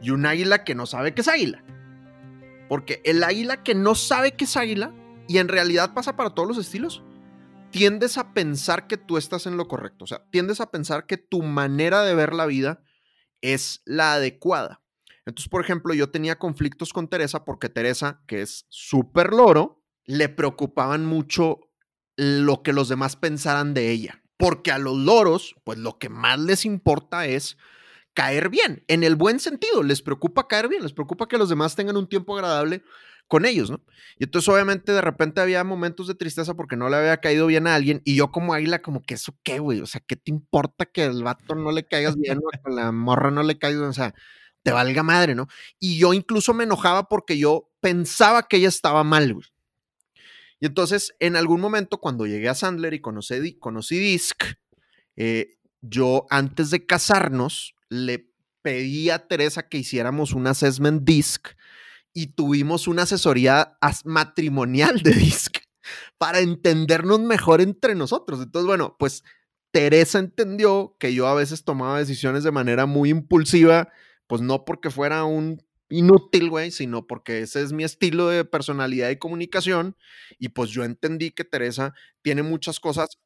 y 0.00 0.10
un 0.10 0.24
águila 0.24 0.64
que 0.64 0.74
no 0.74 0.86
sabe 0.86 1.12
que 1.12 1.20
es 1.20 1.28
águila. 1.28 1.62
Porque 2.68 3.02
el 3.04 3.22
águila 3.24 3.62
que 3.62 3.74
no 3.74 3.94
sabe 3.94 4.32
que 4.32 4.44
es 4.44 4.56
águila, 4.56 4.94
y 5.28 5.38
en 5.38 5.48
realidad 5.48 5.92
pasa 5.92 6.16
para 6.16 6.30
todos 6.30 6.48
los 6.48 6.58
estilos, 6.58 7.02
tiendes 7.70 8.18
a 8.18 8.32
pensar 8.32 8.86
que 8.86 8.96
tú 8.96 9.16
estás 9.16 9.46
en 9.46 9.56
lo 9.56 9.68
correcto. 9.68 10.04
O 10.04 10.06
sea, 10.06 10.28
tiendes 10.30 10.60
a 10.60 10.70
pensar 10.70 11.06
que 11.06 11.16
tu 11.16 11.42
manera 11.42 12.02
de 12.02 12.14
ver 12.14 12.34
la 12.34 12.46
vida 12.46 12.82
es 13.40 13.82
la 13.84 14.14
adecuada. 14.14 14.82
Entonces, 15.26 15.48
por 15.48 15.62
ejemplo, 15.62 15.94
yo 15.94 16.10
tenía 16.10 16.38
conflictos 16.38 16.92
con 16.92 17.08
Teresa 17.08 17.44
porque 17.44 17.68
Teresa, 17.68 18.22
que 18.26 18.42
es 18.42 18.66
súper 18.68 19.32
loro, 19.32 19.82
le 20.04 20.28
preocupaban 20.28 21.06
mucho 21.06 21.60
lo 22.16 22.62
que 22.62 22.72
los 22.72 22.88
demás 22.88 23.16
pensaran 23.16 23.74
de 23.74 23.90
ella. 23.90 24.22
Porque 24.36 24.72
a 24.72 24.78
los 24.78 24.96
loros, 24.96 25.54
pues 25.64 25.78
lo 25.78 25.98
que 25.98 26.08
más 26.08 26.38
les 26.38 26.64
importa 26.64 27.26
es 27.26 27.58
caer 28.14 28.48
bien, 28.48 28.84
en 28.88 29.04
el 29.04 29.14
buen 29.14 29.38
sentido, 29.38 29.82
les 29.82 30.02
preocupa 30.02 30.48
caer 30.48 30.68
bien, 30.68 30.82
les 30.82 30.92
preocupa 30.92 31.28
que 31.28 31.38
los 31.38 31.48
demás 31.48 31.76
tengan 31.76 31.96
un 31.96 32.08
tiempo 32.08 32.34
agradable 32.34 32.82
con 33.30 33.46
ellos, 33.46 33.70
¿no? 33.70 33.80
Y 34.18 34.24
entonces 34.24 34.48
obviamente 34.48 34.90
de 34.90 35.00
repente 35.00 35.40
había 35.40 35.62
momentos 35.62 36.08
de 36.08 36.16
tristeza 36.16 36.54
porque 36.54 36.76
no 36.76 36.88
le 36.88 36.96
había 36.96 37.18
caído 37.18 37.46
bien 37.46 37.68
a 37.68 37.76
alguien 37.76 38.02
y 38.04 38.16
yo 38.16 38.32
como 38.32 38.54
águila 38.54 38.82
como 38.82 39.02
que 39.02 39.14
eso 39.14 39.38
qué, 39.44 39.60
güey, 39.60 39.80
o 39.80 39.86
sea, 39.86 40.02
¿qué 40.04 40.16
te 40.16 40.32
importa 40.32 40.84
que 40.84 41.04
el 41.04 41.22
vato 41.22 41.54
no 41.54 41.70
le 41.70 41.86
caigas 41.86 42.16
bien 42.16 42.38
o 42.38 42.50
que 42.50 42.74
la 42.74 42.90
morra 42.90 43.30
no 43.30 43.44
le 43.44 43.56
caiga, 43.56 43.88
o 43.88 43.92
sea, 43.92 44.14
te 44.64 44.72
valga 44.72 45.04
madre, 45.04 45.36
¿no? 45.36 45.46
Y 45.78 45.96
yo 45.96 46.12
incluso 46.12 46.54
me 46.54 46.64
enojaba 46.64 47.08
porque 47.08 47.38
yo 47.38 47.70
pensaba 47.78 48.48
que 48.48 48.56
ella 48.56 48.68
estaba 48.68 49.04
mal, 49.04 49.32
güey. 49.32 49.46
Y 50.58 50.66
entonces 50.66 51.14
en 51.20 51.36
algún 51.36 51.60
momento 51.60 51.98
cuando 51.98 52.26
llegué 52.26 52.48
a 52.48 52.56
Sandler 52.56 52.94
y 52.94 53.00
conocí, 53.00 53.56
conocí 53.60 53.96
Disc, 53.96 54.42
eh, 55.14 55.56
yo 55.82 56.26
antes 56.30 56.70
de 56.70 56.84
casarnos 56.84 57.76
le 57.88 58.28
pedí 58.62 59.08
a 59.10 59.28
Teresa 59.28 59.68
que 59.68 59.78
hiciéramos 59.78 60.32
un 60.32 60.48
assessment 60.48 61.04
disc 61.04 61.50
y 62.12 62.28
tuvimos 62.28 62.88
una 62.88 63.02
asesoría 63.02 63.78
matrimonial 64.04 65.00
de 65.02 65.12
disc 65.12 65.58
para 66.18 66.40
entendernos 66.40 67.20
mejor 67.20 67.60
entre 67.60 67.94
nosotros. 67.94 68.40
Entonces, 68.42 68.66
bueno, 68.66 68.96
pues 68.98 69.24
Teresa 69.72 70.18
entendió 70.18 70.96
que 70.98 71.14
yo 71.14 71.26
a 71.26 71.34
veces 71.34 71.64
tomaba 71.64 71.98
decisiones 71.98 72.44
de 72.44 72.50
manera 72.50 72.86
muy 72.86 73.10
impulsiva, 73.10 73.88
pues 74.26 74.42
no 74.42 74.64
porque 74.64 74.90
fuera 74.90 75.24
un 75.24 75.62
inútil, 75.88 76.50
güey, 76.50 76.70
sino 76.70 77.06
porque 77.06 77.40
ese 77.40 77.62
es 77.62 77.72
mi 77.72 77.84
estilo 77.84 78.28
de 78.28 78.44
personalidad 78.44 79.10
y 79.10 79.16
comunicación. 79.16 79.96
Y 80.38 80.50
pues 80.50 80.70
yo 80.70 80.84
entendí 80.84 81.30
que 81.30 81.44
Teresa 81.44 81.94
tiene 82.22 82.42
muchas 82.42 82.80
cosas 82.80 83.18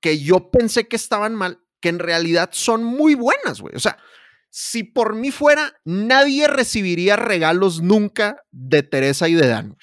que 0.00 0.18
yo 0.18 0.50
pensé 0.50 0.88
que 0.88 0.96
estaban 0.96 1.34
mal, 1.34 1.60
que 1.80 1.88
en 1.88 1.98
realidad 1.98 2.50
son 2.52 2.84
muy 2.84 3.14
buenas, 3.14 3.60
güey. 3.60 3.74
O 3.74 3.80
sea, 3.80 3.98
si 4.50 4.84
por 4.84 5.14
mí 5.14 5.30
fuera, 5.30 5.74
nadie 5.84 6.48
recibiría 6.48 7.16
regalos 7.16 7.82
nunca 7.82 8.42
de 8.50 8.82
Teresa 8.82 9.28
y 9.28 9.34
de 9.34 9.46
Dan. 9.46 9.76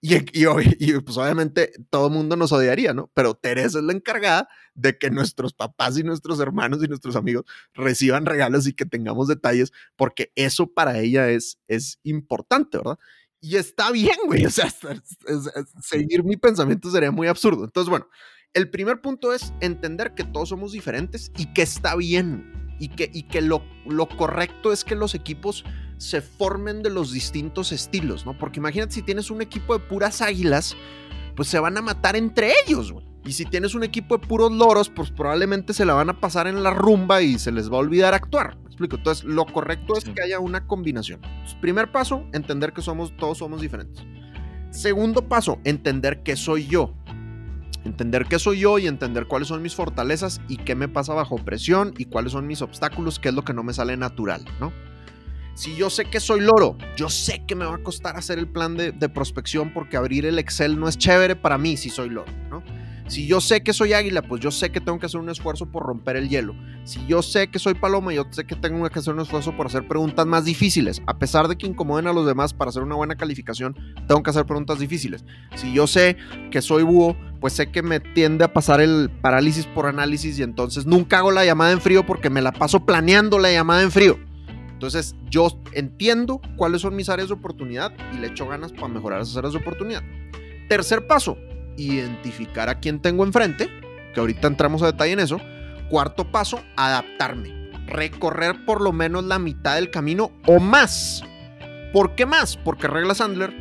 Y, 0.00 0.14
y, 0.32 1.00
pues 1.00 1.16
obviamente 1.16 1.72
todo 1.90 2.06
el 2.06 2.12
mundo 2.12 2.36
nos 2.36 2.52
odiaría, 2.52 2.94
¿no? 2.94 3.10
Pero 3.14 3.34
Teresa 3.34 3.78
es 3.78 3.84
la 3.84 3.92
encargada 3.92 4.48
de 4.74 4.96
que 4.96 5.10
nuestros 5.10 5.52
papás 5.52 5.98
y 5.98 6.04
nuestros 6.04 6.38
hermanos 6.38 6.84
y 6.84 6.88
nuestros 6.88 7.16
amigos 7.16 7.44
reciban 7.74 8.24
regalos 8.24 8.68
y 8.68 8.74
que 8.74 8.86
tengamos 8.86 9.26
detalles, 9.26 9.72
porque 9.96 10.30
eso 10.36 10.68
para 10.68 11.00
ella 11.00 11.30
es, 11.30 11.58
es 11.66 11.98
importante, 12.04 12.78
¿verdad? 12.78 12.98
Y 13.40 13.56
está 13.56 13.90
bien, 13.90 14.16
güey. 14.26 14.46
O 14.46 14.50
sea, 14.50 14.72
seguir 15.82 16.22
mi 16.22 16.36
pensamiento 16.36 16.90
sería 16.90 17.10
muy 17.10 17.26
absurdo. 17.26 17.64
Entonces, 17.64 17.90
bueno, 17.90 18.08
el 18.54 18.70
primer 18.70 19.00
punto 19.00 19.32
es 19.32 19.52
entender 19.60 20.14
que 20.14 20.24
todos 20.24 20.50
somos 20.50 20.72
diferentes 20.72 21.32
y 21.36 21.52
que 21.52 21.62
está 21.62 21.96
bien 21.96 22.67
y 22.78 22.88
que, 22.88 23.10
y 23.12 23.24
que 23.24 23.40
lo, 23.40 23.62
lo 23.86 24.08
correcto 24.08 24.72
es 24.72 24.84
que 24.84 24.94
los 24.94 25.14
equipos 25.14 25.64
se 25.98 26.20
formen 26.20 26.82
de 26.82 26.90
los 26.90 27.12
distintos 27.12 27.72
estilos, 27.72 28.24
¿no? 28.24 28.38
Porque 28.38 28.60
imagínate 28.60 28.92
si 28.92 29.02
tienes 29.02 29.30
un 29.30 29.42
equipo 29.42 29.76
de 29.76 29.84
puras 29.84 30.22
águilas, 30.22 30.76
pues 31.34 31.48
se 31.48 31.58
van 31.58 31.76
a 31.76 31.82
matar 31.82 32.16
entre 32.16 32.52
ellos, 32.64 32.92
güey. 32.92 33.06
Y 33.24 33.32
si 33.32 33.44
tienes 33.44 33.74
un 33.74 33.84
equipo 33.84 34.16
de 34.16 34.26
puros 34.26 34.50
loros, 34.52 34.88
pues 34.88 35.10
probablemente 35.10 35.74
se 35.74 35.84
la 35.84 35.92
van 35.92 36.08
a 36.08 36.18
pasar 36.18 36.46
en 36.46 36.62
la 36.62 36.70
rumba 36.70 37.20
y 37.20 37.38
se 37.38 37.52
les 37.52 37.70
va 37.70 37.76
a 37.76 37.80
olvidar 37.80 38.14
actuar. 38.14 38.56
¿Me 38.56 38.66
explico? 38.66 38.96
Entonces, 38.96 39.24
lo 39.24 39.44
correcto 39.44 39.98
es 39.98 40.04
que 40.04 40.22
haya 40.22 40.38
una 40.38 40.66
combinación. 40.66 41.20
primer 41.60 41.92
paso, 41.92 42.24
entender 42.32 42.72
que 42.72 42.80
somos, 42.80 43.14
todos 43.18 43.38
somos 43.38 43.60
diferentes. 43.60 44.02
Segundo 44.70 45.28
paso, 45.28 45.58
entender 45.64 46.22
que 46.22 46.36
soy 46.36 46.68
yo. 46.68 46.94
Entender 47.88 48.26
qué 48.26 48.38
soy 48.38 48.60
yo 48.60 48.78
y 48.78 48.86
entender 48.86 49.26
cuáles 49.26 49.48
son 49.48 49.62
mis 49.62 49.74
fortalezas 49.74 50.42
y 50.46 50.58
qué 50.58 50.74
me 50.74 50.88
pasa 50.88 51.14
bajo 51.14 51.36
presión 51.36 51.94
y 51.96 52.04
cuáles 52.04 52.32
son 52.32 52.46
mis 52.46 52.60
obstáculos, 52.60 53.18
qué 53.18 53.30
es 53.30 53.34
lo 53.34 53.46
que 53.46 53.54
no 53.54 53.62
me 53.62 53.72
sale 53.72 53.96
natural, 53.96 54.44
¿no? 54.60 54.74
Si 55.54 55.74
yo 55.74 55.88
sé 55.88 56.04
que 56.04 56.20
soy 56.20 56.40
loro, 56.40 56.76
yo 56.98 57.08
sé 57.08 57.46
que 57.46 57.54
me 57.54 57.64
va 57.64 57.76
a 57.76 57.82
costar 57.82 58.18
hacer 58.18 58.38
el 58.38 58.46
plan 58.46 58.76
de, 58.76 58.92
de 58.92 59.08
prospección 59.08 59.72
porque 59.72 59.96
abrir 59.96 60.26
el 60.26 60.38
Excel 60.38 60.78
no 60.78 60.86
es 60.86 60.98
chévere 60.98 61.34
para 61.34 61.56
mí 61.56 61.78
si 61.78 61.88
soy 61.88 62.10
loro, 62.10 62.30
¿no? 62.50 62.62
Si 63.08 63.26
yo 63.26 63.40
sé 63.40 63.62
que 63.62 63.72
soy 63.72 63.94
águila, 63.94 64.20
pues 64.20 64.42
yo 64.42 64.50
sé 64.50 64.70
que 64.70 64.80
tengo 64.80 64.98
que 64.98 65.06
hacer 65.06 65.18
un 65.18 65.30
esfuerzo 65.30 65.64
por 65.66 65.82
romper 65.82 66.16
el 66.16 66.28
hielo. 66.28 66.54
Si 66.84 67.04
yo 67.06 67.22
sé 67.22 67.48
que 67.48 67.58
soy 67.58 67.72
paloma, 67.72 68.12
yo 68.12 68.26
sé 68.30 68.44
que 68.44 68.54
tengo 68.54 68.88
que 68.88 68.98
hacer 68.98 69.14
un 69.14 69.20
esfuerzo 69.20 69.56
por 69.56 69.66
hacer 69.66 69.88
preguntas 69.88 70.26
más 70.26 70.44
difíciles. 70.44 71.00
A 71.06 71.18
pesar 71.18 71.48
de 71.48 71.56
que 71.56 71.66
incomoden 71.66 72.06
a 72.06 72.12
los 72.12 72.26
demás 72.26 72.52
para 72.52 72.68
hacer 72.68 72.82
una 72.82 72.96
buena 72.96 73.16
calificación, 73.16 73.74
tengo 74.06 74.22
que 74.22 74.28
hacer 74.28 74.44
preguntas 74.44 74.78
difíciles. 74.78 75.24
Si 75.54 75.72
yo 75.72 75.86
sé 75.86 76.18
que 76.50 76.60
soy 76.60 76.82
búho, 76.82 77.16
pues 77.40 77.54
sé 77.54 77.70
que 77.70 77.82
me 77.82 77.98
tiende 77.98 78.44
a 78.44 78.52
pasar 78.52 78.82
el 78.82 79.10
parálisis 79.22 79.64
por 79.66 79.86
análisis 79.86 80.38
y 80.38 80.42
entonces 80.42 80.84
nunca 80.84 81.18
hago 81.18 81.30
la 81.30 81.46
llamada 81.46 81.72
en 81.72 81.80
frío 81.80 82.04
porque 82.04 82.28
me 82.28 82.42
la 82.42 82.52
paso 82.52 82.84
planeando 82.84 83.38
la 83.38 83.50
llamada 83.50 83.82
en 83.82 83.90
frío. 83.90 84.18
Entonces 84.68 85.16
yo 85.30 85.48
entiendo 85.72 86.42
cuáles 86.56 86.82
son 86.82 86.94
mis 86.94 87.08
áreas 87.08 87.28
de 87.28 87.34
oportunidad 87.34 87.92
y 88.12 88.18
le 88.18 88.28
echo 88.28 88.46
ganas 88.46 88.70
para 88.72 88.88
mejorar 88.88 89.22
esas 89.22 89.36
áreas 89.38 89.54
de 89.54 89.60
oportunidad. 89.60 90.02
Tercer 90.68 91.06
paso, 91.06 91.38
identificar 91.78 92.68
a 92.68 92.80
quién 92.80 93.00
tengo 93.00 93.24
enfrente, 93.24 93.68
que 94.12 94.20
ahorita 94.20 94.48
entramos 94.48 94.82
a 94.82 94.86
detalle 94.86 95.12
en 95.12 95.20
eso. 95.20 95.40
Cuarto 95.88 96.30
paso, 96.30 96.62
adaptarme. 96.76 97.70
Recorrer 97.86 98.64
por 98.66 98.82
lo 98.82 98.92
menos 98.92 99.24
la 99.24 99.38
mitad 99.38 99.76
del 99.76 99.90
camino 99.90 100.32
o 100.46 100.60
más. 100.60 101.22
¿Por 101.92 102.14
qué 102.14 102.26
más? 102.26 102.56
Porque 102.56 102.86
regla 102.86 103.14
Sandler, 103.14 103.54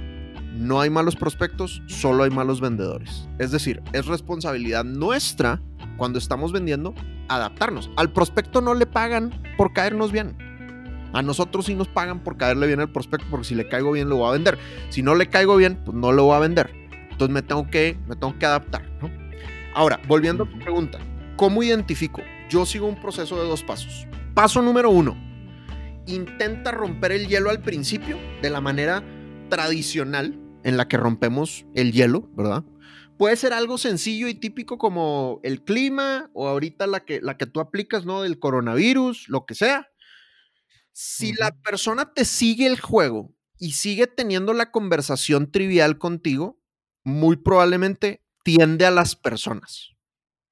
no 0.54 0.82
hay 0.82 0.90
malos 0.90 1.16
prospectos, 1.16 1.82
solo 1.86 2.24
hay 2.24 2.30
malos 2.30 2.60
vendedores. 2.60 3.30
Es 3.40 3.52
decir, 3.52 3.82
es 3.94 4.08
responsabilidad 4.08 4.84
nuestra 4.84 5.62
cuando 5.96 6.20
estamos 6.20 6.52
vendiendo 6.52 6.94
adaptarnos. 7.30 7.90
Al 7.96 8.12
prospecto 8.12 8.60
no 8.60 8.74
le 8.74 8.86
pagan 8.86 9.32
por 9.58 9.72
caernos 9.72 10.12
bien. 10.12 10.36
A 11.14 11.22
nosotros 11.22 11.66
sí 11.68 11.76
nos 11.76 11.88
pagan 11.88 12.24
por 12.24 12.38
caerle 12.38 12.68
bien 12.68 12.80
al 12.80 12.92
prospecto, 12.92 13.28
porque 13.30 13.48
si 13.48 13.56
le 13.56 13.70
caigo 13.70 13.92
bien 13.92 14.10
lo 14.10 14.18
voy 14.18 14.30
a 14.30 14.34
vender. 14.34 14.58
Si 14.90 15.02
no 15.02 15.16
le 15.16 15.30
caigo 15.30 15.56
bien, 15.56 15.80
pues 15.86 15.96
no 15.96 16.12
lo 16.12 16.26
voy 16.26 16.36
a 16.36 16.40
vender. 16.40 16.87
Entonces 17.18 17.34
me 17.34 17.42
tengo 17.42 17.68
que, 17.68 17.98
me 18.08 18.16
tengo 18.16 18.38
que 18.38 18.46
adaptar, 18.46 18.88
¿no? 19.02 19.10
Ahora, 19.74 20.00
volviendo 20.08 20.44
a 20.44 20.48
tu 20.48 20.60
pregunta, 20.60 21.00
¿cómo 21.36 21.64
identifico? 21.64 22.22
Yo 22.48 22.64
sigo 22.64 22.86
un 22.86 23.02
proceso 23.02 23.42
de 23.42 23.48
dos 23.48 23.64
pasos. 23.64 24.06
Paso 24.36 24.62
número 24.62 24.92
uno, 24.92 25.18
intenta 26.06 26.70
romper 26.70 27.14
el 27.14 27.28
hielo 27.28 27.50
al 27.50 27.64
principio 27.64 28.20
de 28.44 28.52
la 28.52 28.62
manera 28.62 29.04
tradicional 29.50 30.40
en 30.64 30.78
la 30.78 30.88
que 30.88 30.98
rompemos 30.98 31.66
el 31.74 31.92
hielo, 31.92 32.30
¿verdad? 32.36 32.64
Puede 33.18 33.36
ser 33.36 33.52
algo 33.52 33.80
sencillo 33.80 34.28
y 34.28 34.36
típico 34.36 34.78
como 34.78 35.40
el 35.42 35.64
clima 35.64 36.30
o 36.36 36.48
ahorita 36.48 36.86
la 36.86 37.00
que, 37.00 37.20
la 37.20 37.36
que 37.36 37.48
tú 37.48 37.62
aplicas, 37.62 38.06
¿no? 38.06 38.22
Del 38.22 38.38
coronavirus, 38.38 39.28
lo 39.28 39.48
que 39.48 39.56
sea. 39.56 39.90
Si 40.92 41.34
la 41.34 41.50
persona 41.64 42.14
te 42.14 42.26
sigue 42.26 42.68
el 42.68 42.80
juego 42.80 43.34
y 43.58 43.72
sigue 43.72 44.06
teniendo 44.06 44.54
la 44.54 44.70
conversación 44.70 45.52
trivial 45.52 45.98
contigo, 45.98 46.60
muy 47.08 47.38
probablemente 47.38 48.22
tiende 48.44 48.86
a 48.86 48.92
las 48.92 49.16
personas. 49.16 49.92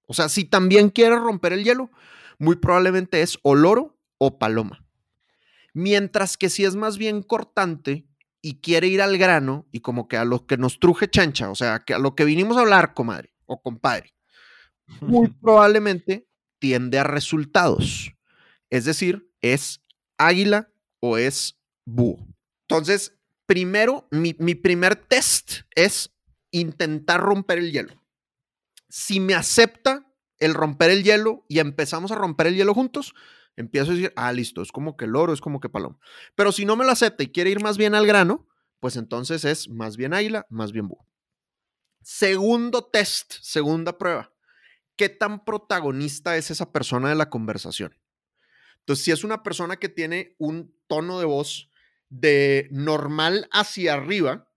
O 0.08 0.14
sea, 0.14 0.30
si 0.30 0.46
también 0.46 0.90
quiere 0.90 1.18
romper 1.18 1.52
el 1.52 1.66
hielo, 1.66 1.92
muy 2.40 2.56
probablemente 2.56 3.22
es 3.22 3.38
o 3.44 3.56
loro 3.56 4.00
o 4.18 4.40
paloma. 4.40 4.86
Mientras 5.74 6.38
que 6.38 6.50
si 6.50 6.64
es 6.64 6.78
más 6.78 6.98
bien 6.98 7.24
cortante 7.24 8.08
y 8.42 8.62
quiere 8.62 8.88
ir 8.88 9.02
al 9.02 9.18
grano 9.18 9.68
y 9.74 9.82
como 9.82 10.08
que 10.08 10.16
a 10.16 10.24
lo 10.24 10.46
que 10.46 10.56
nos 10.56 10.80
truje 10.80 11.10
chancha, 11.10 11.50
o 11.50 11.56
sea, 11.56 11.84
que 11.84 11.94
a 11.94 12.00
lo 12.00 12.16
que 12.16 12.24
vinimos 12.24 12.56
a 12.56 12.62
hablar, 12.62 12.94
comadre 12.94 13.34
o 13.46 13.62
compadre, 13.62 14.14
muy 15.02 15.28
probablemente 15.42 16.26
tiende 16.60 17.00
a 17.00 17.04
resultados. 17.04 18.14
Es 18.70 18.86
decir, 18.86 19.30
es 19.42 19.82
águila 20.18 20.72
o 21.02 21.18
es 21.18 21.60
búho. 21.84 22.26
Entonces, 22.62 23.14
primero, 23.46 24.08
mi, 24.10 24.38
mi 24.40 24.56
primer 24.56 24.96
test 24.96 25.64
es 25.76 26.15
intentar 26.60 27.22
romper 27.22 27.60
el 27.60 27.72
hielo. 27.72 28.02
Si 28.90 29.20
me 29.20 29.34
acepta 29.34 30.12
el 30.40 30.54
romper 30.54 30.92
el 30.92 31.04
hielo 31.04 31.46
y 31.48 31.60
empezamos 31.60 32.12
a 32.12 32.16
romper 32.16 32.48
el 32.48 32.56
hielo 32.56 32.74
juntos, 32.74 33.14
empiezo 33.56 33.92
a 33.92 33.96
decir, 33.96 34.14
ah, 34.16 34.32
listo, 34.32 34.62
es 34.62 34.72
como 34.72 34.98
que 34.98 35.08
loro, 35.08 35.34
es 35.34 35.42
como 35.42 35.60
que 35.60 35.70
paloma. 35.70 36.00
Pero 36.36 36.52
si 36.52 36.66
no 36.66 36.76
me 36.76 36.86
lo 36.86 36.92
acepta 36.92 37.24
y 37.24 37.32
quiere 37.32 37.50
ir 37.50 37.62
más 37.62 37.78
bien 37.78 37.96
al 37.96 38.08
grano, 38.08 38.48
pues 38.80 38.96
entonces 38.98 39.46
es 39.46 39.70
más 39.70 39.98
bien 39.98 40.14
águila, 40.14 40.46
más 40.50 40.72
bien 40.72 40.88
búho. 40.88 41.08
Segundo 42.02 42.86
test, 42.86 43.34
segunda 43.42 43.98
prueba. 43.98 44.32
¿Qué 44.96 45.10
tan 45.10 45.44
protagonista 45.44 46.38
es 46.38 46.52
esa 46.52 46.72
persona 46.72 47.10
de 47.10 47.16
la 47.16 47.30
conversación? 47.30 47.98
Entonces, 48.80 49.04
si 49.04 49.12
es 49.12 49.24
una 49.24 49.44
persona 49.44 49.78
que 49.78 49.90
tiene 49.90 50.36
un 50.38 50.74
tono 50.88 51.20
de 51.20 51.26
voz 51.26 51.70
de 52.10 52.68
normal 52.72 53.50
hacia 53.52 53.96
arriba, 53.96 54.48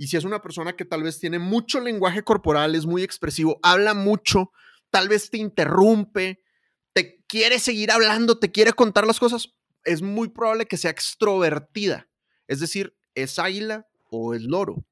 y 0.00 0.06
si 0.06 0.16
es 0.16 0.24
una 0.24 0.40
persona 0.40 0.76
que 0.76 0.86
tal 0.86 1.02
vez 1.02 1.20
tiene 1.20 1.38
mucho 1.38 1.78
lenguaje 1.78 2.22
corporal, 2.22 2.74
es 2.74 2.86
muy 2.86 3.02
expresivo, 3.02 3.60
habla 3.62 3.92
mucho, 3.92 4.50
tal 4.88 5.10
vez 5.10 5.28
te 5.28 5.36
interrumpe, 5.36 6.42
te 6.94 7.22
quiere 7.28 7.58
seguir 7.58 7.90
hablando, 7.90 8.38
te 8.38 8.50
quiere 8.50 8.72
contar 8.72 9.06
las 9.06 9.20
cosas, 9.20 9.54
es 9.84 10.00
muy 10.00 10.28
probable 10.28 10.64
que 10.64 10.78
sea 10.78 10.90
extrovertida. 10.90 12.08
Es 12.48 12.60
decir, 12.60 12.96
es 13.14 13.38
águila 13.38 13.88
o 14.08 14.32
es 14.32 14.40
loro. 14.40 14.86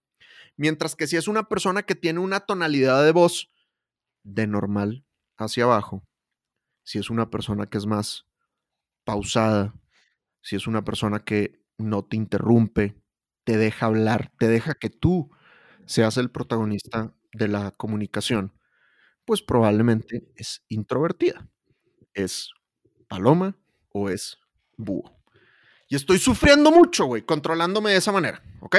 Mientras 0.59 0.95
que 0.95 1.07
si 1.07 1.17
es 1.17 1.27
una 1.27 1.49
persona 1.49 1.85
que 1.85 1.95
tiene 1.95 2.21
una 2.21 2.41
tonalidad 2.41 3.03
de 3.03 3.13
voz 3.13 3.49
de 4.25 4.47
normal 4.47 5.07
hacia 5.39 5.65
abajo, 5.65 6.05
si 6.85 6.99
es 6.99 7.09
una 7.09 7.31
persona 7.31 7.65
que 7.65 7.79
es 7.79 7.87
más 7.87 8.27
pausada, 9.05 9.75
si 10.43 10.55
es 10.55 10.67
una 10.67 10.85
persona 10.85 11.25
que 11.25 11.63
no 11.79 12.05
te 12.05 12.17
interrumpe, 12.19 12.95
te 13.49 13.57
deja 13.57 13.87
hablar, 13.87 14.31
te 14.39 14.47
deja 14.47 14.75
que 14.75 14.91
tú 14.91 15.31
seas 15.87 16.19
el 16.19 16.31
protagonista 16.31 17.15
de 17.33 17.49
la 17.49 17.71
comunicación, 17.71 18.53
pues 19.25 19.41
probablemente 19.41 20.29
es 20.37 20.67
introvertida. 20.69 21.49
Es 22.13 22.51
paloma 23.09 23.57
o 23.89 24.11
es 24.11 24.37
búho. 24.77 25.19
Y 25.89 25.97
estoy 25.97 26.19
sufriendo 26.19 26.71
mucho, 26.71 27.07
güey, 27.07 27.23
controlándome 27.23 27.93
de 27.93 27.97
esa 27.97 28.13
manera, 28.13 28.43
¿ok? 28.61 28.77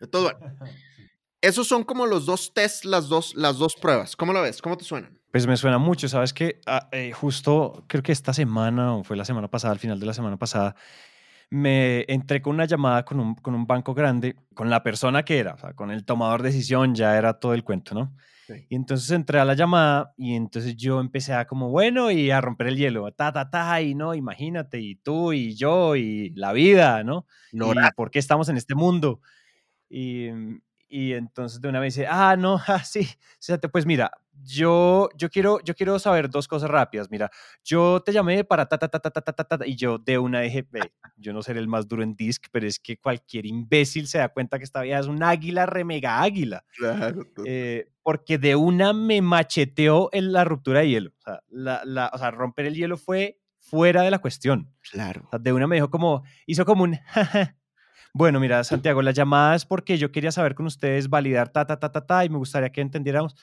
Entonces, 0.00 0.32
bueno, 0.40 0.56
esos 1.40 1.68
son 1.68 1.84
como 1.84 2.06
los 2.06 2.26
dos 2.26 2.52
tests, 2.52 2.84
las 2.84 3.08
dos, 3.08 3.32
las 3.36 3.58
dos 3.58 3.76
pruebas. 3.76 4.16
¿Cómo 4.16 4.32
lo 4.32 4.42
ves? 4.42 4.60
¿Cómo 4.60 4.76
te 4.76 4.82
suenan? 4.82 5.20
Pues 5.30 5.46
me 5.46 5.56
suena 5.56 5.78
mucho, 5.78 6.08
sabes 6.08 6.32
que 6.32 6.60
ah, 6.66 6.88
eh, 6.90 7.12
justo 7.12 7.84
creo 7.86 8.02
que 8.02 8.10
esta 8.10 8.34
semana 8.34 8.96
o 8.96 9.04
fue 9.04 9.16
la 9.16 9.24
semana 9.24 9.46
pasada, 9.46 9.72
al 9.72 9.78
final 9.78 10.00
de 10.00 10.06
la 10.06 10.14
semana 10.14 10.36
pasada, 10.36 10.74
me 11.52 12.06
entré 12.08 12.40
con 12.40 12.54
una 12.54 12.64
llamada 12.64 13.04
con 13.04 13.20
un, 13.20 13.34
con 13.34 13.54
un 13.54 13.66
banco 13.66 13.92
grande, 13.92 14.36
con 14.54 14.70
la 14.70 14.82
persona 14.82 15.22
que 15.22 15.38
era, 15.38 15.52
o 15.52 15.58
sea, 15.58 15.74
con 15.74 15.90
el 15.90 16.06
tomador 16.06 16.40
de 16.40 16.48
decisión, 16.48 16.94
ya 16.94 17.18
era 17.18 17.34
todo 17.34 17.52
el 17.52 17.62
cuento, 17.62 17.94
¿no? 17.94 18.16
Y 18.70 18.74
entonces 18.74 19.10
entré 19.10 19.38
a 19.38 19.44
la 19.44 19.52
llamada 19.52 20.14
y 20.16 20.34
entonces 20.34 20.76
yo 20.76 20.98
empecé 20.98 21.34
a 21.34 21.46
como, 21.46 21.68
bueno, 21.68 22.10
y 22.10 22.30
a 22.30 22.40
romper 22.40 22.68
el 22.68 22.76
hielo, 22.78 23.12
ta, 23.12 23.34
ta, 23.34 23.50
ta, 23.50 23.82
y 23.82 23.94
no, 23.94 24.14
imagínate, 24.14 24.80
y 24.80 24.94
tú, 24.94 25.34
y 25.34 25.54
yo, 25.54 25.94
y 25.94 26.30
la 26.30 26.54
vida, 26.54 27.04
¿no? 27.04 27.26
No, 27.52 27.72
y 27.74 27.76
por 27.96 28.10
qué 28.10 28.18
estamos 28.18 28.48
en 28.48 28.56
este 28.56 28.74
mundo. 28.74 29.20
Y, 29.90 30.28
y 30.88 31.12
entonces 31.12 31.60
de 31.60 31.68
una 31.68 31.80
vez 31.80 31.96
dice, 31.96 32.06
ah, 32.08 32.34
no, 32.34 32.58
ah, 32.66 32.82
sí, 32.82 33.06
pues 33.70 33.84
mira, 33.84 34.10
yo, 34.32 35.08
yo, 35.16 35.30
quiero, 35.30 35.60
yo 35.62 35.74
quiero 35.74 35.98
saber 35.98 36.30
dos 36.30 36.48
cosas 36.48 36.70
rápidas. 36.70 37.10
Mira, 37.10 37.30
yo 37.64 38.02
te 38.04 38.12
llamé 38.12 38.44
para 38.44 38.66
ta, 38.66 38.78
ta, 38.78 38.88
ta, 38.88 38.98
ta, 38.98 39.10
ta, 39.10 39.32
ta, 39.32 39.44
ta, 39.44 39.66
y 39.66 39.76
yo 39.76 39.98
de 39.98 40.18
una 40.18 40.40
dije, 40.40 40.66
ve, 40.70 40.92
yo 41.16 41.32
no 41.32 41.42
seré 41.42 41.60
el 41.60 41.68
más 41.68 41.86
duro 41.88 42.02
en 42.02 42.14
disc, 42.14 42.46
pero 42.50 42.66
es 42.66 42.78
que 42.78 42.96
cualquier 42.96 43.46
imbécil 43.46 44.06
se 44.06 44.18
da 44.18 44.28
cuenta 44.28 44.58
que 44.58 44.64
esta 44.64 44.82
vida 44.82 44.98
es 44.98 45.06
un 45.06 45.22
águila 45.22 45.66
remega 45.66 46.22
águila. 46.22 46.64
Claro. 46.76 47.22
Eh, 47.44 47.88
porque 48.02 48.38
de 48.38 48.56
una 48.56 48.92
me 48.92 49.22
macheteó 49.22 50.08
en 50.12 50.32
la 50.32 50.44
ruptura 50.44 50.80
de 50.80 50.88
hielo. 50.88 51.10
O 51.18 51.22
sea, 51.22 51.42
la, 51.48 51.82
la, 51.84 52.10
o 52.12 52.18
sea, 52.18 52.30
romper 52.30 52.66
el 52.66 52.74
hielo 52.74 52.96
fue 52.96 53.38
fuera 53.58 54.02
de 54.02 54.10
la 54.10 54.18
cuestión. 54.18 54.72
Claro. 54.90 55.22
O 55.26 55.30
sea, 55.30 55.38
de 55.38 55.52
una 55.52 55.66
me 55.66 55.76
dijo 55.76 55.90
como, 55.90 56.24
hizo 56.46 56.64
como 56.64 56.84
un, 56.84 56.98
bueno, 58.14 58.40
mira, 58.40 58.62
Santiago, 58.64 59.00
la 59.00 59.12
llamada 59.12 59.54
es 59.54 59.64
porque 59.64 59.96
yo 59.96 60.12
quería 60.12 60.32
saber 60.32 60.54
con 60.54 60.66
ustedes 60.66 61.08
validar 61.08 61.48
ta, 61.48 61.66
ta, 61.66 61.78
ta, 61.78 61.90
ta, 61.90 62.04
ta, 62.04 62.24
y 62.24 62.28
me 62.28 62.36
gustaría 62.36 62.70
que 62.70 62.80
entendiéramos 62.80 63.34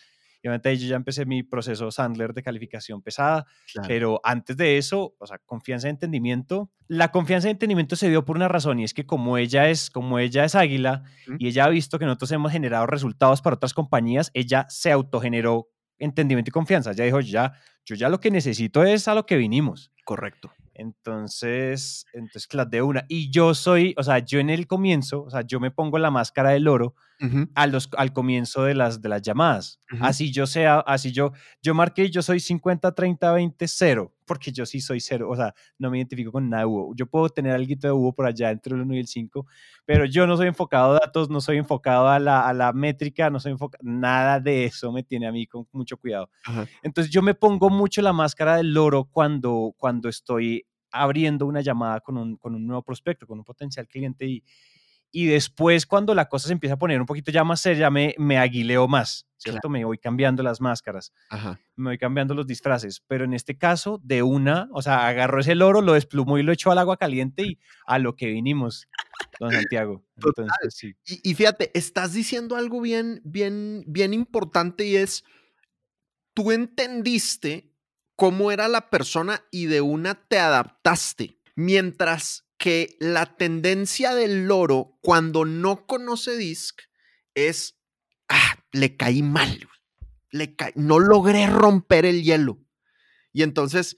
y 0.42 0.48
obviamente 0.48 0.78
yo 0.78 0.88
ya 0.88 0.96
empecé 0.96 1.26
mi 1.26 1.44
proceso 1.44 1.92
Sandler 1.92 2.34
de 2.34 2.44
calificación 2.44 3.02
pesada, 3.02 3.46
pero 3.88 4.22
antes 4.24 4.56
de 4.56 4.78
eso, 4.78 5.16
o 5.20 5.28
sea, 5.28 5.38
confianza 5.40 5.88
y 5.88 5.92
entendimiento. 5.92 6.72
La 6.88 7.12
confianza 7.12 7.50
y 7.50 7.52
entendimiento 7.52 7.96
se 7.96 8.10
dio 8.10 8.24
por 8.24 8.38
una 8.38 8.48
razón 8.48 8.80
y 8.80 8.86
es 8.86 8.94
que 8.94 9.06
como 9.06 9.38
ella 9.38 9.70
es, 9.70 9.90
como 9.90 10.18
ella 10.18 10.46
es 10.46 10.56
águila 10.56 11.04
y 11.38 11.48
ella 11.48 11.66
ha 11.66 11.70
visto 11.70 12.00
que 12.00 12.06
nosotros 12.06 12.32
hemos 12.32 12.52
generado 12.52 12.88
resultados 12.88 13.42
para 13.42 13.58
otras 13.58 13.74
compañías, 13.74 14.32
ella 14.34 14.66
se 14.70 14.92
autogeneró 14.92 15.68
entendimiento 15.98 16.50
y 16.50 16.54
confianza. 16.54 16.92
Ella 16.92 17.04
dijo, 17.04 17.20
ya, 17.20 17.54
yo 17.86 17.96
ya 17.96 18.08
lo 18.08 18.22
que 18.22 18.32
necesito 18.32 18.84
es 18.84 19.08
a 19.10 19.16
lo 19.16 19.26
que 19.26 19.36
vinimos. 19.36 19.92
Correcto. 20.06 20.52
Entonces, 20.74 22.06
entonces, 22.14 22.48
claro, 22.48 22.70
de 22.70 22.82
una. 22.82 23.04
Y 23.10 23.30
yo 23.32 23.54
soy, 23.54 23.94
o 23.98 24.04
sea, 24.04 24.20
yo 24.20 24.40
en 24.40 24.50
el 24.50 24.66
comienzo, 24.66 25.24
o 25.24 25.30
sea, 25.30 25.42
yo 25.42 25.60
me 25.60 25.72
pongo 25.72 26.00
la 26.00 26.10
máscara 26.10 26.52
del 26.52 26.70
oro 26.70 26.96
a 27.53 27.67
los, 27.67 27.89
al 27.97 28.13
comienzo 28.13 28.63
de 28.63 28.76
las, 28.76 29.01
de 29.01 29.09
las 29.09 29.22
llamadas. 29.22 29.80
Así 29.99 30.32
yo 30.32 30.47
sea, 30.47 30.80
así 30.80 31.11
yo, 31.11 31.34
yo 31.61 31.74
marqué, 31.74 32.09
yo 32.09 32.22
soy 32.22 32.39
50, 32.39 32.93
30, 32.93 33.32
20, 33.34 33.67
0, 33.67 34.13
porque 34.26 34.51
yo 34.51 34.65
sí 34.65 34.80
soy 34.80 34.99
cero, 34.99 35.28
o 35.30 35.36
sea, 35.36 35.53
no 35.78 35.89
me 35.89 35.97
identifico 35.97 36.32
con 36.32 36.49
nada 36.49 36.63
de 36.63 36.67
Hugo. 36.67 36.93
Yo 36.95 37.07
puedo 37.07 37.30
tener 37.30 37.53
algo 37.53 37.74
de 37.78 37.91
Hugo 37.91 38.13
por 38.13 38.26
allá 38.26 38.51
entre 38.51 38.76
el 38.76 38.82
1 38.82 38.95
y 38.95 38.99
el 38.99 39.07
5, 39.07 39.45
pero 39.86 40.05
yo 40.05 40.28
no 40.28 40.38
soy 40.38 40.47
enfocado 40.47 40.91
a 40.91 40.99
datos, 40.99 41.30
no 41.30 41.41
soy 41.41 41.57
enfocado 41.57 42.07
a 42.07 42.20
la, 42.20 42.47
a 42.47 42.53
la 42.53 42.72
métrica, 42.72 43.30
no 43.30 43.39
soy 43.39 43.51
enfocado, 43.51 43.84
nada 43.84 44.39
de 44.39 44.65
eso 44.65 44.91
me 44.91 45.03
tiene 45.03 45.28
a 45.28 45.32
mí 45.32 45.45
con 45.45 45.67
mucho 45.72 45.97
cuidado. 45.97 46.30
Entonces 46.84 47.11
yo 47.11 47.22
me 47.22 47.34
pongo 47.34 47.70
mucho 47.70 48.01
la 48.01 48.13
máscara 48.13 48.57
del 48.57 48.78
oro 48.78 49.05
cuando, 49.11 49.74
cuando 49.78 50.07
estoy 50.07 50.65
abriendo 50.91 51.45
una 51.45 51.61
llamada 51.61 51.99
con 51.99 52.17
un, 52.17 52.38
con 52.38 52.55
un 52.55 52.65
nuevo 52.65 52.82
prospecto, 52.84 53.28
con 53.28 53.39
un 53.39 53.45
potencial 53.45 53.88
cliente 53.88 54.26
y, 54.26 54.43
y 55.12 55.26
después 55.26 55.86
cuando 55.86 56.14
la 56.14 56.28
cosa 56.30 56.47
se 56.47 56.53
empieza 56.53 56.76
a 56.76 56.80
poner 56.80 56.99
un 56.99 57.05
poquito 57.05 57.32
ya 57.32 57.43
más 57.43 57.62
seria, 57.62 57.89
me, 57.89 58.14
me 58.18 58.38
aguileo 58.38 58.88
más, 58.88 59.28
¿cierto? 59.38 59.70
Me 59.70 59.84
voy 59.84 59.97
cambiando 59.97 60.43
las 60.43 60.62
máscaras, 60.62 61.14
me 61.76 61.89
voy 61.89 61.97
cambiando 61.97 62.36
los 62.36 62.45
disfraces, 62.45 63.01
pero 63.07 63.26
en 63.26 63.34
este 63.34 63.57
caso, 63.57 63.99
de 64.03 64.22
una, 64.22 64.70
o 64.72 64.82
sea, 64.82 65.07
agarro 65.07 65.39
ese 65.39 65.55
loro, 65.55 65.82
lo 65.82 65.93
desplumo 65.93 66.38
y 66.38 66.43
lo 66.43 66.51
echo 66.51 66.72
al 66.72 66.78
agua 66.78 66.97
caliente 66.97 67.43
y 67.43 67.60
a 67.86 67.97
lo 67.97 68.16
que 68.16 68.28
vinimos, 68.28 68.88
don 69.39 69.51
Santiago. 69.51 70.03
Entonces, 70.16 70.53
sí. 70.70 70.95
y, 71.05 71.32
y, 71.32 71.34
fíjate, 71.34 71.72
estás 71.74 72.14
diciendo 72.14 72.55
algo 72.55 72.82
bien, 72.82 73.22
bien, 73.24 73.84
bien 73.88 74.14
importante 74.14 74.86
y 74.86 74.95
es, 74.95 75.24
tú 76.34 76.51
entendiste 76.51 77.74
cómo 78.16 78.51
era 78.51 78.68
la 78.68 78.89
persona 78.89 79.43
y 79.49 79.66
de 79.66 79.82
una 79.82 80.16
te 80.16 80.39
adaptaste, 80.39 81.39
mientras 81.55 82.49
que 82.60 82.97
la 82.99 83.38
tendencia 83.38 84.14
del 84.14 84.45
loro 84.45 84.97
cuando 85.01 85.45
no 85.45 85.88
conoce 85.88 86.36
Disc 86.36 86.82
es, 87.34 87.80
ah, 88.28 88.57
le 88.74 88.97
caí 88.97 89.24
mal, 89.24 89.68
le 90.30 90.55
no 90.76 90.99
logré 90.99 91.47
romper 91.47 92.05
el 92.05 92.22
hielo. 92.22 92.60
Y 93.32 93.43
entonces 93.43 93.95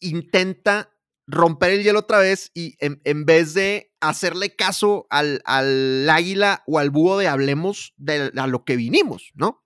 intenta 0.00 0.96
romper 1.26 1.72
el 1.72 1.84
hielo 1.84 2.00
otra 2.00 2.18
vez 2.18 2.50
y 2.54 2.74
en, 2.80 3.26
vez 3.26 3.52
de 3.52 3.92
hacerle 4.00 4.56
caso 4.56 5.06
al, 5.10 5.42
al, 5.44 6.08
águila 6.08 6.64
o 6.66 6.78
al 6.78 6.90
búho 6.90 7.18
de 7.18 7.28
hablemos 7.28 7.92
de 7.98 8.32
a 8.34 8.46
lo 8.46 8.64
que 8.64 8.76
vinimos, 8.76 9.30
¿no? 9.34 9.62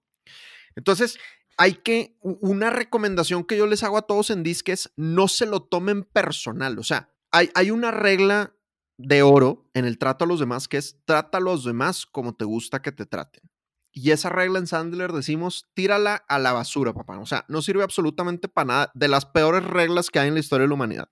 Entonces, 0.74 1.18
hay 1.57 1.74
que, 1.74 2.18
una 2.20 2.70
recomendación 2.70 3.45
que 3.45 3.57
yo 3.57 3.68
les 3.68 3.85
hago 3.85 3.97
a 3.97 4.07
todos 4.07 4.30
en 4.30 4.43
Disc 4.43 4.68
es 4.68 4.93
no 4.97 5.28
se 5.28 5.47
lo 5.47 5.62
tomen 5.62 6.03
personal, 6.03 6.80
o 6.80 6.82
sea, 6.82 7.14
hay, 7.35 7.51
hay 7.55 7.70
una 7.72 7.91
regla 7.91 8.55
de 8.97 9.22
oro 9.22 9.68
en 9.74 9.87
el 9.87 9.99
trato 9.99 10.24
a 10.24 10.28
los 10.28 10.39
demás 10.39 10.68
que 10.68 10.76
es 10.76 11.01
trata 11.05 11.39
a 11.39 11.41
los 11.41 11.64
demás 11.64 12.07
como 12.07 12.37
te 12.37 12.45
gusta 12.45 12.80
que 12.80 12.93
te 12.93 13.07
traten. 13.07 13.51
Y 13.91 14.12
esa 14.12 14.28
regla 14.28 14.61
en 14.61 14.68
Sandler 14.68 15.12
decimos, 15.12 15.68
tírala 15.74 16.24
a 16.28 16.39
la 16.39 16.53
basura, 16.53 16.93
papá. 16.93 17.18
O 17.18 17.26
sea, 17.26 17.45
no 17.49 17.61
sirve 17.62 17.82
absolutamente 17.82 18.49
para 18.49 18.66
nada. 18.66 18.93
De 18.95 19.09
las 19.09 19.24
peores 19.24 19.64
reglas 19.64 20.11
que 20.11 20.18
hay 20.18 20.28
en 20.28 20.35
la 20.35 20.41
historia 20.41 20.62
de 20.62 20.68
la 20.68 20.74
humanidad. 20.74 21.09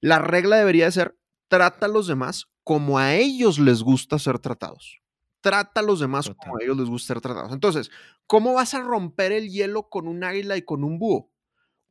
La 0.00 0.18
regla 0.18 0.56
debería 0.56 0.86
de 0.86 0.92
ser, 0.92 1.18
trata 1.48 1.86
a 1.86 1.88
los 1.88 2.06
demás 2.06 2.46
como 2.64 2.98
a 2.98 3.14
ellos 3.14 3.58
les 3.58 3.82
gusta 3.82 4.18
ser 4.18 4.38
tratados. 4.38 5.00
Trata 5.40 5.80
a 5.80 5.82
los 5.82 6.00
demás 6.00 6.30
como 6.36 6.56
a 6.56 6.62
ellos 6.62 6.76
les 6.78 6.88
gusta 6.88 7.14
ser 7.14 7.20
tratados. 7.20 7.52
Entonces, 7.52 7.90
¿cómo 8.26 8.54
vas 8.54 8.74
a 8.74 8.80
romper 8.80 9.32
el 9.32 9.50
hielo 9.50 9.88
con 9.88 10.08
un 10.08 10.24
águila 10.24 10.56
y 10.56 10.62
con 10.62 10.84
un 10.84 10.98
búho? 10.98 11.30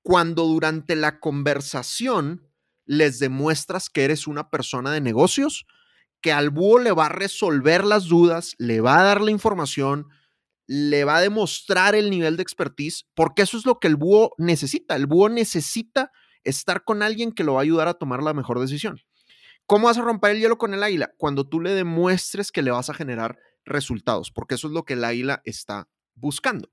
Cuando 0.03 0.45
durante 0.45 0.95
la 0.95 1.20
conversación 1.20 2.47
les 2.88 3.20
demuestras 3.20 3.90
que 3.90 4.04
eres 4.04 4.26
una 4.26 4.50
persona 4.50 4.92
de 4.92 5.02
negocios, 5.02 5.68
que 6.22 6.32
al 6.32 6.50
búho 6.50 6.80
le 6.80 6.92
va 6.92 7.06
a 7.06 7.10
resolver 7.10 7.84
las 7.84 8.06
dudas, 8.06 8.56
le 8.58 8.82
va 8.82 9.00
a 9.00 9.04
dar 9.04 9.22
la 9.22 9.30
información, 9.30 10.08
le 10.66 11.04
va 11.04 11.18
a 11.18 11.22
demostrar 11.22 11.94
el 11.94 12.10
nivel 12.10 12.38
de 12.38 12.44
expertise, 12.44 13.06
porque 13.14 13.44
eso 13.44 13.58
es 13.58 13.66
lo 13.66 13.80
que 13.80 13.88
el 13.88 13.96
búho 13.96 14.34
necesita. 14.38 14.96
El 14.96 15.06
búho 15.06 15.30
necesita 15.30 16.12
estar 16.44 16.84
con 16.84 17.04
alguien 17.04 17.32
que 17.32 17.44
lo 17.44 17.54
va 17.54 17.60
a 17.60 17.64
ayudar 17.64 17.88
a 17.88 17.94
tomar 17.94 18.24
la 18.24 18.34
mejor 18.34 18.60
decisión. 18.60 19.00
¿Cómo 19.66 19.88
vas 19.88 19.98
a 19.98 20.02
romper 20.02 20.32
el 20.32 20.40
hielo 20.40 20.58
con 20.58 20.74
el 20.74 20.82
águila? 20.82 21.14
Cuando 21.18 21.48
tú 21.48 21.60
le 21.60 21.72
demuestres 21.74 22.52
que 22.52 22.62
le 22.62 22.72
vas 22.72 22.90
a 22.90 22.94
generar 22.94 23.38
resultados, 23.66 24.32
porque 24.32 24.56
eso 24.56 24.68
es 24.68 24.74
lo 24.74 24.86
que 24.86 24.94
el 24.94 25.04
águila 25.04 25.42
está 25.44 25.90
buscando. 26.16 26.72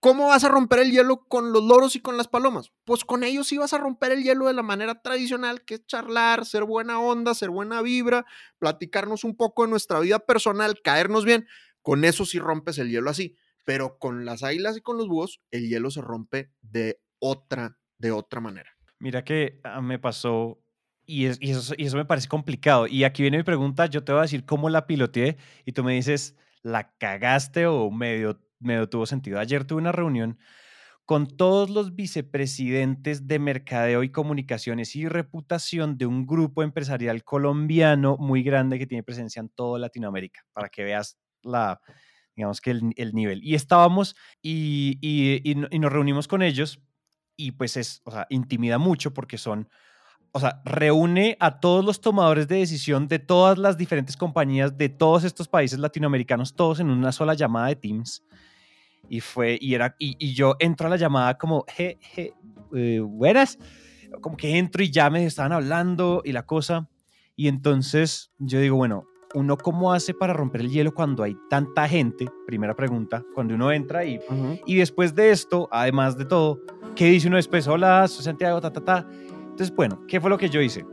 ¿Cómo 0.00 0.28
vas 0.28 0.44
a 0.44 0.48
romper 0.48 0.80
el 0.80 0.90
hielo 0.90 1.26
con 1.26 1.52
los 1.52 1.64
loros 1.64 1.96
y 1.96 2.00
con 2.00 2.16
las 2.16 2.28
palomas? 2.28 2.70
Pues 2.84 3.04
con 3.04 3.24
ellos 3.24 3.48
sí 3.48 3.56
vas 3.56 3.72
a 3.72 3.78
romper 3.78 4.12
el 4.12 4.22
hielo 4.22 4.46
de 4.46 4.52
la 4.52 4.62
manera 4.62 5.00
tradicional, 5.00 5.64
que 5.64 5.74
es 5.74 5.86
charlar, 5.86 6.44
ser 6.44 6.64
buena 6.64 7.00
onda, 7.00 7.34
ser 7.34 7.50
buena 7.50 7.82
vibra, 7.82 8.26
platicarnos 8.58 9.24
un 9.24 9.36
poco 9.36 9.64
de 9.64 9.70
nuestra 9.70 9.98
vida 10.00 10.18
personal, 10.18 10.80
caernos 10.82 11.24
bien. 11.24 11.46
Con 11.82 12.04
eso 12.04 12.26
sí 12.26 12.38
rompes 12.38 12.78
el 12.78 12.90
hielo 12.90 13.10
así. 13.10 13.36
Pero 13.64 13.98
con 13.98 14.24
las 14.24 14.42
águilas 14.42 14.76
y 14.76 14.80
con 14.80 14.96
los 14.96 15.08
búhos, 15.08 15.40
el 15.50 15.68
hielo 15.68 15.90
se 15.90 16.02
rompe 16.02 16.52
de 16.60 17.00
otra, 17.18 17.78
de 17.98 18.12
otra 18.12 18.40
manera. 18.40 18.70
Mira 18.98 19.24
que 19.24 19.60
ah, 19.64 19.80
me 19.80 19.98
pasó 19.98 20.60
y, 21.06 21.26
eso, 21.26 21.74
y 21.76 21.86
eso 21.86 21.96
me 21.96 22.04
parece 22.04 22.28
complicado. 22.28 22.86
Y 22.86 23.04
aquí 23.04 23.22
viene 23.22 23.38
mi 23.38 23.44
pregunta, 23.44 23.86
yo 23.86 24.04
te 24.04 24.12
voy 24.12 24.20
a 24.20 24.22
decir 24.22 24.44
cómo 24.44 24.68
la 24.68 24.86
piloteé 24.86 25.36
y 25.64 25.72
tú 25.72 25.84
me 25.84 25.94
dices, 25.94 26.36
¿la 26.66 26.92
cagaste 26.98 27.66
o 27.66 27.90
medio 27.90 28.40
medio 28.60 28.88
tuvo 28.88 29.06
sentido. 29.06 29.38
Ayer 29.38 29.64
tuve 29.64 29.80
una 29.80 29.92
reunión 29.92 30.38
con 31.04 31.28
todos 31.28 31.70
los 31.70 31.94
vicepresidentes 31.94 33.28
de 33.28 33.38
mercadeo 33.38 34.02
y 34.02 34.10
comunicaciones 34.10 34.96
y 34.96 35.06
reputación 35.06 35.98
de 35.98 36.06
un 36.06 36.26
grupo 36.26 36.64
empresarial 36.64 37.22
colombiano 37.22 38.16
muy 38.18 38.42
grande 38.42 38.78
que 38.78 38.86
tiene 38.86 39.04
presencia 39.04 39.38
en 39.38 39.48
toda 39.48 39.78
Latinoamérica, 39.78 40.44
para 40.52 40.68
que 40.68 40.82
veas 40.82 41.16
la, 41.42 41.80
digamos 42.34 42.60
que 42.60 42.72
el, 42.72 43.14
nivel. 43.14 43.40
Y 43.44 43.54
estábamos 43.54 44.16
y, 44.42 44.98
y, 45.00 45.54
nos 45.54 45.92
reunimos 45.92 46.26
con 46.26 46.42
ellos 46.42 46.80
y 47.36 47.52
pues 47.52 47.76
es, 47.76 48.00
o 48.04 48.10
sea, 48.10 48.26
intimida 48.28 48.78
mucho 48.78 49.14
porque 49.14 49.38
son, 49.38 49.68
o 50.32 50.40
sea, 50.40 50.60
reúne 50.64 51.36
a 51.40 51.60
todos 51.60 51.84
los 51.84 52.00
tomadores 52.00 52.48
de 52.48 52.56
decisión 52.56 53.08
de 53.08 53.18
todas 53.18 53.58
las 53.58 53.76
diferentes 53.76 54.16
compañías 54.16 54.76
de 54.76 54.88
todos 54.88 55.24
estos 55.24 55.48
países 55.48 55.78
latinoamericanos, 55.78 56.54
todos 56.54 56.80
en 56.80 56.90
una 56.90 57.12
sola 57.12 57.34
llamada 57.34 57.68
de 57.68 57.76
Teams 57.76 58.22
y 59.08 59.20
fue, 59.20 59.58
y 59.60 59.74
era, 59.74 59.94
y, 59.98 60.34
yo 60.34 60.56
entro 60.58 60.86
a 60.86 60.90
la 60.90 60.96
llamada 60.96 61.38
como, 61.38 61.64
je, 61.68 61.98
je, 62.00 62.34
eh, 62.74 63.00
buenas, 63.00 63.58
como 64.20 64.36
que 64.36 64.58
entro 64.58 64.82
y 64.82 64.90
ya 64.90 65.10
me 65.10 65.24
estaban 65.24 65.52
hablando 65.52 66.22
y 66.24 66.32
la 66.32 66.44
cosa, 66.44 66.88
y 67.36 67.48
entonces 67.48 68.30
yo 68.38 68.60
digo, 68.60 68.76
bueno, 68.76 69.04
¿uno 69.34 69.56
cómo 69.56 69.92
hace 69.92 70.14
para 70.14 70.32
romper 70.32 70.62
el 70.62 70.70
hielo 70.70 70.94
cuando 70.94 71.22
hay 71.22 71.36
tanta 71.50 71.88
gente? 71.88 72.26
Primera 72.46 72.74
pregunta, 72.74 73.22
cuando 73.34 73.54
uno 73.54 73.70
entra 73.72 74.04
y, 74.04 74.18
y 74.64 74.76
después 74.76 75.14
de 75.14 75.30
esto, 75.30 75.68
además 75.70 76.16
de 76.16 76.24
todo, 76.24 76.60
¿qué 76.94 77.06
dice 77.06 77.28
uno 77.28 77.36
después? 77.36 77.66
Hola, 77.68 78.08
soy 78.08 78.24
Santiago, 78.24 78.60
ta, 78.60 78.72
ta, 78.72 78.80
ta. 78.80 79.06
Entonces, 79.56 79.74
bueno, 79.74 80.02
¿qué 80.06 80.20
fue 80.20 80.28
lo 80.28 80.36
que 80.36 80.50
yo 80.50 80.60
hice? 80.60 80.84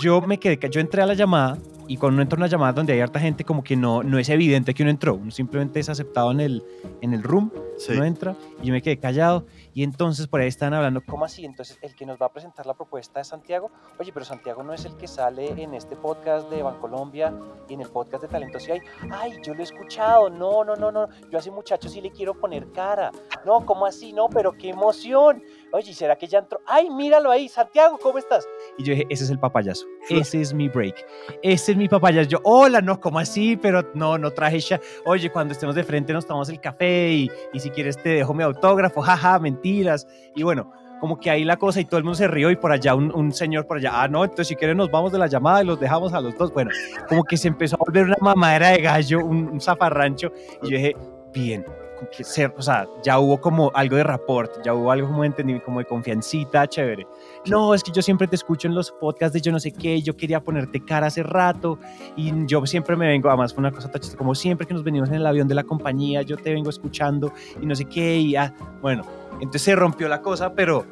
Yo 0.00 0.22
me 0.22 0.40
quedé, 0.40 0.58
yo 0.70 0.80
entré 0.80 1.02
a 1.02 1.06
la 1.06 1.12
llamada 1.12 1.58
y 1.86 1.98
cuando 1.98 2.14
uno 2.14 2.22
entra 2.22 2.38
en 2.38 2.40
una 2.40 2.46
llamada 2.46 2.72
donde 2.72 2.94
hay 2.94 3.00
harta 3.00 3.20
gente, 3.20 3.44
como 3.44 3.62
que 3.62 3.76
no, 3.76 4.02
no 4.02 4.18
es 4.18 4.30
evidente 4.30 4.72
que 4.72 4.82
uno 4.82 4.90
entró, 4.90 5.16
uno 5.16 5.30
simplemente 5.30 5.80
es 5.80 5.90
aceptado 5.90 6.30
en 6.30 6.40
el, 6.40 6.64
en 7.02 7.12
el 7.12 7.22
room, 7.22 7.52
uno 7.90 8.04
entra 8.04 8.36
y 8.62 8.68
yo 8.68 8.72
me 8.72 8.80
quedé 8.80 8.96
callado 8.96 9.44
y 9.72 9.82
entonces 9.82 10.26
por 10.26 10.40
ahí 10.40 10.48
están 10.48 10.74
hablando, 10.74 11.02
¿cómo 11.06 11.24
así? 11.24 11.44
Entonces 11.44 11.78
el 11.82 11.94
que 11.94 12.06
nos 12.06 12.20
va 12.20 12.26
a 12.26 12.32
presentar 12.32 12.66
la 12.66 12.74
propuesta 12.74 13.20
es 13.20 13.28
Santiago. 13.28 13.70
Oye, 13.98 14.12
pero 14.12 14.24
Santiago 14.24 14.62
no 14.62 14.72
es 14.72 14.84
el 14.84 14.96
que 14.96 15.06
sale 15.06 15.62
en 15.62 15.74
este 15.74 15.96
podcast 15.96 16.50
de 16.50 16.62
Bancolombia 16.62 17.32
y 17.68 17.74
en 17.74 17.82
el 17.82 17.88
podcast 17.88 18.22
de 18.22 18.28
Talentos 18.28 18.66
y 18.68 18.72
hay, 18.72 18.80
ay, 19.10 19.40
yo 19.42 19.54
lo 19.54 19.60
he 19.60 19.64
escuchado, 19.64 20.28
no, 20.28 20.64
no, 20.64 20.76
no, 20.76 20.90
no, 20.90 21.08
yo 21.30 21.38
a 21.38 21.40
ese 21.40 21.50
muchacho 21.50 21.88
sí 21.88 22.00
le 22.00 22.10
quiero 22.10 22.34
poner 22.34 22.70
cara. 22.72 23.10
No, 23.44 23.64
¿cómo 23.64 23.86
así? 23.86 24.12
No, 24.12 24.28
pero 24.28 24.52
qué 24.52 24.70
emoción. 24.70 25.42
Oye, 25.72 25.94
¿será 25.94 26.16
que 26.16 26.26
ya 26.26 26.40
entró? 26.40 26.60
Ay, 26.66 26.90
míralo 26.90 27.30
ahí, 27.30 27.48
Santiago, 27.48 27.98
¿cómo 28.02 28.18
estás? 28.18 28.46
Y 28.76 28.84
yo 28.84 28.90
dije, 28.92 29.06
ese 29.08 29.24
es 29.24 29.30
el 29.30 29.38
papayazo, 29.38 29.86
ese 30.08 30.40
es 30.40 30.52
mi 30.52 30.68
break, 30.68 30.96
ese 31.42 31.72
es 31.72 31.78
mi 31.78 31.88
papayazo. 31.88 32.28
Yo, 32.28 32.38
hola, 32.44 32.80
no, 32.80 33.00
¿cómo 33.00 33.18
así? 33.18 33.56
Pero 33.56 33.82
no, 33.94 34.18
no 34.18 34.30
traje 34.32 34.58
ya. 34.58 34.80
Oye, 35.06 35.30
cuando 35.30 35.52
estemos 35.52 35.74
de 35.74 35.84
frente 35.84 36.12
nos 36.12 36.26
tomamos 36.26 36.48
el 36.48 36.60
café 36.60 37.12
y, 37.12 37.30
y 37.52 37.60
si 37.60 37.70
quieres 37.70 37.96
te 37.96 38.10
dejo 38.10 38.34
mi 38.34 38.42
autógrafo, 38.42 39.00
jaja, 39.00 39.38
mentiras. 39.60 40.06
Y 40.34 40.42
bueno, 40.42 40.72
como 41.00 41.18
que 41.18 41.30
ahí 41.30 41.44
la 41.44 41.56
cosa 41.56 41.80
y 41.80 41.84
todo 41.84 41.98
el 41.98 42.04
mundo 42.04 42.16
se 42.16 42.28
rió 42.28 42.50
y 42.50 42.56
por 42.56 42.72
allá 42.72 42.94
un, 42.94 43.32
señor 43.32 43.66
por 43.66 43.78
allá, 43.78 44.02
ah, 44.02 44.08
no, 44.08 44.22
entonces 44.22 44.48
si 44.48 44.56
quieren 44.56 44.76
nos 44.76 44.90
vamos 44.90 45.12
de 45.12 45.18
la 45.18 45.26
llamada 45.26 45.62
y 45.62 45.66
los 45.66 45.80
dejamos 45.80 46.12
a 46.12 46.20
los 46.20 46.36
dos. 46.36 46.52
Bueno, 46.52 46.70
como 47.08 47.24
que 47.24 47.36
se 47.36 47.48
empezó 47.48 47.76
a 47.76 47.84
volver 47.86 48.04
una 48.04 48.16
mamadera 48.20 48.68
de 48.70 48.82
gallo, 48.82 49.24
un, 49.24 49.48
un 49.48 49.60
zafarrancho. 49.60 50.32
Y 50.62 50.70
yo 50.70 50.76
dije, 50.76 50.96
bien, 51.32 51.64
que 52.08 52.24
ser, 52.24 52.54
o 52.56 52.62
sea, 52.62 52.88
ya 53.02 53.18
hubo 53.18 53.40
como 53.40 53.70
algo 53.74 53.96
de 53.96 54.04
rapport, 54.04 54.50
ya 54.64 54.74
hubo 54.74 54.90
algo 54.90 55.08
como 55.08 55.22
de 55.22 55.62
como 55.64 55.80
de 55.80 55.84
confiancita, 55.84 56.66
chévere. 56.66 57.06
No, 57.46 57.74
es 57.74 57.82
que 57.82 57.92
yo 57.92 58.02
siempre 58.02 58.26
te 58.26 58.36
escucho 58.36 58.68
en 58.68 58.74
los 58.74 58.90
podcasts 58.90 59.34
de 59.34 59.40
yo 59.40 59.52
no 59.52 59.60
sé 59.60 59.72
qué, 59.72 60.00
yo 60.00 60.16
quería 60.16 60.40
ponerte 60.40 60.84
cara 60.84 61.08
hace 61.08 61.22
rato 61.22 61.78
y 62.16 62.32
yo 62.46 62.64
siempre 62.66 62.96
me 62.96 63.06
vengo, 63.06 63.28
además 63.28 63.52
fue 63.52 63.60
una 63.60 63.72
cosa 63.72 63.90
tan 63.90 64.00
como 64.16 64.34
siempre 64.34 64.66
que 64.66 64.74
nos 64.74 64.84
venimos 64.84 65.08
en 65.08 65.16
el 65.16 65.26
avión 65.26 65.48
de 65.48 65.54
la 65.54 65.64
compañía, 65.64 66.22
yo 66.22 66.36
te 66.36 66.52
vengo 66.52 66.70
escuchando 66.70 67.32
y 67.60 67.66
no 67.66 67.74
sé 67.74 67.84
qué, 67.84 68.16
y 68.18 68.36
ah, 68.36 68.54
bueno, 68.80 69.04
entonces 69.40 69.62
se 69.62 69.74
rompió 69.74 70.08
la 70.08 70.22
cosa, 70.22 70.54
pero 70.54 70.86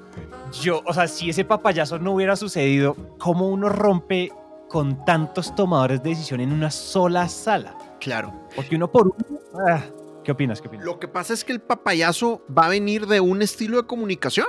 yo, 0.60 0.82
o 0.86 0.94
sea, 0.94 1.08
si 1.08 1.30
ese 1.30 1.44
papayazo 1.44 1.98
no 1.98 2.12
hubiera 2.12 2.36
sucedido, 2.36 2.96
¿cómo 3.18 3.48
uno 3.48 3.68
rompe 3.68 4.32
con 4.68 5.04
tantos 5.04 5.54
tomadores 5.54 6.02
de 6.02 6.10
decisión 6.10 6.40
en 6.40 6.52
una 6.52 6.70
sola 6.70 7.28
sala? 7.28 7.76
Claro. 8.00 8.48
Porque 8.54 8.76
uno 8.76 8.90
por 8.90 9.08
uno... 9.08 9.40
Ah, 9.68 9.82
¿Qué 10.24 10.32
opinas? 10.32 10.60
¿Qué 10.60 10.68
opinas? 10.68 10.84
Lo 10.84 10.98
que 10.98 11.08
pasa 11.08 11.32
es 11.32 11.44
que 11.44 11.52
el 11.52 11.60
papayazo 11.60 12.44
va 12.56 12.66
a 12.66 12.68
venir 12.68 13.06
de 13.06 13.20
un 13.20 13.40
estilo 13.40 13.78
de 13.78 13.86
comunicación. 13.86 14.46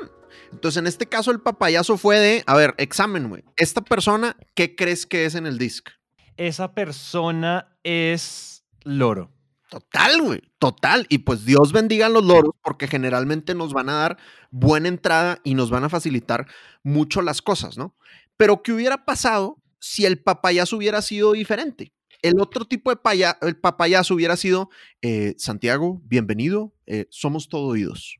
Entonces, 0.52 0.78
en 0.78 0.88
este 0.88 1.06
caso, 1.06 1.32
el 1.32 1.42
papayazo 1.42 1.98
fue 1.98 2.20
de, 2.20 2.44
a 2.46 2.56
ver, 2.56 2.74
examen, 2.78 3.30
güey. 3.30 3.44
Esta 3.56 3.82
persona, 3.82 4.36
¿qué 4.56 4.76
crees 4.76 5.06
que 5.06 5.26
es 5.26 5.36
en 5.36 5.46
el 5.46 5.58
disc? 5.58 5.90
Esa 6.38 6.74
persona 6.74 7.78
es 7.84 8.66
loro. 8.84 9.32
Total, 9.70 10.20
güey, 10.22 10.42
total. 10.58 11.06
Y 11.10 11.20
pues 11.20 11.46
Dios 11.46 11.72
bendiga 11.72 12.08
a 12.08 12.10
los 12.10 12.24
loros 12.24 12.56
porque 12.64 12.88
generalmente 12.88 13.54
nos 13.54 13.72
van 13.72 13.90
a 13.90 13.94
dar 13.94 14.18
buena 14.50 14.88
entrada 14.88 15.40
y 15.44 15.54
nos 15.54 15.70
van 15.70 15.84
a 15.84 15.90
facilitar 15.90 16.48
mucho 16.84 17.22
las 17.22 17.44
cosas, 17.44 17.78
¿no? 17.78 17.96
Pero 18.36 18.64
¿qué 18.64 18.74
hubiera 18.74 19.06
pasado 19.06 19.62
si 19.80 20.06
el 20.06 20.22
papayazo 20.24 20.78
hubiera 20.78 21.04
sido 21.04 21.34
diferente? 21.34 21.94
El 22.24 22.42
otro 22.42 22.66
tipo 22.66 22.90
de 22.90 22.98
paya, 22.98 23.38
el 23.42 23.58
papayazo 23.58 24.16
hubiera 24.16 24.36
sido, 24.38 24.70
eh, 25.02 25.36
Santiago, 25.38 26.02
bienvenido, 26.04 26.74
eh, 26.88 27.06
somos 27.12 27.48
todo 27.48 27.68
oídos. 27.68 28.18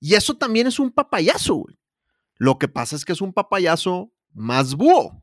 Y 0.00 0.14
eso 0.14 0.36
también 0.36 0.66
es 0.66 0.78
un 0.78 0.90
papayazo, 0.90 1.56
güey. 1.56 1.78
Lo 2.38 2.58
que 2.58 2.68
pasa 2.68 2.96
es 2.96 3.04
que 3.04 3.12
es 3.12 3.20
un 3.20 3.34
papayazo 3.34 4.12
más 4.32 4.74
búho. 4.74 5.22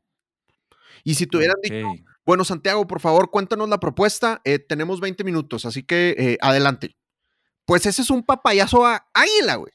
Y 1.03 1.15
si 1.15 1.25
te 1.25 1.37
hubieran 1.37 1.57
dicho, 1.63 1.87
bueno, 2.25 2.43
Santiago, 2.43 2.87
por 2.87 2.99
favor, 2.99 3.29
cuéntanos 3.31 3.69
la 3.69 3.79
propuesta, 3.79 4.41
eh, 4.43 4.59
tenemos 4.59 4.99
20 4.99 5.23
minutos, 5.23 5.65
así 5.65 5.83
que 5.83 6.37
adelante. 6.41 6.97
Pues 7.65 7.85
ese 7.85 8.01
es 8.01 8.09
un 8.09 8.23
papayazo 8.23 8.85
a 8.85 9.07
águila, 9.13 9.55
güey. 9.55 9.73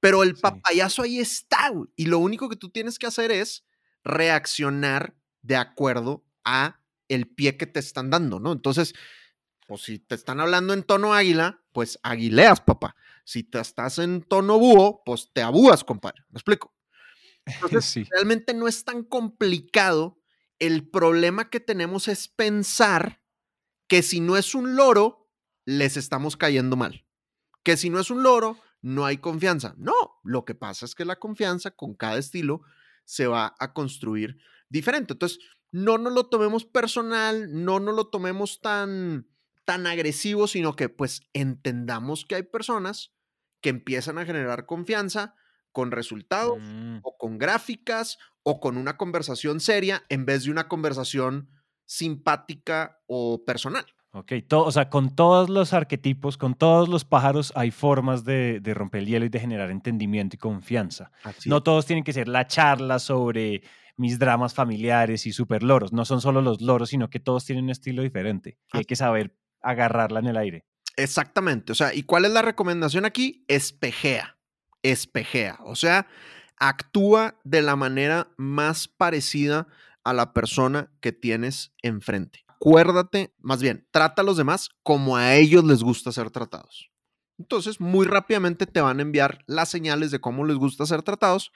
Pero 0.00 0.22
el 0.22 0.34
papayazo 0.34 1.02
ahí 1.02 1.18
está, 1.18 1.68
güey. 1.68 1.88
Y 1.94 2.06
lo 2.06 2.18
único 2.18 2.48
que 2.48 2.56
tú 2.56 2.70
tienes 2.70 2.98
que 2.98 3.06
hacer 3.06 3.30
es 3.30 3.64
reaccionar 4.02 5.14
de 5.42 5.56
acuerdo 5.56 6.24
a 6.44 6.80
el 7.08 7.28
pie 7.28 7.56
que 7.56 7.66
te 7.66 7.80
están 7.80 8.08
dando, 8.08 8.40
¿no? 8.40 8.52
Entonces, 8.52 8.94
pues 9.66 9.82
si 9.82 9.98
te 9.98 10.14
están 10.14 10.40
hablando 10.40 10.72
en 10.72 10.82
tono 10.82 11.12
águila, 11.12 11.62
pues 11.72 11.98
aguileas, 12.02 12.60
papá. 12.60 12.96
Si 13.24 13.42
te 13.42 13.60
estás 13.60 13.98
en 13.98 14.22
tono 14.22 14.58
búho, 14.58 15.02
pues 15.04 15.30
te 15.32 15.42
abúas, 15.42 15.84
compadre. 15.84 16.24
¿Me 16.30 16.38
explico? 16.38 16.74
Entonces, 17.46 18.08
realmente 18.10 18.54
no 18.54 18.68
es 18.68 18.84
tan 18.84 19.04
complicado. 19.04 20.19
El 20.60 20.88
problema 20.88 21.50
que 21.50 21.58
tenemos 21.58 22.06
es 22.06 22.28
pensar 22.28 23.20
que 23.88 24.02
si 24.02 24.20
no 24.20 24.36
es 24.36 24.54
un 24.54 24.76
loro, 24.76 25.28
les 25.64 25.96
estamos 25.96 26.36
cayendo 26.36 26.76
mal. 26.76 27.04
Que 27.64 27.76
si 27.76 27.90
no 27.90 27.98
es 27.98 28.10
un 28.10 28.22
loro, 28.22 28.56
no 28.82 29.04
hay 29.04 29.16
confianza. 29.18 29.74
No, 29.78 30.20
lo 30.22 30.44
que 30.44 30.54
pasa 30.54 30.84
es 30.84 30.94
que 30.94 31.04
la 31.04 31.18
confianza 31.18 31.72
con 31.72 31.94
cada 31.94 32.18
estilo 32.18 32.60
se 33.04 33.26
va 33.26 33.54
a 33.58 33.72
construir 33.72 34.38
diferente. 34.68 35.14
Entonces, 35.14 35.40
no 35.72 35.98
nos 35.98 36.12
lo 36.12 36.26
tomemos 36.26 36.64
personal, 36.64 37.64
no 37.64 37.80
nos 37.80 37.94
lo 37.94 38.08
tomemos 38.08 38.60
tan, 38.60 39.28
tan 39.64 39.86
agresivo, 39.86 40.46
sino 40.46 40.76
que 40.76 40.88
pues 40.88 41.22
entendamos 41.32 42.24
que 42.24 42.36
hay 42.36 42.42
personas 42.42 43.12
que 43.60 43.70
empiezan 43.70 44.18
a 44.18 44.26
generar 44.26 44.66
confianza 44.66 45.34
con 45.72 45.90
resultados 45.90 46.58
Mm, 46.58 46.98
o 47.02 47.16
con 47.16 47.38
gráficas 47.38 48.18
o 48.42 48.60
con 48.60 48.76
una 48.76 48.96
conversación 48.96 49.60
seria 49.60 50.04
en 50.08 50.26
vez 50.26 50.44
de 50.44 50.50
una 50.50 50.68
conversación 50.68 51.48
simpática 51.86 53.00
o 53.06 53.44
personal. 53.44 53.84
Ok, 54.12 54.32
o 54.52 54.72
sea, 54.72 54.90
con 54.90 55.14
todos 55.14 55.48
los 55.48 55.72
arquetipos, 55.72 56.36
con 56.36 56.54
todos 56.54 56.88
los 56.88 57.04
pájaros, 57.04 57.52
hay 57.54 57.70
formas 57.70 58.24
de, 58.24 58.58
de 58.60 58.74
romper 58.74 59.02
el 59.02 59.06
hielo 59.06 59.24
y 59.26 59.28
de 59.28 59.38
generar 59.38 59.70
entendimiento 59.70 60.34
y 60.34 60.38
confianza. 60.38 61.12
no 61.46 61.62
todos 61.62 61.86
tienen 61.86 62.02
que 62.02 62.12
ser 62.12 62.26
la 62.26 62.46
charla 62.46 62.98
sobre 62.98 63.62
mis 63.96 64.18
dramas 64.18 64.52
familiares 64.54 65.26
y 65.26 65.32
super 65.32 65.62
loros. 65.62 65.92
No 65.92 66.04
son 66.04 66.20
solo 66.20 66.42
los 66.42 66.60
loros, 66.60 66.88
sino 66.88 67.08
que 67.08 67.20
todos 67.20 67.44
tienen 67.44 67.64
un 67.64 67.70
estilo 67.70 68.02
diferente. 68.02 68.58
Y 68.72 68.78
hay 68.78 68.84
que 68.84 68.96
saber 68.96 69.36
agarrarla 69.60 70.20
en 70.20 70.26
el 70.26 70.36
aire. 70.38 70.64
Exactamente. 70.96 71.70
O 71.70 71.74
sea, 71.74 71.94
¿y 71.94 72.02
cuál 72.02 72.24
es 72.24 72.32
la 72.32 72.42
recomendación 72.42 73.04
aquí? 73.04 73.44
Espejea. 73.46 74.39
Espejea. 74.82 75.58
O 75.64 75.76
sea, 75.76 76.06
actúa 76.56 77.38
de 77.44 77.62
la 77.62 77.76
manera 77.76 78.28
más 78.36 78.88
parecida 78.88 79.66
a 80.04 80.12
la 80.12 80.32
persona 80.32 80.90
que 81.00 81.12
tienes 81.12 81.72
enfrente. 81.82 82.44
Acuérdate, 82.48 83.34
más 83.38 83.62
bien, 83.62 83.86
trata 83.90 84.22
a 84.22 84.24
los 84.24 84.36
demás 84.36 84.68
como 84.82 85.16
a 85.16 85.34
ellos 85.36 85.64
les 85.64 85.82
gusta 85.82 86.12
ser 86.12 86.30
tratados. 86.30 86.90
Entonces, 87.38 87.80
muy 87.80 88.06
rápidamente 88.06 88.66
te 88.66 88.82
van 88.82 88.98
a 88.98 89.02
enviar 89.02 89.42
las 89.46 89.70
señales 89.70 90.10
de 90.10 90.20
cómo 90.20 90.44
les 90.44 90.56
gusta 90.56 90.84
ser 90.84 91.02
tratados. 91.02 91.52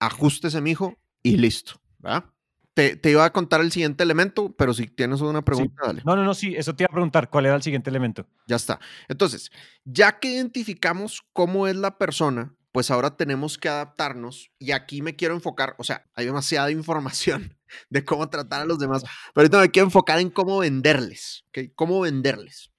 Ajústese, 0.00 0.62
mijo, 0.62 0.98
y 1.22 1.36
listo. 1.36 1.80
¿verdad? 1.98 2.24
Te, 2.72 2.96
te 2.96 3.10
iba 3.10 3.24
a 3.24 3.32
contar 3.32 3.60
el 3.60 3.72
siguiente 3.72 4.04
elemento, 4.04 4.54
pero 4.56 4.72
si 4.72 4.86
tienes 4.86 5.20
una 5.20 5.42
pregunta, 5.42 5.82
dale. 5.84 6.02
No, 6.06 6.16
no, 6.16 6.24
no, 6.24 6.32
sí, 6.32 6.54
eso 6.56 6.74
te 6.74 6.84
iba 6.84 6.88
a 6.88 6.94
preguntar. 6.94 7.28
¿Cuál 7.28 7.46
era 7.46 7.56
el 7.56 7.62
siguiente 7.62 7.90
elemento? 7.90 8.26
Ya 8.46 8.56
está. 8.56 8.80
Entonces, 9.08 9.50
ya 9.84 10.18
que 10.18 10.30
identificamos 10.30 11.22
cómo 11.32 11.66
es 11.66 11.76
la 11.76 11.98
persona, 11.98 12.54
pues 12.72 12.90
ahora 12.90 13.16
tenemos 13.16 13.58
que 13.58 13.68
adaptarnos 13.68 14.50
y 14.58 14.72
aquí 14.72 15.02
me 15.02 15.16
quiero 15.16 15.34
enfocar, 15.34 15.74
o 15.78 15.84
sea, 15.84 16.08
hay 16.14 16.26
demasiada 16.26 16.70
información 16.70 17.58
de 17.90 18.04
cómo 18.04 18.28
tratar 18.28 18.62
a 18.62 18.66
los 18.66 18.78
demás, 18.78 19.02
pero 19.34 19.44
ahorita 19.44 19.60
me 19.60 19.70
quiero 19.70 19.86
enfocar 19.86 20.20
en 20.20 20.30
cómo 20.30 20.58
venderles, 20.58 21.44
¿ok? 21.48 21.72
Cómo 21.74 22.00
venderles. 22.00 22.72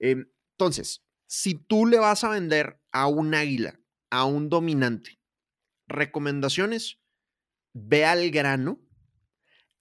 Eh, 0.00 0.16
entonces, 0.52 1.04
si 1.26 1.54
tú 1.54 1.86
le 1.86 1.98
vas 1.98 2.24
a 2.24 2.28
vender 2.28 2.80
a 2.92 3.06
un 3.06 3.34
águila, 3.34 3.80
a 4.10 4.24
un 4.24 4.48
dominante, 4.48 5.20
recomendaciones, 5.88 7.00
ve 7.72 8.04
al 8.04 8.30
grano, 8.30 8.80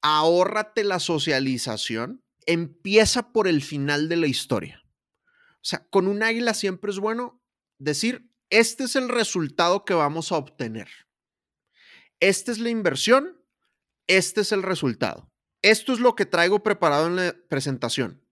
ahórrate 0.01 0.83
la 0.83 0.99
socialización, 0.99 2.23
empieza 2.45 3.31
por 3.31 3.47
el 3.47 3.61
final 3.61 4.09
de 4.09 4.17
la 4.17 4.27
historia. 4.27 4.83
O 5.55 5.65
sea, 5.65 5.87
con 5.89 6.07
un 6.07 6.23
águila 6.23 6.53
siempre 6.53 6.91
es 6.91 6.99
bueno 6.99 7.41
decir, 7.79 8.29
este 8.53 8.83
es 8.83 8.95
el 8.95 9.09
resultado 9.09 9.83
que 9.83 9.95
vamos 9.95 10.31
a 10.31 10.37
obtener. 10.37 10.87
Esta 12.19 12.51
es 12.51 12.59
la 12.59 12.69
inversión, 12.69 13.35
este 14.05 14.41
es 14.41 14.51
el 14.51 14.61
resultado. 14.61 15.31
Esto 15.63 15.91
es 15.91 15.99
lo 15.99 16.15
que 16.15 16.27
traigo 16.27 16.61
preparado 16.61 17.07
en 17.07 17.15
la 17.15 17.35
presentación. 17.49 18.23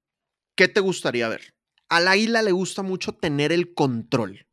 ¿Qué 0.56 0.68
te 0.68 0.80
gustaría 0.80 1.28
ver? 1.28 1.56
Al 1.90 2.08
águila 2.08 2.44
le 2.44 2.52
gusta 2.52 2.84
mucho 2.84 3.14
tener 3.14 3.52
el 3.52 3.74
control. 3.74 4.46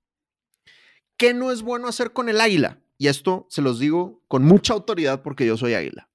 ¿Qué 1.19 1.35
no 1.35 1.53
es 1.53 1.61
bueno 1.61 1.87
hacer 1.87 2.14
con 2.14 2.31
el 2.31 2.41
águila? 2.41 2.81
Y 2.97 3.09
esto 3.09 3.47
se 3.51 3.61
los 3.61 3.79
digo 3.79 4.25
con 4.27 4.45
mucha 4.45 4.73
autoridad 4.73 5.23
porque 5.23 5.45
yo 5.45 5.59
soy 5.59 5.75
águila. 5.75 6.09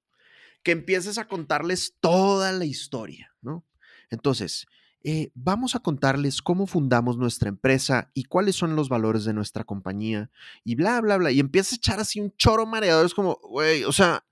Que 0.64 0.72
empieces 0.72 1.16
a 1.16 1.28
contarles 1.28 1.94
toda 2.00 2.50
la 2.50 2.64
historia, 2.64 3.36
¿no? 3.40 3.64
Entonces, 4.10 4.66
eh, 5.06 5.30
vamos 5.34 5.74
a 5.74 5.80
contarles 5.80 6.40
cómo 6.40 6.66
fundamos 6.66 7.18
nuestra 7.18 7.50
empresa 7.50 8.10
y 8.14 8.24
cuáles 8.24 8.56
son 8.56 8.74
los 8.74 8.88
valores 8.88 9.24
de 9.24 9.34
nuestra 9.34 9.62
compañía 9.62 10.30
y 10.64 10.76
bla, 10.76 10.98
bla, 11.02 11.18
bla. 11.18 11.30
Y 11.30 11.40
empieza 11.40 11.74
a 11.74 11.76
echar 11.76 12.00
así 12.00 12.20
un 12.20 12.34
choro 12.38 12.64
mareador. 12.64 13.04
Es 13.04 13.12
como, 13.12 13.38
güey, 13.42 13.84
o 13.84 13.92
sea, 13.92 14.24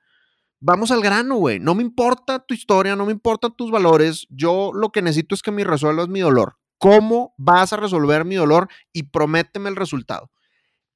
vamos 0.60 0.90
al 0.90 1.02
grano, 1.02 1.36
güey. 1.36 1.60
No 1.60 1.74
me 1.74 1.82
importa 1.82 2.38
tu 2.38 2.54
historia, 2.54 2.96
no 2.96 3.04
me 3.04 3.12
importan 3.12 3.54
tus 3.54 3.70
valores. 3.70 4.26
Yo 4.30 4.72
lo 4.74 4.90
que 4.90 5.02
necesito 5.02 5.34
es 5.34 5.42
que 5.42 5.50
me 5.50 5.62
resuelvas 5.62 6.08
mi 6.08 6.20
dolor. 6.20 6.56
¿Cómo 6.78 7.34
vas 7.36 7.74
a 7.74 7.76
resolver 7.76 8.24
mi 8.24 8.36
dolor? 8.36 8.68
Y 8.94 9.04
prométeme 9.04 9.68
el 9.68 9.76
resultado. 9.76 10.30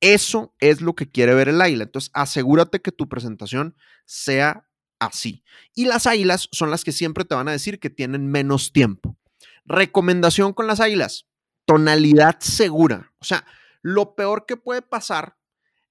Eso 0.00 0.54
es 0.58 0.80
lo 0.80 0.94
que 0.94 1.10
quiere 1.10 1.34
ver 1.34 1.48
el 1.48 1.60
águila. 1.60 1.84
Entonces, 1.84 2.10
asegúrate 2.14 2.80
que 2.80 2.92
tu 2.92 3.10
presentación 3.10 3.76
sea 4.06 4.66
así. 4.98 5.44
Y 5.74 5.84
las 5.84 6.06
águilas 6.06 6.48
son 6.50 6.70
las 6.70 6.82
que 6.82 6.92
siempre 6.92 7.26
te 7.26 7.34
van 7.34 7.48
a 7.48 7.52
decir 7.52 7.78
que 7.78 7.90
tienen 7.90 8.26
menos 8.30 8.72
tiempo. 8.72 9.18
Recomendación 9.66 10.52
con 10.52 10.66
las 10.66 10.80
águilas, 10.80 11.26
tonalidad 11.64 12.38
segura. 12.40 13.12
O 13.18 13.24
sea, 13.24 13.44
lo 13.82 14.14
peor 14.14 14.46
que 14.46 14.56
puede 14.56 14.80
pasar, 14.80 15.36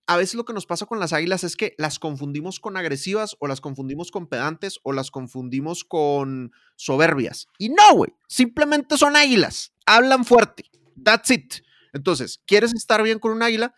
a 0.08 0.18
veces 0.18 0.36
lo 0.36 0.46
que 0.46 0.54
nos 0.54 0.66
pasa 0.66 0.86
con 0.86 1.00
las 1.00 1.14
águilas 1.14 1.44
es 1.44 1.56
que 1.56 1.76
las 1.78 2.00
confundimos 2.00 2.60
con 2.60 2.78
agresivas 2.78 3.36
o 3.40 3.48
las 3.48 3.60
confundimos 3.60 4.12
con 4.12 4.28
pedantes 4.28 4.80
o 4.84 4.94
las 4.94 5.12
confundimos 5.12 5.84
con 5.84 6.54
soberbias. 6.76 7.48
Y 7.58 7.70
no, 7.70 7.96
güey, 7.96 8.14
simplemente 8.28 8.98
son 8.98 9.16
águilas, 9.16 9.74
hablan 9.86 10.26
fuerte. 10.26 10.70
That's 11.04 11.32
it. 11.32 11.54
Entonces, 11.92 12.42
¿quieres 12.46 12.74
estar 12.74 13.04
bien 13.04 13.20
con 13.20 13.32
un 13.32 13.44
águila? 13.44 13.74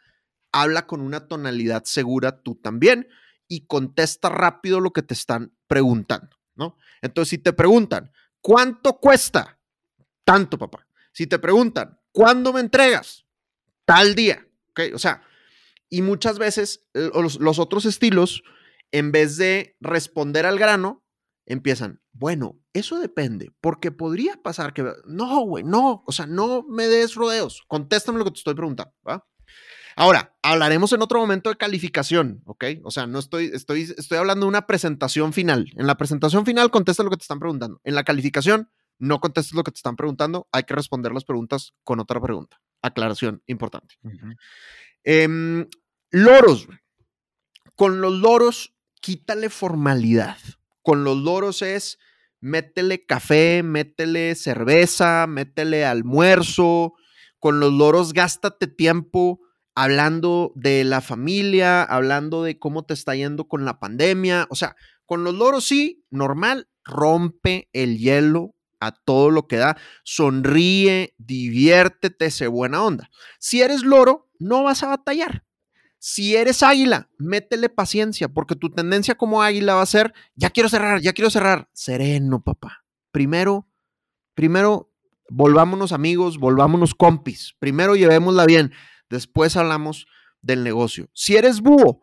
Habla 0.51 0.85
con 0.87 1.01
una 1.01 1.27
tonalidad 1.27 1.83
segura 1.85 2.41
tú 2.41 2.55
también 2.55 3.07
y 3.47 3.65
contesta 3.65 4.29
rápido 4.29 4.79
lo 4.79 4.91
que 4.91 5.03
te 5.03 5.13
están 5.13 5.53
preguntando, 5.67 6.37
¿no? 6.55 6.77
Entonces, 7.01 7.29
si 7.29 7.37
te 7.37 7.53
preguntan, 7.53 8.11
¿cuánto 8.41 8.99
cuesta? 8.99 9.57
Tanto, 10.28 10.57
papá. 10.57 10.86
Si 11.13 11.25
te 11.25 11.39
preguntan, 11.39 12.01
¿cuándo 12.11 12.51
me 12.51 12.59
entregas? 12.59 13.25
Tal 13.86 14.13
día, 14.13 14.45
¿ok? 14.71 14.82
O 14.93 14.99
sea, 14.99 15.21
y 15.89 16.01
muchas 16.01 16.38
veces 16.38 16.86
eh, 16.93 17.09
los, 17.13 17.59
otros 17.59 17.86
estilos, 17.86 18.43
en 18.91 19.13
vez 19.13 19.38
de 19.38 19.78
responder 19.80 20.45
al 20.45 20.59
grano, 20.59 21.05
empiezan, 21.45 22.01
bueno, 22.11 22.59
eso 22.73 22.99
depende, 22.99 23.53
porque 23.61 23.93
podría 23.93 24.36
pasar 24.43 24.73
que, 24.73 24.84
no, 25.05 25.39
güey, 25.45 25.63
no, 25.63 26.03
o 26.05 26.11
sea, 26.11 26.28
no 26.28 26.65
me 26.67 26.88
des 26.88 27.15
rodeos, 27.15 27.63
contéstame 27.69 28.19
lo 28.19 28.25
que 28.25 28.32
te 28.32 28.39
estoy 28.39 28.55
preguntando, 28.55 28.93
¿va? 29.07 29.25
Ahora, 29.95 30.38
hablaremos 30.43 30.91
en 30.91 31.01
otro 31.01 31.19
momento 31.21 31.49
de 31.49 31.55
calificación, 31.55 32.43
¿ok? 32.45 32.65
O 32.84 32.91
sea, 32.91 33.07
no 33.07 33.19
estoy, 33.19 33.45
estoy, 33.53 33.84
estoy 33.97 34.17
hablando 34.17 34.45
de 34.45 34.49
una 34.49 34.67
presentación 34.67 35.32
final. 35.32 35.71
En 35.78 35.88
la 35.88 35.95
presentación 35.95 36.45
final, 36.45 36.69
contesta 36.69 37.01
lo 37.01 37.09
que 37.09 37.17
te 37.17 37.23
están 37.23 37.39
preguntando. 37.39 37.80
En 37.84 37.95
la 37.95 38.03
calificación, 38.03 38.69
no 38.99 39.19
contestes 39.19 39.53
lo 39.53 39.63
que 39.63 39.71
te 39.71 39.77
están 39.77 39.95
preguntando, 39.95 40.47
hay 40.51 40.63
que 40.63 40.75
responder 40.75 41.11
las 41.11 41.25
preguntas 41.25 41.73
con 41.83 41.99
otra 41.99 42.19
pregunta. 42.19 42.59
Aclaración 42.81 43.43
importante. 43.47 43.95
Em, 45.03 45.67
loros. 46.11 46.67
Con 47.75 48.01
los 48.01 48.13
loros, 48.13 48.75
quítale 49.01 49.49
formalidad. 49.49 50.37
Con 50.81 51.03
los 51.03 51.17
loros 51.17 51.61
es 51.61 51.99
métele 52.39 53.05
café, 53.05 53.61
métele 53.63 54.35
cerveza, 54.35 55.27
métele 55.27 55.85
almuerzo. 55.85 56.93
Con 57.39 57.59
los 57.59 57.73
loros, 57.73 58.13
gástate 58.13 58.67
tiempo 58.67 59.39
hablando 59.75 60.53
de 60.55 60.83
la 60.83 61.01
familia, 61.01 61.83
hablando 61.83 62.41
de 62.41 62.57
cómo 62.57 62.83
te 62.85 62.95
está 62.95 63.15
yendo 63.15 63.47
con 63.47 63.63
la 63.63 63.79
pandemia. 63.79 64.47
O 64.49 64.55
sea, 64.55 64.75
con 65.05 65.23
los 65.23 65.35
loros 65.35 65.65
sí, 65.65 66.03
normal, 66.09 66.67
rompe 66.83 67.69
el 67.73 67.99
hielo 67.99 68.57
a 68.80 68.91
todo 68.91 69.32
lo 69.32 69.47
que 69.47 69.57
da, 69.57 69.78
sonríe, 70.03 71.15
diviértete, 71.17 72.32
sé 72.32 72.47
buena 72.47 72.84
onda. 72.84 73.09
Si 73.39 73.61
eres 73.61 73.84
loro, 73.84 74.30
no 74.39 74.63
vas 74.63 74.84
a 74.84 74.88
batallar. 74.88 75.43
Si 75.99 76.36
eres 76.36 76.61
águila, 76.61 77.09
métele 77.17 77.69
paciencia, 77.69 78.28
porque 78.28 78.55
tu 78.55 78.69
tendencia 78.69 79.15
como 79.15 79.41
águila 79.41 79.75
va 79.75 79.82
a 79.82 79.88
ser, 79.88 80.13
ya 80.36 80.51
quiero 80.51 80.69
cerrar, 80.69 81.01
ya 81.01 81.13
quiero 81.13 81.30
cerrar. 81.30 81.69
Sereno, 81.73 82.43
papá. 82.43 82.86
Primero, 83.11 83.67
primero, 84.36 84.93
volvámonos 85.30 85.91
amigos, 85.91 86.38
volvámonos 86.38 86.93
compis. 86.93 87.55
Primero 87.59 87.95
llevémosla 87.95 88.45
bien, 88.45 88.73
después 89.09 89.57
hablamos 89.57 90.07
del 90.41 90.63
negocio. 90.63 91.09
Si 91.13 91.36
eres 91.36 91.61
búho, 91.61 92.01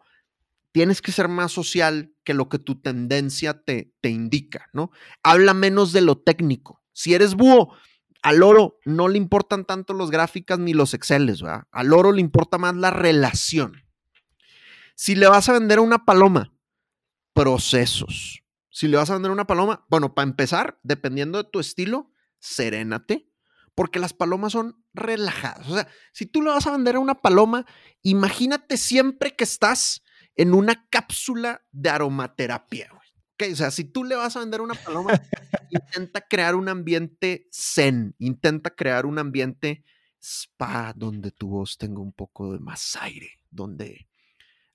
tienes 0.75 1.01
que 1.01 1.13
ser 1.13 1.29
más 1.29 1.53
social 1.53 2.13
que 2.25 2.35
lo 2.35 2.49
que 2.49 2.59
tu 2.59 2.81
tendencia 2.81 3.63
te, 3.63 3.95
te 4.01 4.11
indica, 4.11 4.69
¿no? 4.73 4.91
Habla 5.23 5.55
menos 5.55 5.93
de 5.93 6.01
lo 6.01 6.19
técnico. 6.19 6.83
Si 6.93 7.15
eres 7.15 7.37
búho, 7.37 7.77
al 8.23 8.43
oro 8.43 8.81
no 8.85 9.07
le 9.07 9.17
importan 9.17 9.67
tanto 9.67 9.95
los 9.95 10.11
gráficas 10.11 10.59
ni 10.59 10.75
los 10.75 10.93
exceles, 10.93 11.43
¿verdad? 11.43 11.69
Al 11.71 11.93
oro 11.93 12.11
le 12.11 12.21
importa 12.21 12.59
más 12.59 12.75
la 12.75 12.91
relación. 12.91 13.85
Si 14.97 15.15
le 15.15 15.29
vas 15.29 15.49
a 15.49 15.53
vender 15.53 15.79
a 15.79 15.83
una 15.83 16.05
paloma, 16.05 16.53
procesos. 17.35 18.43
Si 18.69 18.89
le 18.89 18.97
vas 18.97 19.11
a 19.11 19.15
vender 19.15 19.31
una 19.31 19.47
paloma, 19.47 19.87
bueno, 19.89 20.13
para 20.13 20.29
empezar, 20.29 20.81
dependiendo 20.83 21.41
de 21.41 21.49
tu 21.49 21.61
estilo, 21.61 22.11
serénate, 22.41 23.31
porque 23.77 24.01
las 24.01 24.13
palomas 24.13 24.51
son 24.51 24.85
relajadas. 24.93 25.69
O 25.69 25.75
sea, 25.75 25.87
si 26.13 26.27
tú 26.27 26.43
le 26.43 26.51
vas 26.51 26.67
a 26.67 26.73
vender 26.73 26.97
a 26.97 27.01
una 27.01 27.15
paloma, 27.15 27.65
imagínate 28.03 28.77
siempre 28.77 29.37
que 29.37 29.45
estás 29.45 30.03
en 30.37 30.55
una 30.55 30.89
cápsula 30.89 31.63
de 31.73 31.91
aromaterapia. 31.91 32.91
güey. 32.91 33.53
O 33.53 33.57
sea, 33.57 33.71
si 33.71 33.85
tú 33.85 34.05
le 34.05 34.15
vas 34.15 34.37
a 34.37 34.41
vender 34.41 34.61
una 34.61 34.75
paloma, 34.75 35.13
intenta 35.71 36.21
crear 36.21 36.55
un 36.55 36.69
ambiente 36.69 37.49
zen, 37.53 38.15
intenta 38.19 38.71
crear 38.71 39.07
un 39.07 39.19
ambiente 39.19 39.85
spa 40.23 40.93
donde 40.97 41.31
tu 41.31 41.49
voz 41.49 41.77
tenga 41.77 42.01
un 42.01 42.13
poco 42.13 42.53
de 42.53 42.59
más 42.59 42.97
aire, 43.01 43.41
donde 43.51 44.09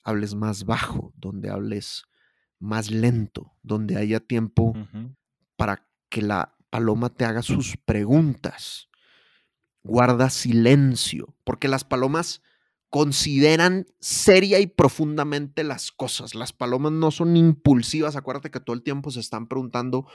hables 0.03 0.36
más 0.36 0.66
bajo, 0.66 1.14
donde 1.16 1.49
hables 1.49 2.03
más 2.60 2.91
lento, 2.91 3.53
donde 3.64 3.97
haya 3.97 4.20
tiempo 4.20 4.76
para 5.55 5.88
que 6.10 6.22
la 6.22 6.55
paloma 6.70 7.10
te 7.10 7.26
haga 7.26 7.41
sus 7.41 7.78
preguntas. 7.78 8.89
Guarda 9.82 10.30
silencio, 10.30 11.36
porque 11.43 11.68
las 11.68 11.84
palomas 11.84 12.41
consideran 12.90 13.86
seria 14.00 14.60
y 14.60 14.68
profundamente 14.68 15.64
las 15.64 15.92
cosas. 15.92 16.36
Las 16.36 16.54
palomas 16.54 16.92
no 16.92 17.12
son 17.12 17.38
impulsivas. 17.38 18.16
Acuérdate 18.16 18.52
que 18.52 18.60
todo 18.60 18.76
el 18.76 18.84
tiempo 18.84 19.12
se 19.12 19.20
están 19.20 19.48
preguntando 19.48 20.08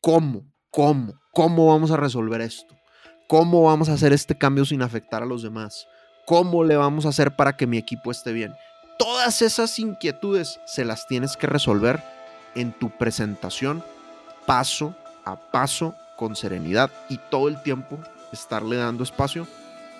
cómo, 0.00 0.46
cómo, 0.70 1.14
cómo 1.32 1.66
vamos 1.66 1.90
a 1.90 1.96
resolver 1.96 2.40
esto. 2.40 2.74
¿Cómo 3.28 3.64
vamos 3.64 3.88
a 3.88 3.94
hacer 3.94 4.12
este 4.12 4.38
cambio 4.38 4.64
sin 4.64 4.82
afectar 4.82 5.22
a 5.22 5.26
los 5.26 5.42
demás? 5.42 5.86
¿Cómo 6.26 6.64
le 6.64 6.76
vamos 6.76 7.06
a 7.06 7.10
hacer 7.10 7.36
para 7.36 7.56
que 7.56 7.66
mi 7.66 7.76
equipo 7.76 8.10
esté 8.10 8.32
bien? 8.32 8.54
Todas 8.98 9.42
esas 9.42 9.78
inquietudes 9.78 10.60
se 10.66 10.84
las 10.84 11.06
tienes 11.06 11.36
que 11.36 11.46
resolver 11.46 12.02
en 12.54 12.72
tu 12.72 12.90
presentación 12.90 13.84
paso 14.46 14.94
a 15.24 15.36
paso 15.50 15.94
con 16.16 16.36
serenidad 16.36 16.90
y 17.08 17.18
todo 17.30 17.48
el 17.48 17.60
tiempo 17.62 17.98
estarle 18.32 18.76
dando 18.76 19.02
espacio 19.02 19.46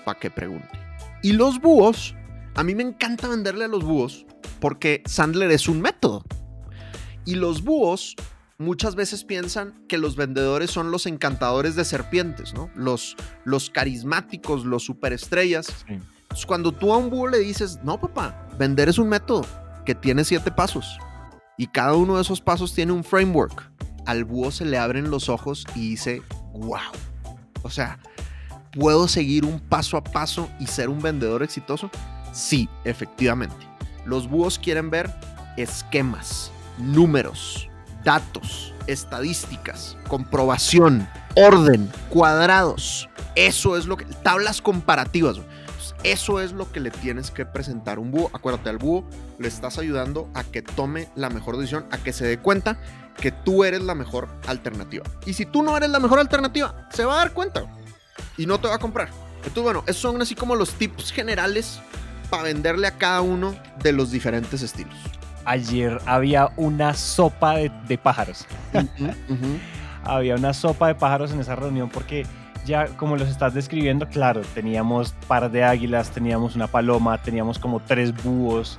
para 0.04 0.18
que 0.18 0.30
pregunte. 0.30 0.85
Y 1.22 1.32
los 1.32 1.60
búhos, 1.60 2.14
a 2.54 2.62
mí 2.62 2.74
me 2.74 2.82
encanta 2.82 3.28
venderle 3.28 3.64
a 3.64 3.68
los 3.68 3.84
búhos 3.84 4.26
porque 4.60 5.02
Sandler 5.06 5.50
es 5.50 5.68
un 5.68 5.80
método. 5.80 6.24
Y 7.24 7.34
los 7.34 7.62
búhos 7.62 8.14
muchas 8.58 8.94
veces 8.94 9.24
piensan 9.24 9.84
que 9.88 9.98
los 9.98 10.16
vendedores 10.16 10.70
son 10.70 10.90
los 10.90 11.06
encantadores 11.06 11.74
de 11.74 11.84
serpientes, 11.84 12.54
¿no? 12.54 12.70
Los, 12.74 13.16
los 13.44 13.70
carismáticos, 13.70 14.64
los 14.64 14.84
superestrellas. 14.84 15.66
Sí. 15.66 15.98
Entonces, 16.22 16.46
cuando 16.46 16.72
tú 16.72 16.92
a 16.92 16.98
un 16.98 17.10
búho 17.10 17.28
le 17.28 17.38
dices, 17.38 17.80
no, 17.82 18.00
papá, 18.00 18.48
vender 18.58 18.88
es 18.88 18.98
un 18.98 19.08
método 19.08 19.44
que 19.84 19.94
tiene 19.94 20.24
siete 20.24 20.50
pasos 20.50 20.98
y 21.56 21.68
cada 21.68 21.94
uno 21.94 22.16
de 22.16 22.22
esos 22.22 22.40
pasos 22.40 22.74
tiene 22.74 22.92
un 22.92 23.04
framework, 23.04 23.70
al 24.04 24.24
búho 24.24 24.50
se 24.50 24.64
le 24.64 24.78
abren 24.78 25.10
los 25.10 25.28
ojos 25.28 25.66
y 25.74 25.90
dice, 25.90 26.22
wow. 26.52 26.80
O 27.62 27.70
sea, 27.70 27.98
¿puedo 28.76 29.08
seguir 29.08 29.44
un 29.44 29.58
paso 29.58 29.96
a 29.96 30.04
paso 30.04 30.48
y 30.60 30.66
ser 30.66 30.88
un 30.88 31.00
vendedor 31.00 31.42
exitoso? 31.42 31.90
Sí, 32.32 32.68
efectivamente. 32.84 33.56
Los 34.04 34.28
búhos 34.28 34.58
quieren 34.58 34.90
ver 34.90 35.10
esquemas, 35.56 36.52
números, 36.78 37.68
datos, 38.04 38.74
estadísticas, 38.86 39.96
comprobación, 40.08 41.08
orden, 41.34 41.90
cuadrados. 42.10 43.08
Eso 43.34 43.76
es 43.76 43.86
lo 43.86 43.96
que... 43.96 44.04
Tablas 44.04 44.60
comparativas. 44.60 45.36
güey. 45.36 45.48
Eso 46.02 46.40
es 46.40 46.52
lo 46.52 46.70
que 46.70 46.80
le 46.80 46.90
tienes 46.90 47.30
que 47.30 47.46
presentar 47.46 47.96
a 47.96 48.00
un 48.00 48.10
búho. 48.10 48.30
Acuérdate, 48.32 48.68
al 48.68 48.78
búho 48.78 49.08
le 49.38 49.48
estás 49.48 49.78
ayudando 49.78 50.28
a 50.34 50.44
que 50.44 50.62
tome 50.62 51.08
la 51.16 51.30
mejor 51.30 51.56
decisión, 51.56 51.86
a 51.90 51.98
que 51.98 52.12
se 52.12 52.26
dé 52.26 52.38
cuenta 52.38 52.78
que 53.16 53.32
tú 53.32 53.64
eres 53.64 53.82
la 53.82 53.94
mejor 53.94 54.28
alternativa. 54.46 55.04
Y 55.24 55.32
si 55.32 55.46
tú 55.46 55.62
no 55.62 55.76
eres 55.76 55.90
la 55.90 55.98
mejor 55.98 56.18
alternativa, 56.18 56.88
se 56.92 57.04
va 57.04 57.14
a 57.14 57.18
dar 57.18 57.32
cuenta 57.32 57.66
y 58.36 58.46
no 58.46 58.58
te 58.58 58.68
va 58.68 58.74
a 58.74 58.78
comprar. 58.78 59.08
Entonces, 59.38 59.62
bueno, 59.62 59.82
esos 59.86 60.02
son 60.02 60.20
así 60.20 60.34
como 60.34 60.56
los 60.56 60.72
tips 60.72 61.12
generales 61.12 61.80
para 62.30 62.44
venderle 62.44 62.86
a 62.86 62.92
cada 62.92 63.20
uno 63.20 63.54
de 63.82 63.92
los 63.92 64.10
diferentes 64.10 64.62
estilos. 64.62 64.96
Ayer 65.44 65.98
había 66.06 66.50
una 66.56 66.94
sopa 66.94 67.56
de, 67.56 67.70
de 67.86 67.98
pájaros. 67.98 68.46
Había 70.02 70.36
una 70.36 70.54
sopa 70.54 70.86
de 70.86 70.94
pájaros 70.94 71.32
en 71.32 71.40
esa 71.40 71.56
reunión 71.56 71.88
porque 71.88 72.24
ya 72.66 72.86
como 72.96 73.16
los 73.16 73.28
estás 73.28 73.54
describiendo, 73.54 74.08
claro, 74.08 74.42
teníamos 74.54 75.12
par 75.26 75.50
de 75.50 75.64
águilas, 75.64 76.10
teníamos 76.10 76.56
una 76.56 76.66
paloma, 76.66 77.20
teníamos 77.22 77.58
como 77.58 77.80
tres 77.80 78.12
búhos. 78.22 78.78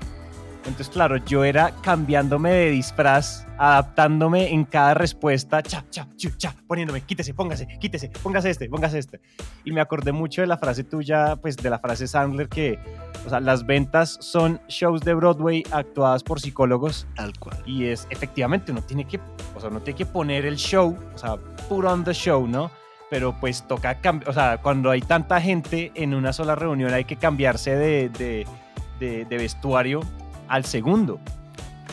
Entonces, 0.68 0.90
claro, 0.90 1.18
yo 1.26 1.44
era 1.46 1.72
cambiándome 1.82 2.52
de 2.52 2.70
disfraz, 2.72 3.48
adaptándome 3.58 4.52
en 4.54 4.66
cada 4.66 4.94
respuesta, 4.94 5.64
cha, 5.64 5.86
cha, 5.90 6.08
chu, 6.18 6.30
cha, 6.38 6.54
poniéndome, 6.68 7.02
quítese, 7.02 7.34
póngase, 7.34 7.68
quítese, 7.80 8.10
póngase 8.22 8.50
este, 8.50 8.68
póngase 8.70 9.00
este. 9.00 9.22
Y 9.64 9.72
me 9.72 9.80
acordé 9.82 10.12
mucho 10.12 10.42
de 10.42 10.48
la 10.48 10.58
frase 10.58 10.84
tuya, 10.84 11.38
pues 11.38 11.56
de 11.58 11.70
la 11.70 11.80
frase 11.80 12.06
Sandler 12.08 12.50
que, 12.50 12.78
o 13.26 13.30
sea, 13.30 13.40
las 13.40 13.66
ventas 13.66 14.18
son 14.20 14.60
shows 14.68 15.02
de 15.02 15.14
Broadway 15.14 15.64
actuadas 15.72 16.22
por 16.24 16.40
psicólogos 16.42 17.08
Tal 17.16 17.32
cual. 17.40 17.58
y 17.66 17.86
es 17.86 18.06
efectivamente 18.10 18.72
uno 18.74 18.82
tiene 18.82 19.06
que, 19.06 19.20
o 19.56 19.60
sea, 19.62 19.70
uno 19.70 19.80
tiene 19.82 19.98
que 19.98 20.06
poner 20.06 20.46
el 20.46 20.58
show, 20.58 20.98
o 21.16 21.18
sea, 21.18 21.38
put 21.70 21.86
on 21.86 22.04
the 22.04 22.14
show, 22.14 22.46
¿no? 22.46 22.70
Pero 23.10 23.34
pues 23.40 23.66
toca 23.68 24.02
cambiar, 24.02 24.30
o 24.30 24.34
sea, 24.34 24.58
cuando 24.62 24.92
hay 24.92 25.00
tanta 25.00 25.40
gente 25.40 25.94
en 25.96 26.14
una 26.14 26.34
sola 26.34 26.56
reunión 26.56 26.94
hay 26.94 27.06
que 27.06 27.16
cambiarse 27.16 27.74
de, 27.74 28.10
de, 28.10 28.46
de- 29.00 29.24
de 29.26 29.38
vestuario 29.38 30.02
al 30.48 30.66
segundo. 30.66 31.20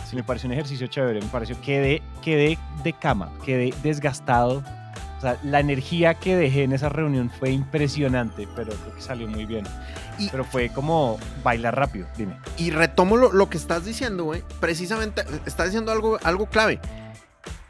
Sí, 0.08 0.16
me 0.16 0.22
pareció 0.22 0.46
un 0.48 0.52
ejercicio 0.52 0.86
chévere, 0.86 1.20
me 1.20 1.28
pareció 1.28 1.60
quedé, 1.60 2.02
quedé 2.22 2.58
de 2.82 2.92
cama, 2.92 3.30
quedé 3.44 3.72
desgastado. 3.82 4.62
O 5.18 5.20
sea, 5.20 5.38
la 5.42 5.60
energía 5.60 6.14
que 6.14 6.36
dejé 6.36 6.64
en 6.64 6.72
esa 6.74 6.90
reunión 6.90 7.30
fue 7.38 7.50
impresionante, 7.50 8.46
pero 8.54 8.72
creo 8.74 8.94
que 8.94 9.00
salió 9.00 9.26
muy 9.26 9.46
bien. 9.46 9.64
Y- 10.18 10.28
pero 10.28 10.44
fue 10.44 10.68
como 10.68 11.18
bailar 11.42 11.74
rápido, 11.76 12.06
dime. 12.18 12.36
Y 12.58 12.70
retomo 12.70 13.16
lo, 13.16 13.32
lo 13.32 13.48
que 13.48 13.56
estás 13.56 13.84
diciendo, 13.86 14.24
güey. 14.24 14.42
Precisamente, 14.60 15.24
estás 15.46 15.66
diciendo 15.66 15.90
algo, 15.92 16.18
algo 16.22 16.46
clave. 16.46 16.78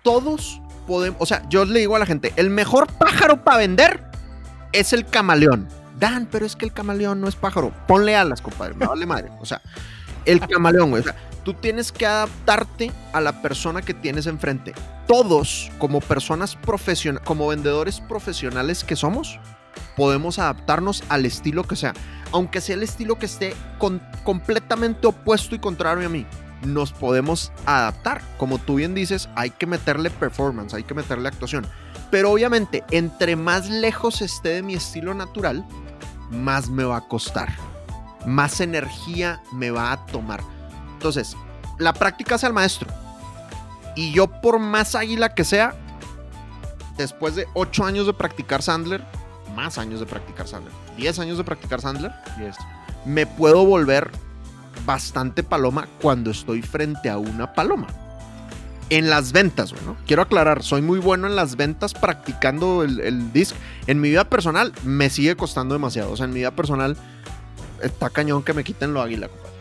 Todos 0.02 0.60
podemos, 0.86 1.16
o 1.20 1.26
sea, 1.26 1.42
yo 1.48 1.64
le 1.64 1.80
digo 1.80 1.96
a 1.96 1.98
la 1.98 2.06
gente, 2.06 2.32
el 2.36 2.50
mejor 2.50 2.86
pájaro 2.92 3.42
para 3.42 3.58
vender 3.58 4.04
es 4.72 4.92
el 4.92 5.06
camaleón. 5.06 5.68
Dan, 5.98 6.26
pero 6.30 6.44
es 6.44 6.56
que 6.56 6.64
el 6.66 6.72
camaleón 6.72 7.20
no 7.20 7.28
es 7.28 7.36
pájaro. 7.36 7.72
Ponle 7.86 8.16
alas, 8.16 8.42
compadre, 8.42 8.74
me 8.74 8.86
vale 8.86 9.06
madre. 9.06 9.30
O 9.40 9.46
sea, 9.46 9.62
el 10.24 10.40
camaleón. 10.40 10.92
O 10.94 11.02
sea, 11.02 11.14
tú 11.44 11.54
tienes 11.54 11.92
que 11.92 12.06
adaptarte 12.06 12.92
a 13.12 13.20
la 13.20 13.42
persona 13.42 13.82
que 13.82 13.94
tienes 13.94 14.26
enfrente. 14.26 14.74
Todos, 15.06 15.70
como 15.78 16.00
personas 16.00 16.56
profesionales, 16.56 17.26
como 17.26 17.48
vendedores 17.48 18.00
profesionales 18.00 18.84
que 18.84 18.96
somos, 18.96 19.38
podemos 19.96 20.38
adaptarnos 20.38 21.04
al 21.08 21.26
estilo 21.26 21.64
que 21.64 21.76
sea. 21.76 21.92
Aunque 22.32 22.60
sea 22.60 22.74
el 22.74 22.82
estilo 22.82 23.18
que 23.18 23.26
esté 23.26 23.54
completamente 24.24 25.06
opuesto 25.06 25.54
y 25.54 25.58
contrario 25.58 26.06
a 26.06 26.10
mí, 26.10 26.26
nos 26.66 26.92
podemos 26.92 27.52
adaptar. 27.66 28.22
Como 28.38 28.58
tú 28.58 28.76
bien 28.76 28.94
dices, 28.94 29.28
hay 29.36 29.50
que 29.50 29.66
meterle 29.66 30.10
performance, 30.10 30.74
hay 30.74 30.84
que 30.84 30.94
meterle 30.94 31.28
actuación. 31.28 31.66
Pero 32.10 32.32
obviamente, 32.32 32.82
entre 32.90 33.36
más 33.36 33.68
lejos 33.68 34.22
esté 34.22 34.50
de 34.50 34.62
mi 34.62 34.74
estilo 34.74 35.14
natural, 35.14 35.64
más 36.30 36.68
me 36.68 36.84
va 36.84 36.96
a 36.96 37.08
costar. 37.08 37.54
Más 38.26 38.60
energía 38.60 39.42
me 39.52 39.70
va 39.70 39.92
a 39.92 40.06
tomar. 40.06 40.42
Entonces, 40.94 41.36
la 41.78 41.92
práctica 41.92 42.36
es 42.36 42.44
el 42.44 42.52
maestro. 42.52 42.88
Y 43.96 44.12
yo, 44.12 44.26
por 44.26 44.58
más 44.58 44.94
águila 44.94 45.34
que 45.34 45.44
sea, 45.44 45.74
después 46.96 47.34
de 47.34 47.46
8 47.54 47.84
años 47.84 48.06
de 48.06 48.12
practicar 48.12 48.62
Sandler, 48.62 49.04
más 49.54 49.78
años 49.78 50.00
de 50.00 50.06
practicar 50.06 50.48
Sandler, 50.48 50.72
10 50.96 51.18
años 51.20 51.38
de 51.38 51.44
practicar 51.44 51.80
Sandler, 51.80 52.12
me 53.04 53.26
puedo 53.26 53.64
volver 53.64 54.10
bastante 54.84 55.42
paloma 55.42 55.88
cuando 56.00 56.30
estoy 56.30 56.62
frente 56.62 57.08
a 57.08 57.18
una 57.18 57.52
paloma. 57.52 57.86
En 58.90 59.08
las 59.08 59.32
ventas, 59.32 59.72
güey, 59.72 59.84
¿no? 59.84 59.96
Quiero 60.06 60.22
aclarar, 60.22 60.62
soy 60.62 60.82
muy 60.82 60.98
bueno 60.98 61.26
en 61.26 61.36
las 61.36 61.56
ventas 61.56 61.94
practicando 61.94 62.82
el, 62.82 63.00
el 63.00 63.32
disc. 63.32 63.56
En 63.86 64.00
mi 64.00 64.10
vida 64.10 64.24
personal 64.28 64.72
me 64.84 65.08
sigue 65.08 65.36
costando 65.36 65.74
demasiado. 65.74 66.12
O 66.12 66.16
sea, 66.16 66.26
en 66.26 66.32
mi 66.32 66.40
vida 66.40 66.50
personal 66.50 66.96
está 67.84 68.10
cañón 68.10 68.42
que 68.42 68.52
me 68.52 68.64
quiten 68.64 68.94
lo 68.94 69.02
águila, 69.02 69.28
compadre. 69.28 69.54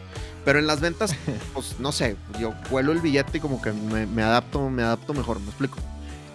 Pero 0.46 0.60
en 0.60 0.68
las 0.68 0.82
ventas, 0.82 1.16
pues 1.54 1.80
no 1.80 1.92
sé, 1.92 2.18
yo 2.40 2.54
vuelo 2.70 2.92
el 2.92 3.00
billete 3.00 3.38
y 3.38 3.42
como 3.42 3.62
que 3.62 3.72
me, 3.72 4.06
me 4.06 4.24
adapto, 4.24 4.70
me 4.70 4.84
adapto 4.84 5.14
mejor, 5.14 5.40
me 5.40 5.48
explico. 5.48 5.78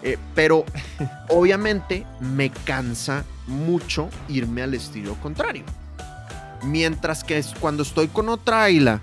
Eh, 0.03 0.17
pero 0.35 0.65
obviamente 1.29 2.07
me 2.21 2.51
cansa 2.51 3.25
mucho 3.47 4.09
irme 4.29 4.63
al 4.63 4.75
estilo 4.75 5.15
contrario. 5.17 5.65
Mientras 6.63 7.25
que 7.25 7.39
es 7.39 7.55
cuando 7.61 7.83
estoy 7.83 8.09
con 8.09 8.29
otra 8.29 8.65
águila 8.65 9.01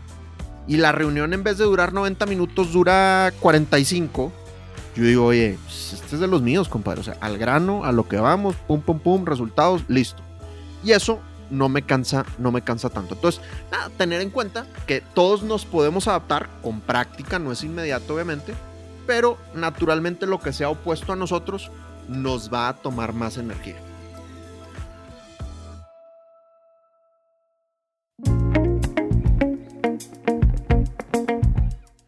y 0.67 0.77
la 0.77 0.91
reunión 0.91 1.33
en 1.33 1.43
vez 1.43 1.57
de 1.57 1.65
durar 1.65 1.93
90 1.93 2.25
minutos 2.25 2.73
dura 2.73 3.31
45, 3.39 4.31
yo 4.95 5.03
digo, 5.03 5.25
oye, 5.25 5.57
pues, 5.63 5.93
este 5.93 6.15
es 6.15 6.21
de 6.21 6.27
los 6.27 6.41
míos, 6.41 6.69
compadre. 6.69 7.01
O 7.01 7.03
sea, 7.03 7.17
al 7.19 7.37
grano, 7.37 7.83
a 7.83 7.91
lo 7.91 8.07
que 8.07 8.17
vamos, 8.17 8.55
pum, 8.67 8.81
pum, 8.81 8.99
pum, 8.99 9.25
resultados, 9.25 9.83
listo. 9.87 10.23
Y 10.83 10.91
eso 10.91 11.19
no 11.49 11.69
me 11.69 11.83
cansa, 11.83 12.25
no 12.37 12.51
me 12.51 12.63
cansa 12.63 12.89
tanto. 12.89 13.15
Entonces, 13.15 13.41
nada, 13.71 13.89
tener 13.97 14.21
en 14.21 14.29
cuenta 14.29 14.65
que 14.87 15.01
todos 15.01 15.43
nos 15.43 15.65
podemos 15.65 16.07
adaptar 16.07 16.49
con 16.61 16.81
práctica, 16.81 17.39
no 17.39 17.51
es 17.51 17.63
inmediato, 17.63 18.15
obviamente, 18.15 18.53
pero 19.05 19.37
naturalmente 19.53 20.25
lo 20.25 20.39
que 20.39 20.53
sea 20.53 20.69
opuesto 20.69 21.13
a 21.13 21.15
nosotros 21.15 21.71
nos 22.07 22.53
va 22.53 22.67
a 22.67 22.75
tomar 22.75 23.13
más 23.13 23.37
energía. 23.37 23.84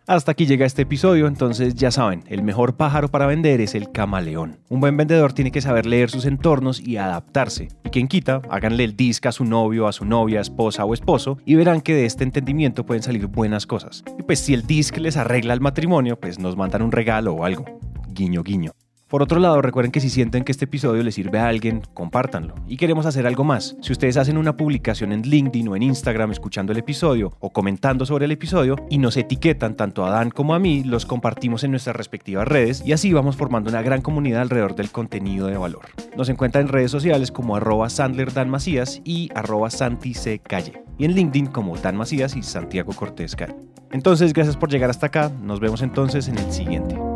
Hasta 0.09 0.31
aquí 0.31 0.45
llega 0.45 0.65
este 0.65 0.83
episodio, 0.83 1.27
entonces 1.27 1.75
ya 1.75 1.91
saben, 1.91 2.23
el 2.27 2.41
mejor 2.41 2.77
pájaro 2.77 3.09
para 3.09 3.27
vender 3.27 3.59
es 3.59 3.75
el 3.75 3.91
camaleón. 3.91 4.57
Un 4.69 4.79
buen 4.79 4.95
vendedor 4.95 5.33
tiene 5.33 5.51
que 5.51 5.59
saber 5.59 5.85
leer 5.85 6.09
sus 6.09 6.23
entornos 6.23 6.79
y 6.79 6.95
adaptarse. 6.95 7.67
Y 7.83 7.89
quien 7.89 8.07
quita, 8.07 8.41
háganle 8.49 8.85
el 8.85 8.95
disc 8.95 9.25
a 9.25 9.33
su 9.33 9.43
novio, 9.43 9.85
a 9.85 9.91
su 9.91 10.05
novia, 10.05 10.39
esposa 10.39 10.85
o 10.85 10.93
esposo 10.93 11.39
y 11.45 11.55
verán 11.55 11.81
que 11.81 11.93
de 11.93 12.05
este 12.05 12.23
entendimiento 12.23 12.85
pueden 12.85 13.03
salir 13.03 13.27
buenas 13.27 13.67
cosas. 13.67 14.05
Y 14.17 14.23
pues 14.23 14.39
si 14.39 14.53
el 14.53 14.65
disc 14.65 14.95
les 14.95 15.17
arregla 15.17 15.53
el 15.53 15.59
matrimonio, 15.59 16.17
pues 16.17 16.39
nos 16.39 16.55
mandan 16.55 16.83
un 16.83 16.93
regalo 16.93 17.33
o 17.33 17.43
algo. 17.43 17.65
Guiño, 18.13 18.43
guiño. 18.43 18.71
Por 19.07 19.23
otro 19.23 19.39
lado, 19.39 19.61
recuerden 19.61 19.93
que 19.93 20.01
si 20.01 20.09
sienten 20.09 20.43
que 20.43 20.51
este 20.51 20.65
episodio 20.65 21.01
les 21.01 21.15
sirve 21.15 21.39
a 21.39 21.47
alguien, 21.47 21.81
compártanlo. 21.93 22.55
Y 22.67 22.75
queremos 22.75 23.05
hacer 23.05 23.25
algo 23.25 23.45
más. 23.45 23.77
Si 23.81 23.93
ustedes 23.93 24.17
hacen 24.17 24.37
una 24.37 24.57
publicación 24.57 25.13
en 25.13 25.21
LinkedIn 25.21 25.69
o 25.69 25.77
en 25.77 25.83
Instagram 25.83 26.31
escuchando 26.31 26.73
el 26.73 26.79
episodio 26.79 27.31
o 27.39 27.51
comentando 27.51 28.05
sobre 28.05 28.25
el 28.25 28.31
episodio 28.31 28.75
y 28.89 28.97
nos 28.97 29.15
etiquetan 29.15 29.75
tanto 29.75 30.05
a 30.05 30.09
Dan 30.09 30.29
como 30.29 30.53
a 30.55 30.59
mí, 30.59 30.83
los 30.83 31.05
compartimos 31.05 31.63
en 31.63 31.71
nuestras 31.71 31.95
respectivas 31.95 32.45
redes 32.45 32.83
y 32.85 32.91
así 32.91 33.13
vamos 33.13 33.37
formando 33.37 33.69
una 33.69 33.81
gran 33.81 34.01
comunidad 34.01 34.41
alrededor 34.41 34.75
del 34.75 34.91
contenido 34.91 35.47
de 35.47 35.57
valor. 35.57 35.85
Nos 36.17 36.27
encuentran 36.27 36.65
en 36.65 36.73
redes 36.73 36.91
sociales 36.91 37.31
como 37.31 37.55
arroba 37.55 37.89
Sandler 37.89 38.33
Dan 38.33 38.49
Macías 38.49 39.01
y 39.05 39.29
arroba 39.35 39.69
Santi. 39.69 40.15
Calle. 40.43 40.83
Y 40.97 41.05
en 41.05 41.13
LinkedIn 41.13 41.47
como 41.47 41.77
Dan 41.77 41.95
Macías 41.95 42.35
y 42.35 42.43
Santiago 42.43 42.91
Cortés. 42.91 43.37
Entonces, 43.91 44.33
gracias 44.33 44.57
por 44.57 44.69
llegar 44.69 44.89
hasta 44.89 45.07
acá. 45.07 45.31
Nos 45.41 45.59
vemos 45.61 45.81
entonces 45.81 46.27
en 46.27 46.37
el 46.37 46.51
siguiente. 46.51 47.06